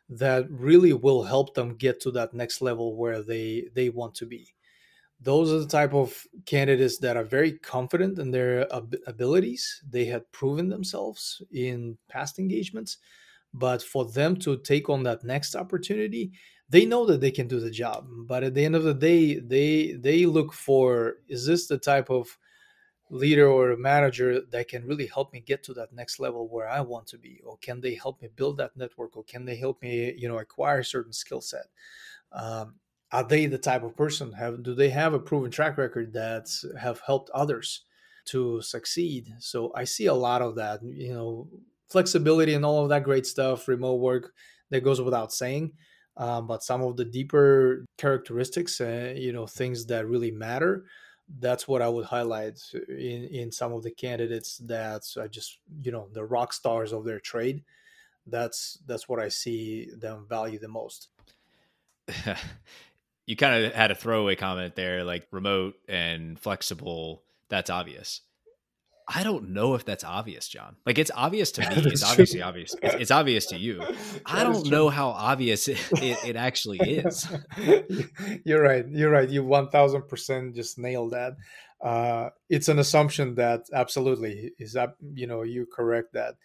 that 0.08 0.50
really 0.50 0.92
will 0.92 1.22
help 1.22 1.54
them 1.54 1.76
get 1.76 2.00
to 2.00 2.10
that 2.10 2.34
next 2.34 2.60
level 2.60 2.96
where 2.96 3.22
they 3.22 3.68
they 3.74 3.90
want 3.90 4.14
to 4.16 4.26
be 4.26 4.54
those 5.20 5.52
are 5.52 5.58
the 5.58 5.66
type 5.66 5.94
of 5.94 6.26
candidates 6.44 6.98
that 6.98 7.16
are 7.16 7.24
very 7.24 7.52
confident 7.52 8.18
in 8.18 8.30
their 8.30 8.72
ab- 8.74 8.96
abilities. 9.06 9.82
They 9.88 10.04
had 10.04 10.30
proven 10.32 10.68
themselves 10.68 11.40
in 11.50 11.96
past 12.08 12.38
engagements, 12.38 12.98
but 13.54 13.82
for 13.82 14.04
them 14.04 14.36
to 14.36 14.58
take 14.58 14.90
on 14.90 15.04
that 15.04 15.24
next 15.24 15.54
opportunity, 15.54 16.32
they 16.68 16.84
know 16.84 17.06
that 17.06 17.20
they 17.20 17.30
can 17.30 17.46
do 17.46 17.60
the 17.60 17.70
job. 17.70 18.06
But 18.26 18.42
at 18.42 18.54
the 18.54 18.64
end 18.64 18.74
of 18.76 18.82
the 18.82 18.94
day, 18.94 19.38
they 19.38 19.92
they 19.92 20.26
look 20.26 20.52
for 20.52 21.16
is 21.28 21.46
this 21.46 21.68
the 21.68 21.78
type 21.78 22.10
of 22.10 22.36
leader 23.10 23.46
or 23.48 23.76
manager 23.76 24.40
that 24.50 24.68
can 24.68 24.84
really 24.86 25.06
help 25.06 25.32
me 25.32 25.40
get 25.40 25.62
to 25.62 25.74
that 25.74 25.92
next 25.92 26.18
level 26.18 26.48
where 26.48 26.68
I 26.68 26.80
want 26.80 27.06
to 27.08 27.18
be, 27.18 27.40
or 27.44 27.56
can 27.58 27.80
they 27.80 27.94
help 27.94 28.20
me 28.20 28.28
build 28.34 28.56
that 28.58 28.76
network, 28.76 29.16
or 29.16 29.24
can 29.24 29.44
they 29.44 29.56
help 29.56 29.82
me, 29.82 30.14
you 30.16 30.28
know, 30.28 30.38
acquire 30.38 30.82
certain 30.82 31.12
skill 31.12 31.40
set? 31.40 31.66
Um, 32.32 32.76
are 33.12 33.22
they 33.24 33.46
the 33.46 33.58
type 33.58 33.84
of 33.84 33.96
person 33.96 34.32
have 34.32 34.62
do 34.64 34.74
they 34.74 34.90
have 34.90 35.14
a 35.14 35.20
proven 35.20 35.50
track 35.50 35.78
record 35.78 36.12
that 36.14 36.48
have 36.80 37.00
helped 37.06 37.30
others 37.30 37.84
to 38.24 38.60
succeed 38.60 39.28
so 39.38 39.70
i 39.76 39.84
see 39.84 40.06
a 40.06 40.14
lot 40.14 40.42
of 40.42 40.56
that 40.56 40.82
you 40.82 41.14
know 41.14 41.48
flexibility 41.88 42.54
and 42.54 42.64
all 42.64 42.82
of 42.82 42.88
that 42.88 43.04
great 43.04 43.26
stuff 43.26 43.68
remote 43.68 44.00
work 44.00 44.32
that 44.70 44.84
goes 44.84 45.00
without 45.00 45.32
saying 45.32 45.72
um, 46.16 46.46
but 46.46 46.62
some 46.62 46.82
of 46.82 46.96
the 46.96 47.04
deeper 47.04 47.84
characteristics 47.98 48.80
uh, 48.80 49.12
you 49.16 49.32
know 49.32 49.46
things 49.46 49.86
that 49.86 50.06
really 50.06 50.30
matter 50.30 50.84
that's 51.38 51.66
what 51.66 51.82
i 51.82 51.88
would 51.88 52.04
highlight 52.04 52.60
in 52.88 53.24
in 53.24 53.52
some 53.52 53.72
of 53.72 53.82
the 53.82 53.90
candidates 53.90 54.58
that 54.58 55.02
I 55.20 55.26
just 55.26 55.58
you 55.82 55.92
know 55.92 56.08
the 56.12 56.24
rock 56.24 56.52
stars 56.52 56.92
of 56.92 57.04
their 57.04 57.20
trade 57.20 57.64
that's 58.26 58.78
that's 58.86 59.08
what 59.08 59.20
i 59.20 59.28
see 59.28 59.90
them 59.96 60.26
value 60.28 60.58
the 60.58 60.68
most 60.68 61.08
you 63.26 63.36
kind 63.36 63.64
of 63.64 63.74
had 63.74 63.90
a 63.90 63.94
throwaway 63.94 64.36
comment 64.36 64.74
there, 64.74 65.04
like 65.04 65.26
remote 65.30 65.74
and 65.88 66.38
flexible. 66.38 67.22
That's 67.48 67.70
obvious. 67.70 68.20
I 69.06 69.22
don't 69.22 69.50
know 69.50 69.74
if 69.74 69.84
that's 69.84 70.04
obvious, 70.04 70.48
Jahn. 70.48 70.76
Like 70.86 70.98
it's 70.98 71.10
obvious 71.14 71.52
to 71.52 71.60
me. 71.60 71.66
it's 71.76 72.02
obviously 72.02 72.40
true. 72.40 72.48
obvious. 72.48 72.74
It's, 72.82 72.94
it's, 72.94 73.10
obvious 73.10 73.46
to 73.46 73.58
you. 73.58 73.82
I 74.26 74.44
don't 74.44 74.66
know 74.66 74.88
how 74.88 75.08
obvious 75.08 75.68
it, 75.68 75.78
it, 76.02 76.18
it 76.24 76.36
actually 76.36 76.78
is. 76.78 77.28
You're 78.44 78.62
right. 78.62 78.86
You're 78.88 79.10
right. 79.10 79.28
You 79.28 79.44
one 79.44 79.68
thousand 79.68 80.08
percent 80.08 80.54
just 80.54 80.78
nailed 80.78 81.12
that. 81.12 81.36
Uh, 81.82 82.30
it's 82.48 82.68
an 82.68 82.78
assumption 82.78 83.34
that 83.34 83.66
absolutely 83.74 84.52
is 84.58 84.72
that 84.72 84.96
you 85.14 85.26
know 85.26 85.42
you 85.42 85.66
correct 85.66 86.14
that. 86.14 86.36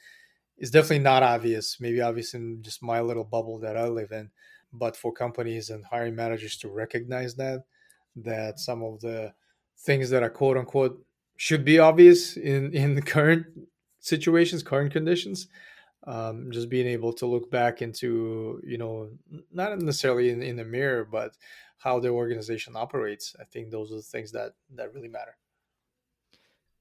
It's 0.57 0.71
definitely 0.71 0.99
not 0.99 1.23
obvious. 1.23 1.77
Maybe 1.79 2.01
obvious 2.01 2.33
in 2.33 2.61
just 2.61 2.83
my 2.83 2.99
little 2.99 3.23
bubble 3.23 3.59
that 3.59 3.77
I 3.77 3.87
live 3.87 4.11
in, 4.11 4.31
but 4.73 4.97
for 4.97 5.13
companies 5.13 5.69
and 5.69 5.85
hiring 5.85 6.15
managers 6.15 6.57
to 6.57 6.69
recognize 6.69 7.35
that 7.35 7.63
that 8.17 8.59
some 8.59 8.83
of 8.83 8.99
the 8.99 9.33
things 9.77 10.09
that 10.09 10.23
are 10.23 10.29
quote 10.29 10.57
unquote 10.57 11.01
should 11.39 11.63
be 11.63 11.79
obvious 11.79 12.35
in 12.35 12.73
in 12.83 12.93
the 12.93 13.01
current 13.01 13.47
situations, 13.99 14.61
current 14.61 14.91
conditions. 14.91 15.47
Um, 16.05 16.49
just 16.51 16.69
being 16.69 16.87
able 16.87 17.11
to 17.13 17.25
look 17.25 17.49
back 17.51 17.81
into 17.81 18.61
you 18.63 18.77
know 18.77 19.09
not 19.51 19.79
necessarily 19.79 20.29
in, 20.29 20.43
in 20.43 20.57
the 20.57 20.65
mirror, 20.65 21.05
but 21.05 21.31
how 21.77 21.99
the 21.99 22.09
organization 22.09 22.73
operates. 22.75 23.35
I 23.39 23.45
think 23.45 23.71
those 23.71 23.91
are 23.91 23.95
the 23.95 24.01
things 24.01 24.33
that 24.33 24.53
that 24.75 24.93
really 24.93 25.07
matter. 25.07 25.35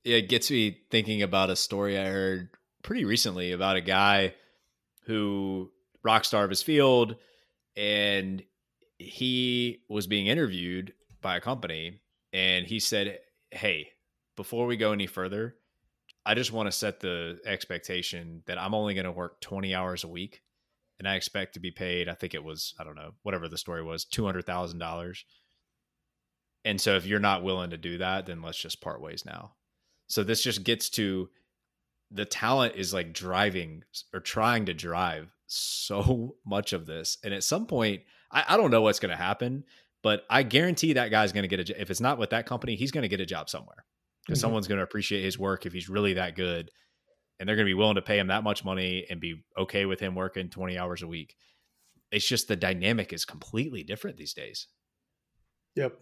Yeah, 0.05 0.17
it 0.17 0.29
gets 0.29 0.51
me 0.51 0.81
thinking 0.91 1.23
about 1.23 1.51
a 1.51 1.57
story 1.57 1.99
I 1.99 2.07
heard 2.07 2.51
pretty 2.83 3.05
recently 3.05 3.53
about 3.53 3.77
a 3.77 3.81
guy 3.81 4.35
who 5.05 5.71
rock 6.03 6.25
star 6.25 6.45
of 6.45 6.51
his 6.51 6.63
field, 6.63 7.17
and 7.77 8.43
he 8.99 9.83
was 9.89 10.07
being 10.07 10.27
interviewed 10.27 10.95
by 11.21 11.37
a 11.37 11.41
company, 11.41 12.01
and 12.33 12.67
he 12.67 12.81
said, 12.81 13.19
"Hey, 13.51 13.91
before 14.39 14.67
we 14.67 14.77
go 14.77 14.93
any 14.93 15.09
further, 15.09 15.57
I 16.25 16.35
just 16.35 16.53
want 16.53 16.69
to 16.69 16.73
set 16.73 17.01
the 17.01 17.41
expectation 17.45 18.45
that 18.47 18.57
I'm 18.57 18.73
only 18.73 18.95
going 18.95 19.05
to 19.05 19.11
work 19.11 19.41
20 19.41 19.75
hours 19.75 20.05
a 20.05 20.09
week 20.09 20.43
and 21.01 21.09
I 21.09 21.17
expect 21.17 21.55
to 21.55 21.61
be 21.61 21.73
paid, 21.73 22.09
I 22.09 22.15
think 22.15 22.35
it 22.35 22.45
was, 22.45 22.73
I 22.79 22.85
don't 22.85 22.95
know, 22.95 23.15
whatever 23.25 23.49
the 23.49 23.59
story 23.59 23.83
was, 23.83 24.05
$200,000. 24.05 25.19
And 26.65 26.81
so 26.81 26.95
if 26.95 27.05
you're 27.05 27.19
not 27.19 27.43
willing 27.43 27.71
to 27.71 27.77
do 27.77 27.99
that, 27.99 28.27
then 28.27 28.41
let's 28.41 28.63
just 28.63 28.81
part 28.81 29.03
ways 29.03 29.27
now. 29.27 29.55
So 30.07 30.23
this 30.23 30.41
just 30.41 30.63
gets 30.63 30.89
to 30.91 31.31
the 32.13 32.25
talent 32.25 32.77
is 32.77 32.95
like 32.95 33.13
driving 33.13 33.83
or 34.15 34.21
trying 34.21 34.67
to 34.67 34.75
drive 34.75 35.35
so 35.49 36.37
much 36.47 36.73
of 36.73 36.87
this. 36.87 37.19
And 37.25 37.35
at 37.35 37.43
some 37.43 37.67
point, 37.67 38.03
I, 38.31 38.45
I 38.51 38.57
don't 38.57 38.71
know 38.71 38.83
what's 38.83 39.01
going 39.01 39.11
to 39.11 39.17
happen, 39.17 39.65
but 40.05 40.23
I 40.31 40.45
guarantee 40.45 40.93
that 40.93 41.11
guy's 41.11 41.33
going 41.33 41.49
to 41.49 41.57
get 41.57 41.71
a, 41.71 41.81
if 41.81 41.91
it's 41.91 42.01
not 42.01 42.19
with 42.19 42.31
that 42.31 42.47
company, 42.47 42.77
he's 42.77 42.93
going 42.93 43.03
to 43.03 43.09
get 43.09 43.21
a 43.21 43.27
job 43.27 43.51
somewhere 43.51 43.85
because 44.29 44.39
mm-hmm. 44.39 44.45
someone's 44.45 44.69
going 44.69 44.79
to 44.79 44.85
appreciate 44.85 45.25
his 45.25 45.39
work 45.39 45.67
if 45.67 45.73
he's 45.73 45.89
really 45.89 46.15
that 46.15 46.37
good 46.37 46.71
and 47.41 47.49
they're 47.49 47.57
going 47.57 47.67
to 47.67 47.71
be 47.71 47.75
willing 47.75 47.95
to 47.95 48.03
pay 48.03 48.19
him 48.19 48.27
that 48.27 48.45
much 48.45 48.65
money 48.65 49.07
and 49.09 49.21
be 49.21 49.43
okay 49.57 49.87
with 49.87 49.99
him 49.99 50.15
working 50.15 50.51
20 50.51 50.79
hours 50.79 51.03
a 51.03 51.07
week 51.09 51.35
it's 52.11 52.27
just 52.27 52.49
the 52.49 52.57
dynamic 52.57 53.13
is 53.13 53.25
completely 53.25 53.83
different 53.83 54.17
these 54.17 54.33
days. 54.35 54.69
Yep. 55.77 55.99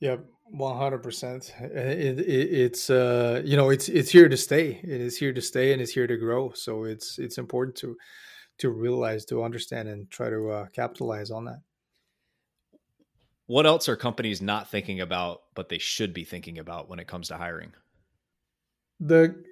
Yep 0.00 0.24
100% 0.54 1.62
it, 1.62 2.18
it, 2.18 2.28
it's 2.28 2.90
uh 2.90 3.40
you 3.44 3.56
know 3.56 3.70
it's 3.70 3.88
it's 3.88 4.10
here 4.10 4.28
to 4.28 4.36
stay 4.36 4.80
it 4.82 5.00
is 5.00 5.16
here 5.16 5.32
to 5.32 5.40
stay 5.40 5.72
and 5.72 5.80
it's 5.80 5.92
here 5.92 6.06
to 6.06 6.16
grow. 6.16 6.52
So 6.54 6.84
it's 6.84 7.18
it's 7.18 7.38
important 7.38 7.76
to 7.76 7.96
to 8.58 8.70
realize 8.70 9.24
to 9.26 9.42
understand 9.42 9.88
and 9.88 10.10
try 10.10 10.28
to 10.28 10.50
uh, 10.50 10.66
capitalize 10.74 11.30
on 11.30 11.46
that 11.46 11.60
what 13.52 13.66
else 13.66 13.86
are 13.86 13.96
companies 13.96 14.40
not 14.40 14.70
thinking 14.70 14.98
about, 15.02 15.42
but 15.54 15.68
they 15.68 15.76
should 15.76 16.14
be 16.14 16.24
thinking 16.24 16.58
about 16.58 16.88
when 16.88 16.98
it 16.98 17.06
comes 17.06 17.28
to 17.28 17.36
hiring? 17.36 17.74
The 18.98 19.44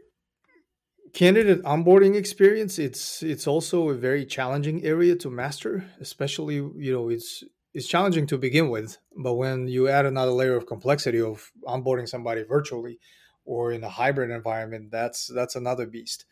candidate 1.12 1.62
onboarding 1.64 2.14
experience 2.14 2.78
it's 2.78 3.20
it's 3.22 3.46
also 3.48 3.90
a 3.90 3.94
very 3.94 4.24
challenging 4.24 4.82
area 4.84 5.16
to 5.16 5.28
master 5.28 5.84
especially 6.01 6.55
you 6.55 6.92
know 6.92 7.09
it's 7.09 7.42
it's 7.74 7.88
challenging 7.88 8.28
to 8.28 8.38
begin 8.38 8.70
with 8.70 8.96
but 9.16 9.34
when 9.34 9.66
you 9.66 9.88
add 9.88 10.07
another 10.07 10.30
layer 10.30 10.55
of 10.55 10.66
complexity 10.66 11.20
of 11.20 11.51
onboarding 11.64 12.09
somebody 12.09 12.44
virtually 12.44 12.96
or 13.44 13.72
in 13.72 13.82
a 13.82 13.88
hybrid 13.88 14.30
environment 14.30 14.88
that's 14.92 15.26
that's 15.34 15.57
another 15.57 15.84
beast 15.84 16.26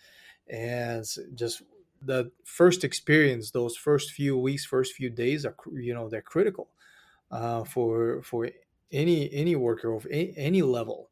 and 0.49 1.05
just 1.35 1.63
the 2.01 2.31
first 2.45 2.85
experience 2.85 3.51
those 3.51 3.77
first 3.77 4.13
few 4.13 4.39
weeks 4.39 4.65
first 4.65 4.95
few 4.95 5.11
days 5.11 5.45
are 5.45 5.57
you 5.73 5.93
know 5.93 6.09
they're 6.09 6.23
critical 6.23 6.69
uh, 7.31 7.65
for 7.65 8.23
for 8.23 8.49
any 8.93 9.33
any 9.33 9.57
worker 9.57 9.93
of 9.93 10.07
any, 10.11 10.63
level 10.63 11.11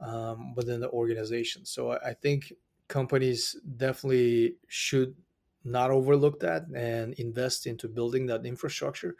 um, 0.00 0.54
within 0.54 0.80
the 0.80 0.90
organization. 0.90 1.64
So 1.64 1.92
I, 1.92 2.10
I 2.10 2.14
think 2.14 2.52
companies 2.88 3.56
definitely 3.76 4.56
should 4.68 5.14
not 5.64 5.90
overlook 5.90 6.40
that 6.40 6.64
and 6.74 7.12
invest 7.14 7.66
into 7.66 7.88
building 7.88 8.26
that 8.26 8.46
infrastructure 8.46 9.16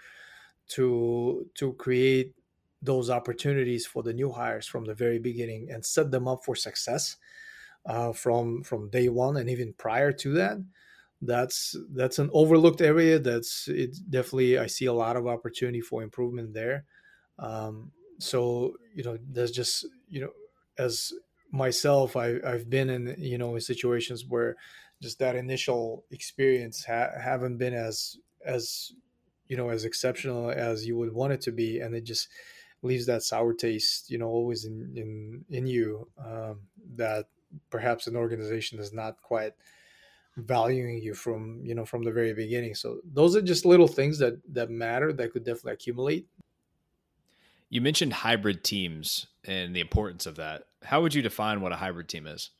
to 0.68 1.48
to 1.54 1.74
create 1.74 2.34
those 2.82 3.10
opportunities 3.10 3.86
for 3.86 4.02
the 4.02 4.12
new 4.12 4.32
hires 4.32 4.66
from 4.66 4.84
the 4.84 4.94
very 4.94 5.18
beginning 5.18 5.70
and 5.70 5.84
set 5.84 6.10
them 6.10 6.26
up 6.26 6.42
for 6.44 6.56
success 6.56 7.16
uh, 7.86 8.12
from 8.12 8.62
from 8.62 8.88
day 8.88 9.08
one 9.08 9.36
and 9.36 9.50
even 9.50 9.72
prior 9.74 10.12
to 10.12 10.32
that 10.32 10.56
that's 11.22 11.76
that's 11.92 12.18
an 12.18 12.30
overlooked 12.32 12.80
area 12.80 13.18
that's 13.18 13.68
it 13.68 13.96
definitely 14.08 14.58
i 14.58 14.66
see 14.66 14.86
a 14.86 14.92
lot 14.92 15.16
of 15.16 15.26
opportunity 15.26 15.80
for 15.80 16.02
improvement 16.02 16.54
there. 16.54 16.84
Um, 17.38 17.92
so 18.18 18.74
you 18.94 19.02
know 19.02 19.18
there's 19.22 19.50
just 19.50 19.86
you 20.08 20.20
know 20.20 20.30
as 20.78 21.12
myself 21.50 22.16
I, 22.16 22.36
i've 22.46 22.68
been 22.70 22.90
in 22.90 23.14
you 23.18 23.38
know 23.38 23.54
in 23.54 23.60
situations 23.60 24.24
where 24.26 24.56
just 25.02 25.18
that 25.18 25.36
initial 25.36 26.04
experience 26.10 26.84
ha- 26.84 27.12
haven't 27.18 27.56
been 27.56 27.74
as 27.74 28.18
as 28.44 28.92
you 29.48 29.56
know 29.56 29.70
as 29.70 29.84
exceptional 29.84 30.50
as 30.50 30.86
you 30.86 30.96
would 30.96 31.12
want 31.12 31.32
it 31.32 31.40
to 31.42 31.52
be 31.52 31.80
and 31.80 31.94
it 31.94 32.04
just 32.04 32.28
leaves 32.82 33.06
that 33.06 33.22
sour 33.22 33.52
taste 33.52 34.10
you 34.10 34.18
know 34.18 34.28
always 34.28 34.64
in 34.64 34.92
in 34.96 35.44
in 35.48 35.66
you 35.66 36.08
um, 36.18 36.60
that 36.94 37.26
perhaps 37.68 38.06
an 38.06 38.16
organization 38.16 38.78
is 38.78 38.92
not 38.92 39.20
quite 39.22 39.52
valuing 40.36 41.02
you 41.02 41.14
from 41.14 41.60
you 41.64 41.74
know 41.74 41.84
from 41.84 42.02
the 42.02 42.12
very 42.12 42.34
beginning. 42.34 42.74
So 42.74 43.00
those 43.12 43.36
are 43.36 43.42
just 43.42 43.64
little 43.64 43.88
things 43.88 44.18
that 44.18 44.40
that 44.52 44.70
matter 44.70 45.12
that 45.12 45.32
could 45.32 45.44
definitely 45.44 45.72
accumulate. 45.72 46.26
You 47.68 47.80
mentioned 47.80 48.12
hybrid 48.12 48.64
teams 48.64 49.26
and 49.44 49.74
the 49.74 49.80
importance 49.80 50.26
of 50.26 50.36
that. 50.36 50.64
How 50.82 51.02
would 51.02 51.14
you 51.14 51.22
define 51.22 51.60
what 51.60 51.72
a 51.72 51.76
hybrid 51.76 52.08
team 52.08 52.26
is? 52.26 52.50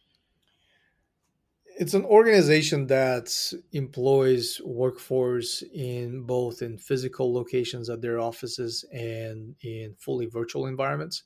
It's 1.78 1.94
an 1.94 2.04
organization 2.04 2.86
that 2.88 3.34
employs 3.72 4.60
workforce 4.62 5.62
in 5.72 6.22
both 6.22 6.62
in 6.62 6.76
physical 6.76 7.32
locations 7.32 7.88
at 7.88 8.02
their 8.02 8.20
offices 8.20 8.84
and 8.92 9.54
in 9.62 9.94
fully 9.98 10.26
virtual 10.26 10.66
environments. 10.66 11.22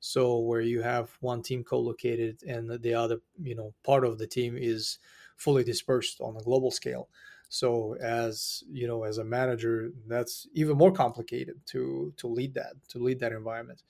So 0.00 0.40
where 0.40 0.60
you 0.60 0.82
have 0.82 1.16
one 1.20 1.42
team 1.42 1.64
co-located 1.64 2.42
and 2.46 2.70
the 2.82 2.94
other 2.94 3.20
you 3.42 3.54
know 3.54 3.72
part 3.82 4.04
of 4.04 4.18
the 4.18 4.26
team 4.26 4.56
is 4.58 4.98
fully 5.36 5.64
dispersed 5.64 6.20
on 6.20 6.36
a 6.36 6.42
global 6.42 6.70
scale. 6.70 7.08
So 7.48 7.96
as 8.00 8.64
you 8.70 8.86
know, 8.86 9.04
as 9.04 9.18
a 9.18 9.24
manager, 9.24 9.90
that's 10.06 10.46
even 10.54 10.76
more 10.76 10.92
complicated 10.92 11.60
to 11.66 12.12
to 12.16 12.26
lead 12.26 12.54
that 12.54 12.74
to 12.90 12.98
lead 12.98 13.20
that 13.20 13.32
environment. 13.32 13.82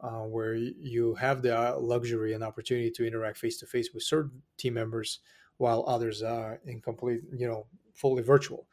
Uh, 0.00 0.22
where 0.22 0.54
you 0.54 1.16
have 1.16 1.42
the 1.42 1.58
uh, 1.58 1.76
luxury 1.76 2.32
and 2.32 2.44
opportunity 2.44 2.88
to 2.88 3.04
interact 3.04 3.36
face 3.36 3.58
to 3.58 3.66
face 3.66 3.92
with 3.92 4.04
certain 4.04 4.42
team 4.56 4.74
members 4.74 5.18
while 5.56 5.84
others 5.88 6.22
are 6.22 6.60
in 6.66 6.80
complete, 6.80 7.20
you 7.36 7.48
know, 7.48 7.66
fully 7.94 8.22
virtual. 8.22 8.68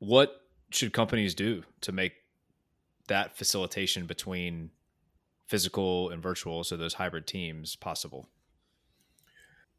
What 0.00 0.32
should 0.70 0.92
companies 0.92 1.32
do 1.32 1.62
to 1.82 1.92
make 1.92 2.14
that 3.06 3.36
facilitation 3.36 4.06
between 4.06 4.70
physical 5.46 6.10
and 6.10 6.20
virtual, 6.20 6.64
so 6.64 6.76
those 6.76 6.94
hybrid 6.94 7.28
teams, 7.28 7.76
possible? 7.76 8.28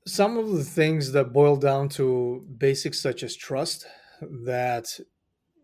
Some 0.05 0.37
of 0.37 0.51
the 0.51 0.63
things 0.63 1.11
that 1.11 1.33
boil 1.33 1.55
down 1.55 1.89
to 1.89 2.45
basics 2.57 3.01
such 3.01 3.23
as 3.23 3.35
trust 3.35 3.87
that 4.21 4.99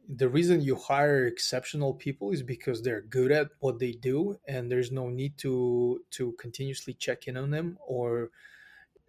the 0.10 0.28
reason 0.28 0.62
you 0.62 0.76
hire 0.76 1.28
exceptional 1.28 1.94
people 1.94 2.32
is 2.32 2.44
because 2.44 2.82
they're 2.82 3.02
good 3.04 3.32
at 3.32 3.48
what 3.60 3.80
they 3.80 3.92
do 3.94 4.36
and 4.48 4.70
there's 4.70 4.92
no 4.92 5.10
need 5.10 5.38
to 5.38 6.04
to 6.10 6.34
continuously 6.34 6.94
check 6.94 7.28
in 7.28 7.38
on 7.38 7.52
them 7.52 7.78
or 7.88 8.32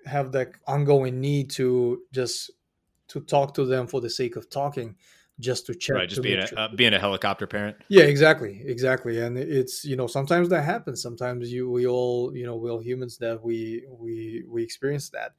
have 0.07 0.33
that 0.33 0.53
ongoing 0.67 1.21
need 1.21 1.51
to 1.51 2.03
just 2.13 2.51
to 3.09 3.21
talk 3.21 3.55
to 3.55 3.65
them 3.65 3.87
for 3.87 4.01
the 4.01 4.11
sake 4.11 4.37
of 4.37 4.51
talking 4.51 4.97
just 5.41 5.67
to 5.67 5.75
check. 5.75 5.97
Right, 5.97 6.09
just 6.09 6.23
being 6.23 6.41
a, 6.41 6.61
uh, 6.61 6.69
being 6.75 6.95
a 6.95 6.99
helicopter 6.99 7.47
parent. 7.47 7.77
Yeah, 7.89 8.05
exactly, 8.05 8.63
exactly. 8.65 9.21
And 9.21 9.37
it's 9.39 9.85
you 9.85 9.97
know 9.97 10.07
sometimes 10.07 10.49
that 10.51 10.63
happens. 10.63 11.03
Sometimes 11.03 11.53
you 11.53 11.71
we 11.71 11.87
all 11.87 12.35
you 12.37 12.47
know 12.47 12.57
we 12.57 12.71
all 12.71 12.81
humans 12.81 13.19
that 13.19 13.43
we 13.43 13.85
we 13.89 14.45
we 14.49 14.63
experience 14.63 15.11
that. 15.11 15.33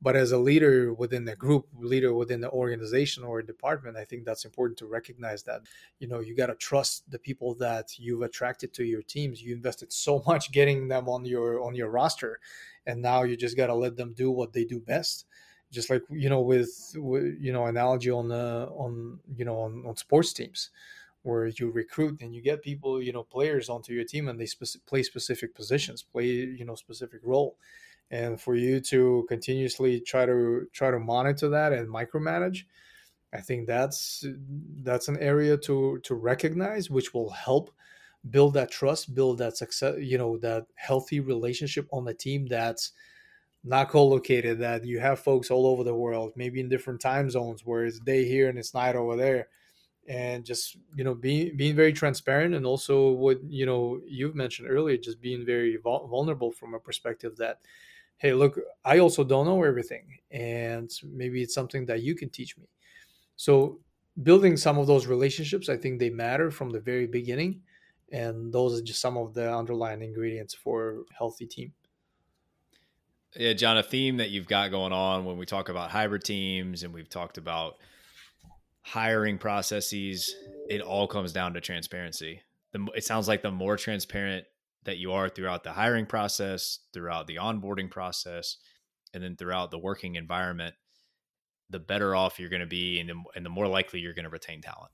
but 0.00 0.16
as 0.16 0.32
a 0.32 0.38
leader 0.38 0.94
within 0.94 1.24
the 1.24 1.34
group 1.34 1.66
leader 1.78 2.14
within 2.14 2.40
the 2.40 2.50
organization 2.50 3.24
or 3.24 3.42
department 3.42 3.96
i 3.96 4.04
think 4.04 4.24
that's 4.24 4.44
important 4.44 4.78
to 4.78 4.86
recognize 4.86 5.42
that 5.42 5.62
you 5.98 6.06
know 6.06 6.20
you 6.20 6.36
got 6.36 6.46
to 6.46 6.54
trust 6.54 7.10
the 7.10 7.18
people 7.18 7.54
that 7.54 7.98
you've 7.98 8.22
attracted 8.22 8.72
to 8.72 8.84
your 8.84 9.02
teams 9.02 9.42
you 9.42 9.54
invested 9.54 9.92
so 9.92 10.22
much 10.26 10.52
getting 10.52 10.88
them 10.88 11.08
on 11.08 11.24
your 11.24 11.62
on 11.62 11.74
your 11.74 11.90
roster 11.90 12.38
and 12.86 13.02
now 13.02 13.22
you 13.22 13.36
just 13.36 13.56
got 13.56 13.66
to 13.66 13.74
let 13.74 13.96
them 13.96 14.12
do 14.14 14.30
what 14.30 14.52
they 14.52 14.64
do 14.64 14.78
best 14.80 15.26
just 15.70 15.90
like 15.90 16.02
you 16.10 16.28
know 16.28 16.40
with, 16.40 16.70
with 16.96 17.36
you 17.40 17.52
know 17.52 17.66
analogy 17.66 18.10
on 18.10 18.28
the 18.28 18.68
on 18.72 19.18
you 19.36 19.44
know 19.44 19.60
on, 19.60 19.84
on 19.86 19.96
sports 19.96 20.32
teams 20.32 20.70
where 21.22 21.46
you 21.46 21.70
recruit 21.70 22.20
and 22.22 22.34
you 22.34 22.40
get 22.40 22.62
people 22.62 23.02
you 23.02 23.12
know 23.12 23.22
players 23.22 23.68
onto 23.68 23.92
your 23.92 24.04
team 24.04 24.28
and 24.28 24.40
they 24.40 24.46
spe- 24.46 24.84
play 24.86 25.02
specific 25.02 25.54
positions 25.54 26.02
play 26.02 26.26
you 26.26 26.64
know 26.64 26.74
specific 26.74 27.20
role. 27.24 27.56
And 28.10 28.40
for 28.40 28.54
you 28.54 28.80
to 28.80 29.26
continuously 29.28 30.00
try 30.00 30.24
to 30.24 30.66
try 30.72 30.90
to 30.90 30.98
monitor 30.98 31.50
that 31.50 31.74
and 31.74 31.86
micromanage 31.88 32.64
i 33.34 33.40
think 33.40 33.66
that's 33.66 34.24
that's 34.82 35.08
an 35.08 35.18
area 35.18 35.56
to 35.58 35.98
to 36.00 36.14
recognize 36.14 36.90
which 36.90 37.12
will 37.12 37.30
help 37.30 37.70
build 38.30 38.54
that 38.54 38.70
trust 38.70 39.14
build 39.14 39.38
that 39.38 39.56
success 39.56 39.96
you 39.98 40.18
know 40.18 40.38
that 40.38 40.66
healthy 40.74 41.20
relationship 41.20 41.86
on 41.92 42.04
the 42.04 42.14
team 42.14 42.46
that's 42.46 42.92
not 43.68 43.90
co-located 43.90 44.58
that 44.58 44.84
you 44.84 44.98
have 45.00 45.20
folks 45.20 45.50
all 45.50 45.66
over 45.66 45.84
the 45.84 45.94
world 45.94 46.32
maybe 46.36 46.60
in 46.60 46.68
different 46.68 47.00
time 47.00 47.30
zones 47.30 47.64
where 47.64 47.84
it's 47.84 47.98
day 48.00 48.24
here 48.24 48.48
and 48.48 48.58
it's 48.58 48.74
night 48.74 48.96
over 48.96 49.16
there. 49.16 49.48
And 50.08 50.42
just 50.42 50.78
you 50.96 51.04
know 51.04 51.14
being 51.14 51.54
being 51.56 51.76
very 51.76 51.92
transparent 51.92 52.54
and 52.54 52.64
also 52.64 53.10
what 53.10 53.38
you 53.44 53.66
know 53.66 54.00
you've 54.06 54.34
mentioned 54.34 54.68
earlier 54.70 54.96
just 54.96 55.20
being 55.20 55.44
very 55.44 55.76
vulnerable 55.84 56.50
from 56.50 56.72
a 56.72 56.80
perspective 56.80 57.36
that 57.36 57.58
hey 58.16 58.32
look 58.32 58.58
i 58.86 59.00
also 59.00 59.22
don't 59.22 59.44
know 59.44 59.62
everything 59.62 60.16
and 60.30 60.90
maybe 61.04 61.42
it's 61.42 61.52
something 61.52 61.84
that 61.84 62.02
you 62.02 62.14
can 62.14 62.30
teach 62.30 62.56
me. 62.56 62.64
So 63.36 63.80
building 64.22 64.56
some 64.56 64.78
of 64.78 64.86
those 64.86 65.06
relationships 65.06 65.68
i 65.68 65.76
think 65.76 65.98
they 65.98 66.10
matter 66.10 66.50
from 66.50 66.70
the 66.70 66.80
very 66.80 67.06
beginning 67.06 67.60
and 68.10 68.50
those 68.50 68.80
are 68.80 68.82
just 68.82 69.02
some 69.02 69.18
of 69.18 69.34
the 69.34 69.54
underlying 69.54 70.02
ingredients 70.02 70.54
for 70.54 71.00
a 71.10 71.14
healthy 71.14 71.46
team 71.46 71.72
yeah 73.38 73.54
Jahn 73.54 73.78
a 73.78 73.82
theme 73.82 74.18
that 74.18 74.30
you've 74.30 74.48
got 74.48 74.70
going 74.70 74.92
on 74.92 75.24
when 75.24 75.38
we 75.38 75.46
talk 75.46 75.70
about 75.70 75.90
hybrid 75.90 76.24
teams 76.24 76.82
and 76.82 76.92
we've 76.92 77.08
talked 77.08 77.38
about 77.38 77.76
hiring 78.82 79.38
processes, 79.38 80.34
it 80.68 80.80
all 80.80 81.06
comes 81.06 81.32
down 81.32 81.54
to 81.54 81.60
transparency. 81.60 82.42
The, 82.72 82.86
it 82.94 83.04
sounds 83.04 83.28
like 83.28 83.42
the 83.42 83.50
more 83.50 83.76
transparent 83.76 84.44
that 84.84 84.98
you 84.98 85.12
are 85.12 85.28
throughout 85.28 85.62
the 85.62 85.72
hiring 85.72 86.06
process, 86.06 86.78
throughout 86.92 87.26
the 87.26 87.36
onboarding 87.36 87.90
process, 87.90 88.56
and 89.12 89.22
then 89.22 89.36
throughout 89.36 89.70
the 89.70 89.78
working 89.78 90.14
environment, 90.14 90.74
the 91.70 91.78
better 91.78 92.14
off 92.14 92.38
you're 92.38 92.48
going 92.48 92.60
to 92.60 92.66
be, 92.66 92.98
and 92.98 93.10
the, 93.10 93.22
and 93.36 93.44
the 93.44 93.50
more 93.50 93.68
likely 93.68 94.00
you're 94.00 94.14
going 94.14 94.24
to 94.24 94.30
retain 94.30 94.62
talent. 94.62 94.90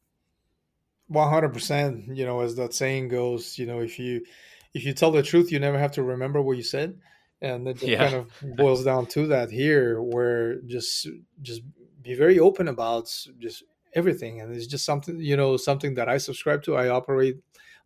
One 1.07 1.31
hundred 1.31 1.53
percent. 1.53 2.17
You 2.17 2.25
know, 2.25 2.41
as 2.41 2.57
that 2.57 2.75
saying 2.75 3.09
goes, 3.09 3.59
you 3.59 3.67
know, 3.67 3.81
if 3.81 3.99
you 3.99 4.25
if 4.73 4.85
you 4.85 4.93
tell 4.93 5.13
the 5.13 5.23
truth, 5.23 5.53
you 5.53 5.61
never 5.61 5.79
have 5.79 5.93
to 5.93 6.03
remember 6.03 6.41
what 6.41 6.57
you 6.57 6.63
said, 6.63 6.99
and 7.45 7.69
it 7.69 7.83
yeah. 7.83 7.99
kind 7.99 8.15
of 8.15 8.57
boils 8.57 8.85
down 8.85 9.07
to 9.07 9.27
that 9.27 9.51
here, 9.51 10.01
where 10.01 10.61
just 10.63 11.07
just 11.43 11.61
be 12.03 12.15
very 12.15 12.39
open 12.39 12.69
about 12.69 13.05
just 13.39 13.63
everything. 13.95 14.41
And 14.41 14.55
it's 14.55 14.67
just 14.67 14.85
something 14.87 15.21
you 15.21 15.37
know 15.37 15.57
something 15.57 15.95
that 15.95 16.09
i 16.09 16.17
subscribe 16.19 16.63
to. 16.65 16.77
I 16.77 16.89
operate 16.89 17.37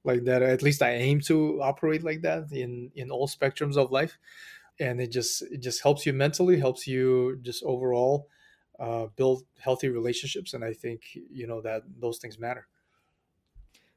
like 0.04 0.24
that. 0.24 0.42
At 0.42 0.62
least 0.62 0.82
i 0.82 0.92
aim 0.92 1.20
to 1.22 1.60
operate 1.60 2.04
like 2.04 2.22
that 2.22 2.52
in 2.52 2.90
in 2.94 3.10
all 3.10 3.28
spectrums 3.28 3.76
of 3.76 3.90
life. 3.90 4.16
And 4.80 5.00
it 5.00 5.10
just 5.10 5.42
it 5.42 5.60
just 5.60 5.82
helps 5.82 6.06
you 6.06 6.12
mentally 6.12 6.58
helps 6.58 6.86
you 6.86 7.38
just 7.42 7.64
overall 7.64 8.28
uh, 8.78 9.06
build 9.16 9.42
healthy 9.58 9.88
relationships. 9.88 10.54
And 10.54 10.64
i 10.64 10.72
think 10.72 11.00
you 11.14 11.48
know 11.48 11.60
that 11.62 11.82
those 11.98 12.18
things 12.18 12.38
matter. 12.38 12.68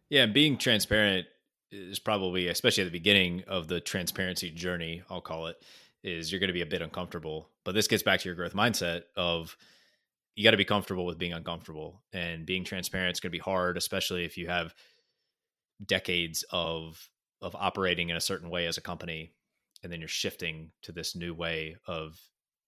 Yeah 0.10 0.26
being 0.26 0.58
transparent 0.58 1.28
is 1.72 2.00
probably 2.00 2.48
especially 2.48 2.84
at 2.84 2.86
the 2.86 2.92
beginning 2.92 3.44
of 3.48 3.68
the 3.68 3.80
transparency 3.80 4.50
journey 4.50 5.02
i'll 5.10 5.22
call 5.22 5.48
it 5.48 5.58
is 6.04 6.32
you're 6.32 6.40
going 6.40 6.48
to 6.48 6.54
be 6.54 6.62
a 6.62 6.66
bit 6.66 6.82
uncomfortable 6.82 7.50
but 7.64 7.74
this 7.74 7.88
gets 7.88 8.04
back 8.04 8.20
to 8.20 8.28
your 8.28 8.36
growth 8.36 8.54
mindset 8.54 9.04
of 9.16 9.56
you 10.36 10.44
got 10.44 10.52
to 10.52 10.58
be 10.58 10.66
comfortable 10.66 11.06
with 11.06 11.18
being 11.18 11.34
uncomfortable 11.34 12.02
and 12.14 12.46
being 12.46 12.64
transparent. 12.64 13.12
It's 13.12 13.20
going 13.20 13.32
to 13.32 13.38
be 13.38 13.40
hard, 13.40 13.78
especially 13.78 14.26
if 14.26 14.38
you 14.38 14.48
have 14.48 14.74
decades 15.86 16.46
of 16.52 17.10
of 17.42 17.56
operating 17.56 18.10
in 18.10 18.16
a 18.16 18.22
certain 18.22 18.50
way 18.50 18.68
as 18.68 18.78
a 18.78 18.82
company, 18.82 19.32
and 19.84 19.92
then 19.92 20.00
you're 20.00 20.08
shifting 20.08 20.72
to 20.84 20.92
this 20.92 21.16
new 21.16 21.34
way 21.34 21.76
of 21.88 22.20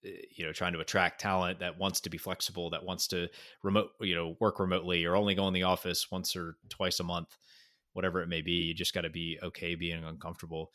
eh, 0.05 0.09
you 0.35 0.45
know 0.45 0.51
trying 0.51 0.73
to 0.73 0.79
attract 0.79 1.21
talent 1.21 1.59
that 1.59 1.77
wants 1.77 2.01
to 2.01 2.09
be 2.09 2.17
flexible, 2.17 2.69
that 2.71 2.83
wants 2.83 3.07
to 3.07 3.29
remote 3.63 3.91
you 4.01 4.15
know 4.15 4.35
work 4.39 4.59
remotely, 4.59 5.05
or 5.05 5.15
only 5.15 5.35
go 5.35 5.47
in 5.47 5.53
the 5.53 5.63
office 5.63 6.11
once 6.11 6.35
or 6.35 6.57
twice 6.69 6.99
a 6.99 7.03
month, 7.03 7.37
whatever 7.93 8.21
it 8.21 8.27
may 8.27 8.41
be. 8.41 8.51
You 8.51 8.73
just 8.73 8.93
got 8.93 9.01
to 9.01 9.09
be 9.09 9.39
okay 9.41 9.75
being 9.75 10.03
uncomfortable. 10.03 10.71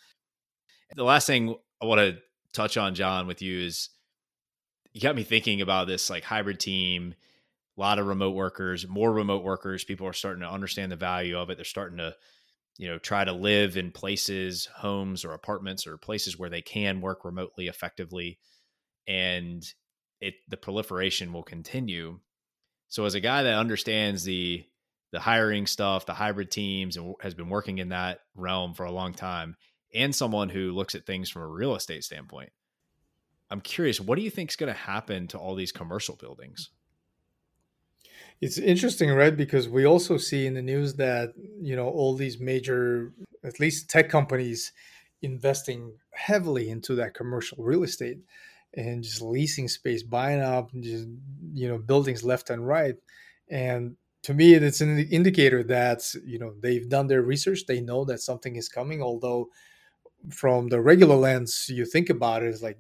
The 0.95 1.05
last 1.05 1.27
thing 1.27 1.55
I 1.83 1.87
want 1.87 2.01
to 2.01 2.19
touch 2.53 2.77
on, 2.77 2.95
Jahn, 2.95 3.27
with 3.27 3.43
you 3.43 3.61
is 3.61 3.91
you 4.93 5.01
got 5.01 5.17
me 5.17 5.23
thinking 5.23 5.61
about 5.61 5.87
this 5.87 6.11
like 6.11 6.25
hybrid 6.25 6.59
team 6.59 7.15
a 7.77 7.81
lot 7.81 7.99
of 7.99 8.07
remote 8.07 8.35
workers 8.35 8.87
more 8.89 9.13
remote 9.13 9.45
workers 9.45 9.85
people 9.85 10.07
are 10.07 10.13
starting 10.13 10.43
to 10.43 10.51
understand 10.51 10.91
the 10.91 10.97
value 10.97 11.39
of 11.39 11.51
it 11.51 11.57
they're 11.57 11.65
starting 11.65 11.99
to 11.99 12.15
you 12.79 12.89
know 12.89 12.99
try 12.99 13.25
to 13.25 13.33
live 13.33 13.77
in 13.77 13.93
places 13.93 14.67
homes 14.77 15.25
or 15.25 15.33
apartments 15.33 15.87
or 15.87 15.97
places 15.97 16.39
where 16.39 16.51
they 16.51 16.63
can 16.63 17.01
work 17.01 17.25
remotely 17.25 17.69
effectively 17.69 18.39
and 19.07 19.63
it 20.21 20.35
the 20.49 20.57
proliferation 20.57 21.33
will 21.33 21.45
continue 21.45 22.19
so 22.89 23.05
as 23.05 23.15
a 23.15 23.21
guy 23.21 23.43
that 23.43 23.55
understands 23.55 24.25
the 24.25 24.65
the 25.11 25.21
hiring 25.21 25.67
stuff 25.67 26.07
the 26.07 26.15
hybrid 26.15 26.51
teams 26.51 26.97
and 26.97 27.15
has 27.21 27.35
been 27.35 27.49
working 27.49 27.79
in 27.79 27.91
that 27.91 28.21
realm 28.35 28.75
for 28.75 28.85
a 28.85 28.93
long 28.93 29.13
time 29.13 29.57
and 29.95 30.15
someone 30.15 30.49
who 30.49 30.73
looks 30.73 30.95
at 30.95 31.07
things 31.07 31.31
from 31.31 31.43
a 31.43 31.47
real 31.47 31.75
estate 31.75 32.05
standpoint 32.05 32.51
I'm 33.51 33.61
curious, 33.61 34.01
what 34.01 34.17
do 34.17 34.23
you 34.23 34.31
think 34.31 34.51
is 34.51 34.57
going 34.57 34.73
to 34.73 34.79
happen 34.79 35.27
to 35.29 35.39
all 35.39 35.55
these 35.55 35.73
commercial 35.73 36.17
buildings? 36.17 36.71
It's 38.41 38.59
interesting, 38.59 39.11
right? 39.11 39.37
Because 39.37 39.69
we 39.69 39.85
also 39.85 40.17
see 40.17 40.47
in 40.47 40.55
the 40.55 40.63
news 40.63 40.95
that, 40.95 41.33
you 41.61 41.75
know, 41.75 41.89
all 41.89 42.15
these 42.15 42.39
major, 42.39 43.13
at 43.43 43.59
least 43.59 43.91
tech 43.91 44.09
companies, 44.09 44.73
investing 45.23 45.95
heavily 46.13 46.71
into 46.71 46.95
that 46.95 47.15
commercial 47.15 47.65
real 47.65 47.83
estate 47.83 48.19
and 48.75 49.03
just 49.03 49.21
leasing 49.21 49.67
space, 49.67 50.05
buying 50.05 50.41
up, 50.41 50.71
just, 50.79 51.09
you 51.53 51.69
know, 51.69 51.79
buildings 51.79 52.23
left 52.23 52.51
and 52.51 52.67
right. 52.67 52.95
And 53.51 53.97
to 54.23 54.35
me, 54.35 54.55
it's 54.55 54.81
an 54.81 54.99
indicator 54.99 55.63
that, 55.65 56.03
you 56.25 56.39
know, 56.39 56.55
they've 56.61 56.89
done 56.89 57.07
their 57.07 57.23
research. 57.23 57.67
They 57.67 57.81
know 57.81 58.05
that 58.07 58.21
something 58.21 58.57
is 58.57 58.69
coming, 58.69 59.03
although 59.03 59.49
from 60.31 60.69
the 60.69 60.81
regular 60.81 61.17
lens, 61.17 61.69
you 61.69 61.85
think 61.85 62.11
about 62.11 62.43
it's 62.43 62.63
like 62.63 62.79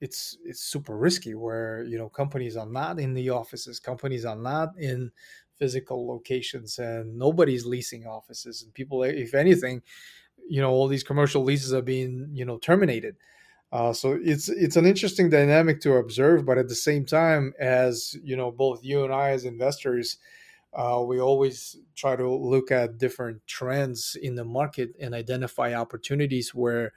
it's 0.00 0.36
it's 0.44 0.60
super 0.60 0.96
risky 0.96 1.34
where 1.34 1.84
you 1.84 1.96
know 1.98 2.08
companies 2.08 2.56
are 2.56 2.66
not 2.66 3.00
in 3.00 3.14
the 3.14 3.30
offices 3.30 3.80
companies 3.80 4.24
are 4.24 4.36
not 4.36 4.70
in 4.78 5.10
physical 5.58 6.06
locations 6.06 6.78
and 6.78 7.16
nobody's 7.16 7.64
leasing 7.64 8.06
offices 8.06 8.62
and 8.62 8.74
people 8.74 9.02
if 9.04 9.34
anything 9.34 9.80
you 10.48 10.60
know 10.60 10.70
all 10.70 10.88
these 10.88 11.04
commercial 11.04 11.42
leases 11.42 11.72
are 11.72 11.82
being 11.82 12.28
you 12.32 12.44
know 12.44 12.58
terminated 12.58 13.16
uh, 13.72 13.92
so 13.92 14.18
it's 14.22 14.48
it's 14.48 14.76
an 14.76 14.86
interesting 14.86 15.30
dynamic 15.30 15.80
to 15.80 15.94
observe 15.94 16.44
but 16.46 16.58
at 16.58 16.68
the 16.68 16.74
same 16.74 17.04
time 17.04 17.52
as 17.60 18.16
you 18.22 18.36
know 18.36 18.50
both 18.50 18.84
you 18.84 19.04
and 19.04 19.12
i 19.14 19.30
as 19.30 19.44
investors 19.44 20.18
uh, 20.74 21.02
we 21.06 21.20
always 21.20 21.76
try 21.94 22.16
to 22.16 22.28
look 22.28 22.70
at 22.70 22.98
different 22.98 23.40
trends 23.46 24.16
in 24.22 24.34
the 24.34 24.44
market 24.44 24.90
and 25.00 25.14
identify 25.14 25.74
opportunities 25.74 26.54
where 26.54 26.92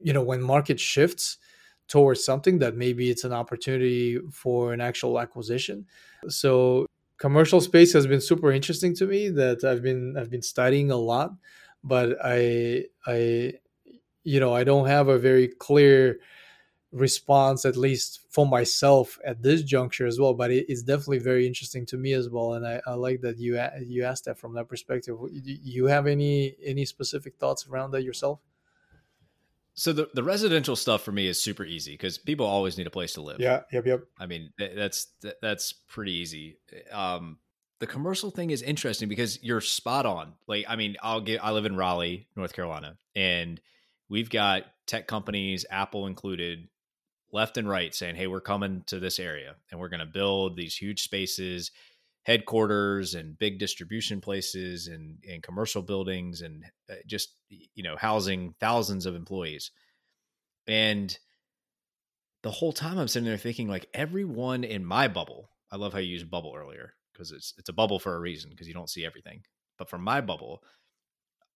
you 0.00 0.12
know 0.12 0.22
when 0.22 0.42
market 0.42 0.80
shifts 0.80 1.38
towards 1.88 2.24
something 2.24 2.58
that 2.58 2.76
maybe 2.76 3.10
it's 3.10 3.24
an 3.24 3.32
opportunity 3.32 4.18
for 4.30 4.72
an 4.72 4.80
actual 4.80 5.18
acquisition. 5.18 5.86
So 6.28 6.86
commercial 7.16 7.60
space 7.60 7.92
has 7.94 8.06
been 8.06 8.20
super 8.20 8.52
interesting 8.52 8.94
to 8.96 9.06
me 9.06 9.30
that 9.30 9.64
I've 9.64 9.82
been 9.82 10.16
I've 10.16 10.30
been 10.30 10.42
studying 10.42 10.90
a 10.90 10.96
lot, 10.96 11.32
but 11.82 12.16
I 12.22 12.84
I 13.06 13.54
you 14.24 14.40
know, 14.40 14.54
I 14.54 14.64
don't 14.64 14.86
have 14.86 15.08
a 15.08 15.18
very 15.18 15.48
clear 15.48 16.20
response 16.90 17.64
at 17.64 17.76
least 17.76 18.20
for 18.30 18.46
myself 18.46 19.18
at 19.24 19.42
this 19.42 19.62
juncture 19.62 20.06
as 20.06 20.18
well 20.18 20.32
but 20.32 20.50
it, 20.50 20.64
it's 20.68 20.82
definitely 20.82 21.18
very 21.18 21.46
interesting 21.46 21.84
to 21.84 21.98
me 21.98 22.12
as 22.12 22.30
well 22.30 22.54
and 22.54 22.66
I, 22.66 22.80
I 22.86 22.94
like 22.94 23.20
that 23.20 23.38
you 23.38 23.60
you 23.84 24.04
asked 24.04 24.24
that 24.24 24.38
from 24.38 24.54
that 24.54 24.68
perspective 24.68 25.16
you 25.32 25.86
have 25.86 26.06
any 26.06 26.54
any 26.64 26.86
specific 26.86 27.36
thoughts 27.36 27.66
around 27.68 27.90
that 27.90 28.04
yourself 28.04 28.40
so 29.78 29.92
the, 29.92 30.08
the 30.12 30.24
residential 30.24 30.74
stuff 30.74 31.02
for 31.02 31.12
me 31.12 31.28
is 31.28 31.40
super 31.40 31.64
easy 31.64 31.92
because 31.92 32.18
people 32.18 32.46
always 32.46 32.76
need 32.76 32.88
a 32.88 32.90
place 32.90 33.12
to 33.12 33.20
live. 33.20 33.38
Yeah, 33.38 33.60
yep, 33.72 33.86
yep. 33.86 34.00
I 34.18 34.26
mean, 34.26 34.50
that's 34.58 35.06
that's 35.40 35.72
pretty 35.72 36.14
easy. 36.14 36.58
Um, 36.90 37.38
the 37.78 37.86
commercial 37.86 38.32
thing 38.32 38.50
is 38.50 38.60
interesting 38.60 39.08
because 39.08 39.40
you're 39.40 39.60
spot 39.60 40.04
on. 40.04 40.32
Like, 40.48 40.64
I 40.68 40.74
mean, 40.74 40.96
I'll 41.00 41.20
get. 41.20 41.44
I 41.44 41.52
live 41.52 41.64
in 41.64 41.76
Raleigh, 41.76 42.26
North 42.34 42.54
Carolina, 42.54 42.98
and 43.14 43.60
we've 44.08 44.28
got 44.28 44.64
tech 44.86 45.06
companies, 45.06 45.64
Apple 45.70 46.08
included, 46.08 46.66
left 47.32 47.56
and 47.56 47.68
right 47.68 47.94
saying, 47.94 48.16
"Hey, 48.16 48.26
we're 48.26 48.40
coming 48.40 48.82
to 48.86 48.98
this 48.98 49.18
area 49.18 49.56
and 49.70 49.80
we're 49.80 49.88
going 49.88 50.00
to 50.00 50.06
build 50.06 50.56
these 50.56 50.76
huge 50.76 51.02
spaces, 51.02 51.70
headquarters 52.22 53.14
and 53.14 53.38
big 53.38 53.58
distribution 53.58 54.20
places 54.20 54.88
and 54.88 55.18
and 55.28 55.42
commercial 55.42 55.82
buildings 55.82 56.42
and 56.42 56.64
uh, 56.90 56.94
just 57.06 57.34
you 57.48 57.82
know 57.82 57.96
housing 57.96 58.54
thousands 58.60 59.06
of 59.06 59.14
employees." 59.14 59.70
And 60.66 61.16
the 62.42 62.50
whole 62.50 62.72
time 62.72 62.98
I'm 62.98 63.08
sitting 63.08 63.28
there 63.28 63.36
thinking 63.36 63.68
like 63.68 63.86
everyone 63.94 64.64
in 64.64 64.84
my 64.84 65.08
bubble, 65.08 65.50
I 65.70 65.76
love 65.76 65.92
how 65.92 65.98
you 65.98 66.12
used 66.12 66.30
bubble 66.30 66.54
earlier 66.56 66.94
because 67.12 67.32
it's 67.32 67.54
it's 67.58 67.68
a 67.68 67.74
bubble 67.74 67.98
for 67.98 68.14
a 68.14 68.20
reason 68.20 68.50
because 68.50 68.68
you 68.68 68.74
don't 68.74 68.90
see 68.90 69.04
everything. 69.04 69.42
But 69.76 69.90
from 69.90 70.02
my 70.02 70.20
bubble, 70.20 70.62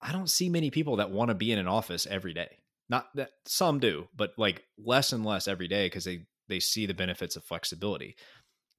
I 0.00 0.12
don't 0.12 0.30
see 0.30 0.48
many 0.48 0.70
people 0.70 0.96
that 0.96 1.10
want 1.10 1.28
to 1.28 1.34
be 1.34 1.52
in 1.52 1.58
an 1.58 1.68
office 1.68 2.06
every 2.06 2.34
day. 2.34 2.61
Not 2.92 3.06
that 3.14 3.30
some 3.46 3.78
do, 3.78 4.08
but 4.14 4.34
like 4.36 4.64
less 4.76 5.14
and 5.14 5.24
less 5.24 5.48
every 5.48 5.66
day 5.66 5.86
because 5.86 6.04
they 6.04 6.26
they 6.48 6.60
see 6.60 6.84
the 6.84 6.92
benefits 6.92 7.36
of 7.36 7.42
flexibility. 7.42 8.16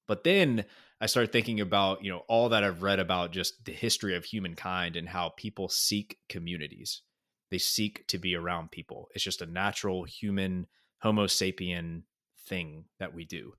But 0.08 0.24
then 0.24 0.66
I 1.02 1.08
started 1.08 1.32
thinking 1.32 1.60
about, 1.60 2.04
you 2.04 2.12
know, 2.12 2.22
all 2.28 2.50
that 2.50 2.64
I've 2.64 2.84
read 2.84 3.00
about 3.00 3.32
just 3.32 3.66
the 3.66 3.72
history 3.72 4.16
of 4.16 4.24
humankind 4.24 4.98
and 4.98 5.10
how 5.10 5.30
people 5.36 5.68
seek 5.68 6.20
communities. 6.30 7.02
They 7.50 7.58
seek 7.58 8.06
to 8.10 8.20
be 8.20 8.36
around 8.36 8.70
people. 8.70 9.08
It's 9.16 9.24
just 9.24 9.42
a 9.42 9.48
natural 9.48 10.04
human 10.04 10.68
homo 11.00 11.26
sapien 11.26 12.04
thing 12.48 12.86
that 13.00 13.16
we 13.16 13.26
do. 13.26 13.54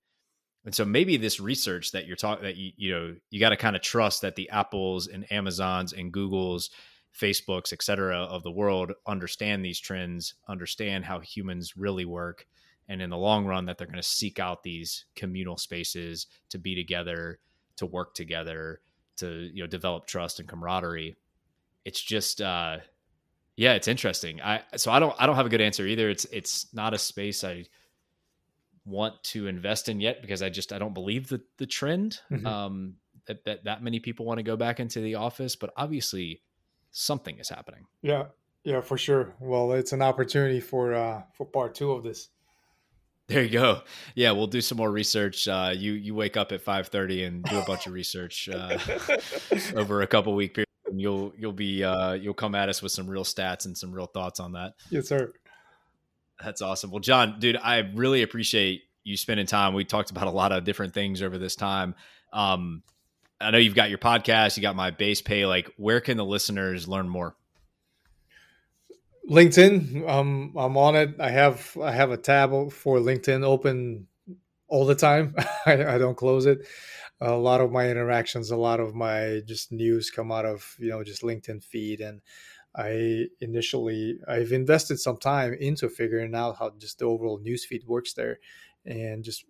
And 0.64 0.72
so 0.72 0.84
maybe 0.84 1.16
this 1.16 1.40
research 1.40 1.90
that 1.90 2.06
you're 2.06 2.14
talking 2.14 2.44
that 2.44 2.56
you 2.56 2.70
you 2.76 2.92
know 2.92 3.16
you 3.28 3.40
got 3.40 3.48
to 3.48 3.56
kind 3.56 3.74
of 3.74 3.82
trust 3.82 4.22
that 4.22 4.36
the 4.36 4.50
Apples 4.50 5.08
and 5.08 5.30
Amazons 5.32 5.92
and 5.92 6.12
Googles, 6.12 6.70
Facebooks, 7.18 7.72
et 7.72 7.82
cetera, 7.82 8.18
of 8.18 8.42
the 8.42 8.50
world 8.50 8.92
understand 9.06 9.64
these 9.64 9.80
trends, 9.80 10.34
understand 10.48 11.04
how 11.04 11.20
humans 11.20 11.76
really 11.76 12.04
work, 12.04 12.46
and 12.88 13.00
in 13.00 13.10
the 13.10 13.16
long 13.16 13.46
run 13.46 13.66
that 13.66 13.78
they're 13.78 13.86
going 13.86 13.96
to 13.96 14.02
seek 14.02 14.38
out 14.38 14.62
these 14.62 15.04
communal 15.14 15.56
spaces 15.56 16.26
to 16.50 16.58
be 16.58 16.74
together, 16.74 17.38
to 17.76 17.86
work 17.86 18.14
together, 18.14 18.80
to 19.16 19.50
you 19.52 19.62
know 19.62 19.66
develop 19.66 20.06
trust 20.06 20.40
and 20.40 20.48
camaraderie. 20.48 21.16
It's 21.84 22.00
just 22.00 22.40
uh 22.40 22.78
yeah, 23.56 23.74
it's 23.74 23.88
interesting. 23.88 24.40
I 24.42 24.62
so 24.76 24.90
I 24.90 24.98
don't 24.98 25.14
I 25.18 25.26
don't 25.26 25.36
have 25.36 25.46
a 25.46 25.50
good 25.50 25.60
answer 25.60 25.86
either. 25.86 26.08
It's 26.10 26.24
it's 26.26 26.72
not 26.74 26.94
a 26.94 26.98
space 26.98 27.44
I 27.44 27.66
want 28.84 29.22
to 29.24 29.46
invest 29.46 29.88
in 29.88 30.00
yet 30.00 30.20
because 30.20 30.42
I 30.42 30.50
just 30.50 30.72
I 30.72 30.78
don't 30.78 30.94
believe 30.94 31.28
the 31.28 31.40
the 31.58 31.66
trend 31.66 32.20
mm-hmm. 32.30 32.46
um, 32.46 32.94
that, 33.26 33.44
that 33.44 33.64
that 33.64 33.82
many 33.82 34.00
people 34.00 34.26
want 34.26 34.38
to 34.38 34.42
go 34.42 34.56
back 34.56 34.80
into 34.80 35.00
the 35.00 35.14
office. 35.14 35.54
But 35.56 35.72
obviously, 35.76 36.42
something 36.94 37.38
is 37.38 37.48
happening. 37.50 37.86
Yeah, 38.00 38.26
yeah, 38.62 38.80
for 38.80 38.96
sure. 38.96 39.34
Well, 39.40 39.72
it's 39.72 39.92
an 39.92 40.00
opportunity 40.00 40.60
for 40.60 40.94
uh, 40.94 41.22
for 41.34 41.44
part 41.44 41.74
two 41.74 41.92
of 41.92 42.02
this. 42.02 42.30
There 43.26 43.42
you 43.42 43.50
go. 43.50 43.82
Yeah, 44.14 44.32
we'll 44.32 44.46
do 44.46 44.60
some 44.60 44.78
more 44.78 44.90
research. 44.90 45.46
Uh, 45.48 45.72
you 45.76 45.92
you 45.92 46.14
wake 46.14 46.36
up 46.36 46.52
at 46.52 46.62
five 46.62 46.88
thirty 46.88 47.24
and 47.24 47.44
do 47.44 47.58
a 47.58 47.64
bunch 47.64 47.86
of 47.86 47.92
research 47.92 48.48
uh, 48.48 48.78
over 49.76 50.02
a 50.02 50.06
couple 50.06 50.34
week 50.34 50.54
period. 50.54 50.68
And 50.86 51.00
you'll 51.00 51.32
you'll 51.36 51.52
be 51.52 51.82
uh, 51.84 52.12
you'll 52.12 52.34
come 52.34 52.54
at 52.54 52.68
us 52.68 52.80
with 52.82 52.92
some 52.92 53.08
real 53.08 53.24
stats 53.24 53.66
and 53.66 53.76
some 53.76 53.92
real 53.92 54.06
thoughts 54.06 54.40
on 54.40 54.52
that. 54.52 54.74
Yes, 54.90 55.08
sir. 55.08 55.32
That's 56.42 56.62
awesome. 56.62 56.90
Well, 56.90 57.00
Jahn, 57.00 57.36
dude, 57.38 57.56
I 57.56 57.78
really 57.94 58.22
appreciate 58.22 58.82
you 59.04 59.16
spending 59.16 59.46
time. 59.46 59.74
We 59.74 59.84
talked 59.84 60.10
about 60.10 60.26
a 60.26 60.30
lot 60.30 60.52
of 60.52 60.64
different 60.64 60.92
things 60.92 61.22
over 61.22 61.38
this 61.38 61.56
time. 61.56 61.94
Um, 62.32 62.82
I 63.40 63.50
know 63.50 63.58
you've 63.58 63.74
got 63.74 63.90
your 63.90 63.98
podcast, 63.98 64.56
you 64.56 64.62
got 64.62 64.76
MyBasePay. 64.76 65.48
Like, 65.48 65.70
where 65.76 66.00
can 66.00 66.16
the 66.16 66.24
listeners 66.24 66.88
learn 66.88 67.08
more? 67.08 67.36
LinkedIn. 69.28 70.08
Um, 70.08 70.52
I'm 70.56 70.76
on 70.76 70.96
it. 70.96 71.16
I 71.18 71.30
have 71.30 71.76
I 71.82 71.92
have 71.92 72.10
a 72.10 72.16
tab 72.16 72.72
for 72.72 72.98
LinkedIn 72.98 73.42
open 73.42 74.06
all 74.68 74.84
the 74.86 74.94
time. 74.94 75.34
I, 75.66 75.94
I 75.94 75.98
don't 75.98 76.16
close 76.16 76.46
it. 76.46 76.66
A 77.20 77.32
lot 77.32 77.60
of 77.60 77.72
my 77.72 77.88
interactions, 77.88 78.50
a 78.50 78.56
lot 78.56 78.80
of 78.80 78.94
my 78.94 79.40
just 79.46 79.72
news 79.72 80.10
come 80.10 80.30
out 80.30 80.44
of 80.44 80.76
you 80.78 80.90
know 80.90 81.02
just 81.02 81.22
LinkedIn 81.22 81.64
feed 81.64 82.00
and 82.00 82.20
I 82.76 83.26
initially 83.40 84.18
I've 84.26 84.52
invested 84.52 84.98
some 84.98 85.16
time 85.16 85.54
into 85.54 85.88
figuring 85.88 86.34
out 86.34 86.56
how 86.58 86.72
just 86.76 86.98
the 86.98 87.06
overall 87.06 87.38
news 87.38 87.64
feed 87.64 87.84
works 87.86 88.14
there, 88.14 88.40
and 88.84 89.22
just 89.22 89.44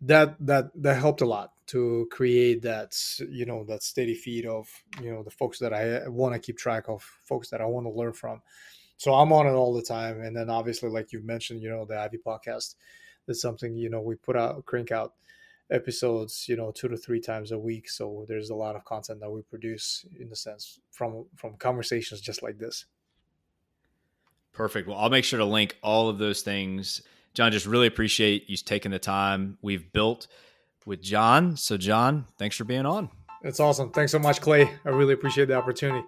that 0.00 0.36
that 0.40 0.70
that 0.74 0.96
helped 0.96 1.20
a 1.20 1.26
lot 1.26 1.51
to 1.66 2.08
create 2.10 2.62
that 2.62 2.96
you 3.30 3.46
know 3.46 3.64
that 3.64 3.82
steady 3.82 4.14
feed 4.14 4.46
of 4.46 4.68
you 5.00 5.12
know 5.12 5.22
the 5.22 5.30
folks 5.30 5.58
that 5.58 5.72
I 5.72 5.96
uh, 5.96 6.10
want 6.10 6.34
to 6.34 6.40
keep 6.40 6.58
track 6.58 6.88
of, 6.88 7.02
folks 7.02 7.48
that 7.50 7.60
I 7.60 7.66
want 7.66 7.86
to 7.86 7.90
learn 7.92 8.12
from. 8.12 8.42
So 8.96 9.14
I'm 9.14 9.32
on 9.32 9.46
it 9.46 9.52
all 9.52 9.74
the 9.74 9.82
time, 9.82 10.20
and 10.20 10.36
then 10.36 10.48
obviously, 10.48 10.88
like 10.88 11.12
you 11.12 11.22
mentioned, 11.24 11.62
you 11.62 11.70
know 11.70 11.84
the 11.84 11.98
Ivy 11.98 12.18
podcast. 12.24 12.76
That's 13.26 13.40
something 13.40 13.76
you 13.76 13.88
know 13.88 14.00
we 14.00 14.16
put 14.16 14.36
out, 14.36 14.64
crank 14.66 14.90
out 14.90 15.14
episodes 15.72 16.46
you 16.48 16.56
know 16.56 16.70
two 16.70 16.88
to 16.88 16.96
three 16.96 17.20
times 17.20 17.50
a 17.50 17.58
week 17.58 17.88
so 17.88 18.26
there's 18.28 18.50
a 18.50 18.54
lot 18.54 18.76
of 18.76 18.84
content 18.84 19.18
that 19.20 19.30
we 19.30 19.40
produce 19.42 20.04
in 20.20 20.28
the 20.28 20.36
sense 20.36 20.80
from 20.90 21.24
from 21.34 21.56
conversations 21.56 22.20
just 22.20 22.42
like 22.42 22.58
this 22.58 22.84
perfect 24.52 24.86
well 24.86 24.98
i'll 24.98 25.08
make 25.08 25.24
sure 25.24 25.38
to 25.38 25.44
link 25.44 25.76
all 25.82 26.08
of 26.08 26.18
those 26.18 26.42
things 26.42 27.02
Jahn 27.32 27.50
just 27.50 27.64
really 27.64 27.86
appreciate 27.86 28.50
you 28.50 28.56
taking 28.58 28.90
the 28.90 28.98
time 28.98 29.56
we've 29.62 29.90
built 29.92 30.26
with 30.86 31.02
Jahn. 31.02 31.56
So 31.56 31.76
Jahn 31.76 32.26
thanks 32.38 32.56
for 32.56 32.64
being 32.64 32.86
on. 32.86 33.10
It's 33.42 33.60
awesome. 33.60 33.90
Thanks 33.90 34.12
so 34.12 34.18
much 34.18 34.40
clay. 34.40 34.70
I 34.84 34.88
really 34.90 35.14
appreciate 35.14 35.46
the 35.48 35.54
opportunity. 35.54 36.06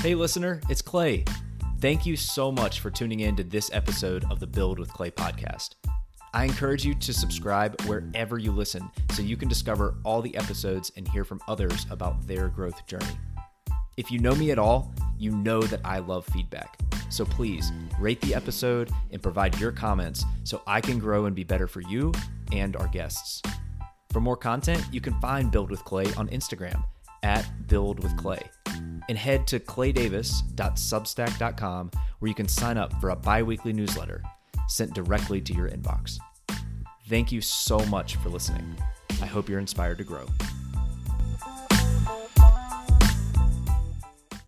Hey 0.00 0.14
listener 0.14 0.60
it's 0.68 0.82
clay. 0.82 1.24
Thank 1.80 2.06
you 2.06 2.16
so 2.16 2.50
much 2.50 2.80
for 2.80 2.90
tuning 2.90 3.20
in 3.20 3.36
to 3.36 3.44
this 3.44 3.70
episode 3.72 4.24
of 4.30 4.40
the 4.40 4.46
Build 4.46 4.78
with 4.78 4.92
Clay 4.92 5.10
podcast. 5.10 5.74
I 6.32 6.44
encourage 6.44 6.84
you 6.84 6.94
to 6.94 7.12
subscribe 7.12 7.80
wherever 7.82 8.38
you 8.38 8.50
listen 8.50 8.90
so 9.12 9.22
you 9.22 9.36
can 9.36 9.48
discover 9.48 9.94
all 10.02 10.20
the 10.20 10.36
episodes 10.36 10.90
and 10.96 11.06
hear 11.06 11.24
from 11.24 11.40
others 11.46 11.86
about 11.90 12.26
their 12.26 12.48
growth 12.48 12.84
journey. 12.86 13.18
If 13.96 14.10
you 14.10 14.18
know 14.18 14.34
me 14.34 14.50
at 14.50 14.58
all, 14.58 14.92
you 15.18 15.30
know 15.30 15.62
that 15.62 15.80
I 15.84 16.00
love 16.00 16.26
feedback. 16.26 16.78
So 17.10 17.24
please 17.24 17.70
rate 18.00 18.20
the 18.20 18.34
episode 18.34 18.90
and 19.10 19.22
provide 19.22 19.58
your 19.60 19.72
comments 19.72 20.24
so 20.42 20.62
I 20.66 20.80
can 20.80 20.98
grow 20.98 21.26
and 21.26 21.36
be 21.36 21.44
better 21.44 21.68
for 21.68 21.82
you 21.82 22.12
and 22.52 22.76
our 22.76 22.88
guests. 22.88 23.42
For 24.10 24.20
more 24.20 24.36
content, 24.36 24.84
you 24.90 25.00
can 25.00 25.18
find 25.20 25.50
Build 25.50 25.70
with 25.70 25.82
Clay 25.84 26.12
on 26.14 26.28
Instagram 26.28 26.84
at 27.22 27.46
Build 27.68 28.02
with 28.02 28.16
Clay 28.16 28.42
and 29.08 29.16
head 29.18 29.46
to 29.48 29.60
claydavis.substack.com 29.60 31.90
where 32.18 32.28
you 32.28 32.34
can 32.34 32.48
sign 32.48 32.78
up 32.78 32.98
for 33.00 33.10
a 33.10 33.16
bi 33.16 33.42
weekly 33.42 33.72
newsletter 33.72 34.22
sent 34.68 34.94
directly 34.94 35.40
to 35.40 35.52
your 35.52 35.68
inbox. 35.68 36.18
Thank 37.08 37.32
you 37.32 37.40
so 37.40 37.80
much 37.86 38.14
for 38.16 38.28
listening. 38.28 38.76
I 39.20 39.26
hope 39.26 39.48
you're 39.48 39.60
inspired 39.60 39.98
to 39.98 40.04
grow. 40.04 40.26